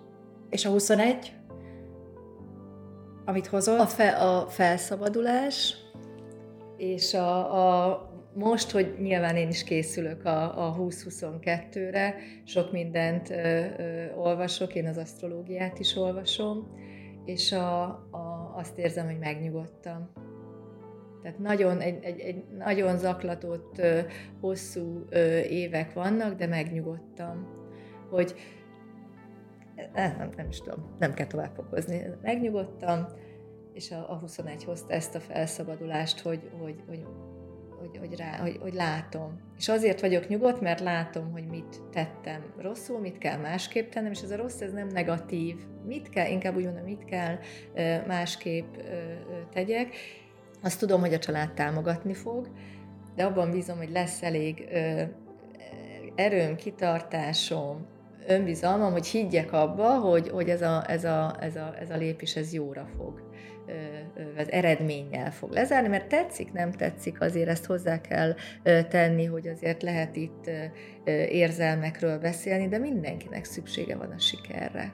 És 0.49 0.66
a 0.66 0.70
21? 0.70 1.38
Amit 3.30 3.47
hozott? 3.47 3.80
A, 3.80 3.86
fe, 3.86 4.09
a 4.09 4.47
felszabadulás, 4.47 5.75
és 6.77 7.13
a, 7.13 7.88
a 7.88 8.09
most, 8.34 8.71
hogy 8.71 8.95
nyilván 8.99 9.36
én 9.36 9.47
is 9.47 9.63
készülök 9.63 10.25
a, 10.25 10.67
a 10.67 10.77
20-22-re, 10.80 12.15
sok 12.43 12.71
mindent 12.71 13.30
ö, 13.30 13.65
ö, 13.77 14.13
olvasok, 14.15 14.75
én 14.75 14.88
az 14.88 14.97
asztrológiát 14.97 15.80
is 15.80 15.95
olvasom, 15.95 16.67
és 17.25 17.51
a, 17.51 17.82
a, 18.11 18.53
azt 18.55 18.77
érzem, 18.77 19.05
hogy 19.05 19.19
megnyugodtam. 19.19 20.09
Tehát 21.21 21.39
nagyon, 21.39 21.80
egy, 21.80 22.03
egy, 22.03 22.19
egy 22.19 22.43
nagyon 22.57 22.97
zaklatott, 22.97 23.77
ö, 23.77 23.99
hosszú 24.41 25.05
ö, 25.09 25.39
évek 25.39 25.93
vannak, 25.93 26.38
de 26.38 26.47
megnyugodtam, 26.47 27.47
hogy 28.09 28.36
eh, 29.93 30.13
nem, 30.17 30.30
nem 30.36 30.47
is 30.47 30.59
tudom, 30.59 30.95
nem 30.99 31.13
kell 31.13 31.27
tovább 31.27 31.55
fokozni. 31.55 32.01
Megnyugodtam, 32.21 33.07
és 33.73 33.91
a, 33.91 34.11
a 34.11 34.15
21 34.15 34.63
hozta 34.63 34.93
ezt 34.93 35.15
a 35.15 35.19
felszabadulást, 35.19 36.19
hogy, 36.19 36.49
hogy, 36.59 36.84
hogy, 36.88 37.05
hogy, 37.80 37.97
hogy, 37.97 38.15
rá, 38.15 38.38
hogy, 38.38 38.57
hogy 38.61 38.73
látom. 38.73 39.39
És 39.57 39.69
azért 39.69 40.01
vagyok 40.01 40.27
nyugodt, 40.27 40.61
mert 40.61 40.80
látom, 40.80 41.32
hogy 41.32 41.45
mit 41.45 41.82
tettem 41.91 42.53
rosszul, 42.57 42.99
mit 42.99 43.17
kell 43.17 43.38
másképp 43.38 43.91
tennem, 43.91 44.11
és 44.11 44.21
ez 44.21 44.32
a 44.32 44.36
rossz, 44.36 44.61
ez 44.61 44.71
nem 44.71 44.88
negatív. 44.88 45.55
Mit 45.86 46.09
kell, 46.09 46.32
inkább 46.32 46.55
úgy 46.55 46.63
mondom, 46.63 46.84
mit 46.84 47.05
kell 47.05 47.38
másképp 48.07 48.75
tegyek. 49.53 49.95
Azt 50.61 50.80
tudom, 50.80 50.99
hogy 50.99 51.13
a 51.13 51.19
család 51.19 51.53
támogatni 51.53 52.13
fog, 52.13 52.49
de 53.15 53.25
abban 53.25 53.51
bízom, 53.51 53.77
hogy 53.77 53.91
lesz 53.91 54.23
elég 54.23 54.67
erőm, 56.15 56.55
kitartásom, 56.55 57.86
önbizalmam, 58.30 58.91
hogy 58.91 59.07
higgyek 59.07 59.53
abba, 59.53 59.99
hogy, 59.99 60.30
hogy 60.30 60.49
ez, 60.49 60.61
a, 60.61 60.84
ez, 60.88 61.03
a, 61.03 61.36
ez, 61.39 61.55
a, 61.55 61.73
ez 61.80 61.89
a 61.89 61.97
lépés 61.97 62.36
ez 62.36 62.53
jóra 62.53 62.88
fog 62.97 63.27
az 64.38 64.51
eredménnyel 64.51 65.32
fog 65.32 65.51
lezárni, 65.51 65.88
mert 65.88 66.07
tetszik, 66.07 66.51
nem 66.51 66.71
tetszik, 66.71 67.21
azért 67.21 67.49
ezt 67.49 67.65
hozzá 67.65 68.01
kell 68.01 68.36
tenni, 68.89 69.25
hogy 69.25 69.47
azért 69.47 69.82
lehet 69.82 70.15
itt 70.15 70.49
érzelmekről 71.30 72.19
beszélni, 72.19 72.67
de 72.67 72.77
mindenkinek 72.77 73.45
szüksége 73.45 73.95
van 73.95 74.11
a 74.11 74.19
sikerre. 74.19 74.93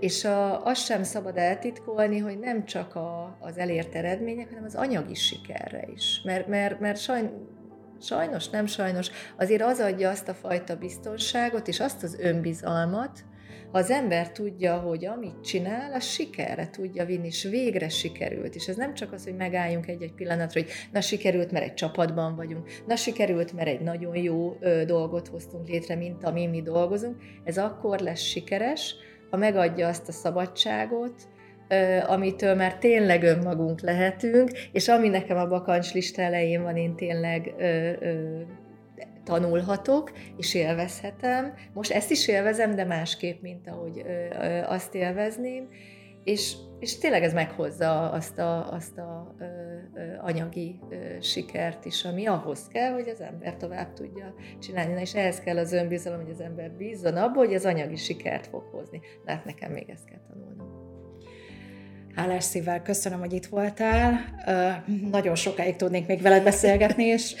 És 0.00 0.24
a, 0.24 0.64
azt 0.64 0.84
sem 0.84 1.02
szabad 1.02 1.36
eltitkolni, 1.36 2.18
hogy 2.18 2.38
nem 2.38 2.64
csak 2.64 2.94
a, 2.94 3.36
az 3.40 3.58
elért 3.58 3.94
eredmények, 3.94 4.48
hanem 4.48 4.64
az 4.64 4.74
anyagi 4.74 5.14
sikerre 5.14 5.84
is. 5.94 6.20
Mert, 6.24 6.46
mert, 6.46 6.80
mert 6.80 6.98
sajn, 6.98 7.30
sajnos, 8.00 8.48
nem 8.48 8.66
sajnos, 8.66 9.10
azért 9.38 9.62
az 9.62 9.80
adja 9.80 10.10
azt 10.10 10.28
a 10.28 10.34
fajta 10.34 10.76
biztonságot 10.76 11.68
és 11.68 11.80
azt 11.80 12.02
az 12.02 12.18
önbizalmat, 12.18 13.24
ha 13.72 13.78
az 13.78 13.90
ember 13.90 14.32
tudja, 14.32 14.76
hogy 14.76 15.06
amit 15.06 15.40
csinál, 15.40 15.92
az 15.92 16.04
sikerre 16.04 16.70
tudja 16.70 17.04
vinni, 17.04 17.26
és 17.26 17.42
végre 17.42 17.88
sikerült. 17.88 18.54
És 18.54 18.68
ez 18.68 18.76
nem 18.76 18.94
csak 18.94 19.12
az, 19.12 19.24
hogy 19.24 19.36
megálljunk 19.36 19.86
egy-egy 19.86 20.12
pillanatra, 20.12 20.60
hogy 20.60 20.70
na 20.92 21.00
sikerült, 21.00 21.50
mert 21.50 21.64
egy 21.64 21.74
csapatban 21.74 22.36
vagyunk, 22.36 22.70
na 22.86 22.96
sikerült, 22.96 23.52
mert 23.52 23.68
egy 23.68 23.80
nagyon 23.80 24.16
jó 24.16 24.56
ö, 24.60 24.84
dolgot 24.84 25.28
hoztunk 25.28 25.68
létre, 25.68 25.94
mint 25.94 26.24
ami 26.24 26.46
mi 26.46 26.62
dolgozunk. 26.62 27.16
Ez 27.44 27.58
akkor 27.58 27.98
lesz 27.98 28.20
sikeres, 28.20 28.94
ha 29.30 29.36
megadja 29.36 29.88
azt 29.88 30.08
a 30.08 30.12
szabadságot, 30.12 31.28
amitől 32.06 32.54
már 32.54 32.78
tényleg 32.78 33.22
önmagunk 33.22 33.80
lehetünk, 33.80 34.50
és 34.72 34.88
ami 34.88 35.08
nekem 35.08 35.36
a 35.36 35.46
bakancs 35.46 35.92
lista 35.92 36.22
elején 36.22 36.62
van, 36.62 36.76
én 36.76 36.96
tényleg 36.96 37.54
ö, 37.58 37.90
ö, 38.00 38.40
tanulhatok, 39.24 40.12
és 40.36 40.54
élvezhetem. 40.54 41.54
Most 41.72 41.90
ezt 41.90 42.10
is 42.10 42.28
élvezem, 42.28 42.74
de 42.74 42.84
másképp, 42.84 43.42
mint 43.42 43.68
ahogy 43.68 44.02
ö, 44.06 44.10
ö, 44.42 44.62
azt 44.66 44.94
élvezném, 44.94 45.68
és, 46.24 46.56
és 46.80 46.98
tényleg 46.98 47.22
ez 47.22 47.32
meghozza 47.32 48.10
azt 48.10 48.38
a, 48.38 48.72
azt 48.72 48.98
a 48.98 49.34
ö, 49.38 49.44
ö, 49.44 50.16
anyagi 50.20 50.78
ö, 50.90 50.96
sikert 51.20 51.84
is, 51.84 52.04
ami 52.04 52.26
ahhoz 52.26 52.68
kell, 52.68 52.92
hogy 52.92 53.08
az 53.08 53.20
ember 53.20 53.56
tovább 53.56 53.92
tudja 53.92 54.34
csinálni. 54.58 54.92
Na, 54.92 55.00
és 55.00 55.14
ehhez 55.14 55.40
kell 55.40 55.58
az 55.58 55.72
önbizalom, 55.72 56.20
hogy 56.22 56.30
az 56.30 56.40
ember 56.40 56.70
bízzon 56.70 57.16
abba, 57.16 57.38
hogy 57.38 57.54
az 57.54 57.64
anyagi 57.64 57.96
sikert 57.96 58.46
fog 58.46 58.62
hozni. 58.62 59.00
Hát 59.26 59.44
nekem 59.44 59.72
még 59.72 59.90
ezt 59.90 60.04
kell 60.04 60.20
tanulnom. 60.28 60.77
Hálás 62.18 62.44
szívvel 62.44 62.82
köszönöm, 62.82 63.18
hogy 63.18 63.32
itt 63.32 63.46
voltál. 63.46 64.20
Nagyon 65.10 65.34
sokáig 65.34 65.76
tudnék 65.76 66.06
még 66.06 66.22
veled 66.22 66.42
beszélgetni, 66.42 67.04
és 67.04 67.34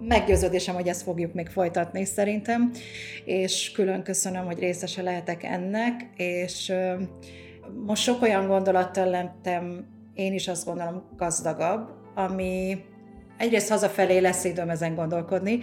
meggyőződésem, 0.00 0.74
hogy 0.74 0.88
ezt 0.88 1.02
fogjuk 1.02 1.32
még 1.32 1.48
folytatni 1.48 2.04
szerintem, 2.04 2.70
és 3.24 3.72
külön 3.72 4.02
köszönöm, 4.02 4.44
hogy 4.44 4.58
részese 4.58 5.02
lehetek 5.02 5.42
ennek, 5.42 6.10
és 6.16 6.72
most 7.86 8.02
sok 8.02 8.22
olyan 8.22 8.46
gondolattal 8.46 9.06
lettem, 9.06 9.86
én 10.14 10.32
is 10.32 10.48
azt 10.48 10.64
gondolom 10.64 11.02
gazdagabb, 11.16 11.88
ami 12.14 12.84
egyrészt 13.38 13.68
hazafelé 13.68 14.18
lesz 14.18 14.44
időm 14.44 14.70
ezen 14.70 14.94
gondolkodni, 14.94 15.58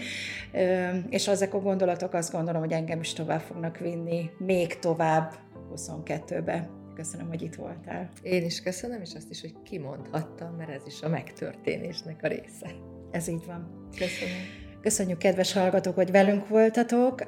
és 1.09 1.27
ezek 1.27 1.53
a 1.53 1.59
gondolatok 1.59 2.13
azt 2.13 2.31
gondolom, 2.31 2.61
hogy 2.61 2.71
engem 2.71 2.99
is 2.99 3.13
tovább 3.13 3.41
fognak 3.41 3.77
vinni, 3.77 4.29
még 4.37 4.79
tovább 4.79 5.33
22-be. 5.75 6.69
Köszönöm, 6.95 7.27
hogy 7.27 7.41
itt 7.41 7.55
voltál. 7.55 8.09
Én 8.21 8.45
is 8.45 8.61
köszönöm, 8.61 9.01
és 9.01 9.13
azt 9.15 9.29
is, 9.29 9.41
hogy 9.41 9.55
kimondhattam, 9.63 10.55
mert 10.55 10.69
ez 10.69 10.81
is 10.87 11.01
a 11.01 11.09
megtörténésnek 11.09 12.23
a 12.23 12.27
része. 12.27 12.71
Ez 13.11 13.27
így 13.27 13.45
van. 13.45 13.87
Köszönöm. 13.97 14.67
Köszönjük, 14.81 15.17
kedves 15.17 15.53
hallgatók, 15.53 15.95
hogy 15.95 16.11
velünk 16.11 16.47
voltatok. 16.47 17.27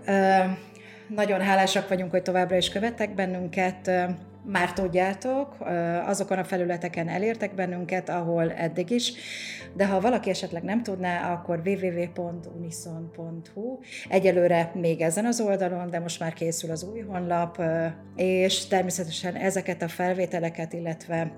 Nagyon 1.10 1.42
hálásak 1.42 1.88
vagyunk, 1.90 2.12
hogy 2.12 2.22
továbbra 2.22 2.56
is 2.56 2.70
követtek 2.70 3.16
bennünket. 3.16 3.92
Már 4.44 4.74
tudjátok, 4.74 5.56
azokon 6.06 6.38
a 6.38 6.44
felületeken 6.44 7.08
elértek 7.08 7.56
bennünket, 7.56 8.10
ahol 8.10 8.52
eddig 8.52 8.90
is, 8.90 9.14
de 9.74 9.88
ha 9.88 10.02
valaki 10.02 10.30
esetleg 10.30 10.64
nem 10.64 10.84
tudná, 10.84 11.34
akkor 11.34 11.62
www.unison.hu. 11.66 13.00
Egyelőre 14.10 14.72
még 14.74 15.02
ezen 15.02 15.26
az 15.26 15.42
oldalon, 15.42 15.90
de 15.90 16.00
most 16.00 16.20
már 16.20 16.34
készül 16.34 16.72
az 16.72 16.84
új 16.84 17.00
honlap, 17.00 17.62
és 18.16 18.68
természetesen 18.68 19.36
ezeket 19.36 19.82
a 19.82 19.88
felvételeket, 19.88 20.74
illetve 20.74 21.32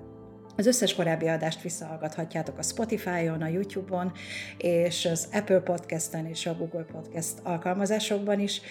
az 0.55 0.65
összes 0.67 0.95
korábbi 0.95 1.27
adást 1.27 1.61
visszahallgathatjátok 1.61 2.57
a 2.57 2.63
Spotify-on, 2.63 3.41
a 3.41 3.47
YouTube-on, 3.47 4.11
és 4.57 5.05
az 5.05 5.27
Apple 5.31 5.59
Podcast-en 5.59 6.25
és 6.25 6.45
a 6.45 6.55
Google 6.55 6.85
Podcast 6.91 7.33
alkalmazásokban 7.43 8.39
is, 8.39 8.61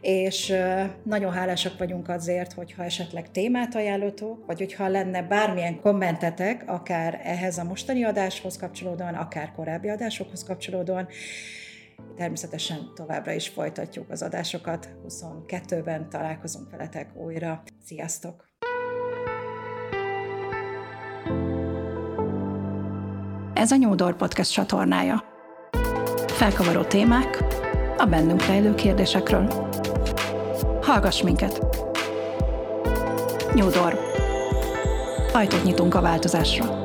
és 0.00 0.54
nagyon 1.02 1.32
hálásak 1.32 1.78
vagyunk 1.78 2.08
azért, 2.08 2.52
hogyha 2.52 2.84
esetleg 2.84 3.30
témát 3.30 3.74
ajánlotok, 3.74 4.46
vagy 4.46 4.58
hogyha 4.58 4.88
lenne 4.88 5.22
bármilyen 5.22 5.80
kommentetek, 5.80 6.62
akár 6.66 7.20
ehhez 7.24 7.58
a 7.58 7.64
mostani 7.64 8.04
adáshoz 8.04 8.56
kapcsolódóan, 8.56 9.14
akár 9.14 9.52
korábbi 9.52 9.88
adásokhoz 9.88 10.44
kapcsolódóan, 10.44 11.08
Természetesen 12.16 12.90
továbbra 12.94 13.32
is 13.32 13.48
folytatjuk 13.48 14.10
az 14.10 14.22
adásokat. 14.22 14.88
22-ben 15.08 16.08
találkozunk 16.08 16.70
veletek 16.70 17.16
újra. 17.16 17.62
Sziasztok! 17.84 18.48
Ez 23.54 23.70
a 23.70 23.76
New 23.76 23.94
Door 23.94 24.16
Podcast 24.16 24.52
csatornája. 24.52 25.24
Felkavaró 26.26 26.82
témák 26.82 27.44
a 27.96 28.06
bennünk 28.06 28.46
rejlő 28.46 28.74
kérdésekről. 28.74 29.69
Hallgass 30.90 31.22
minket! 31.22 31.66
New 33.54 33.70
Door. 33.70 33.98
Ajtót 35.32 35.64
nyitunk 35.64 35.94
a 35.94 36.00
változásra. 36.00 36.79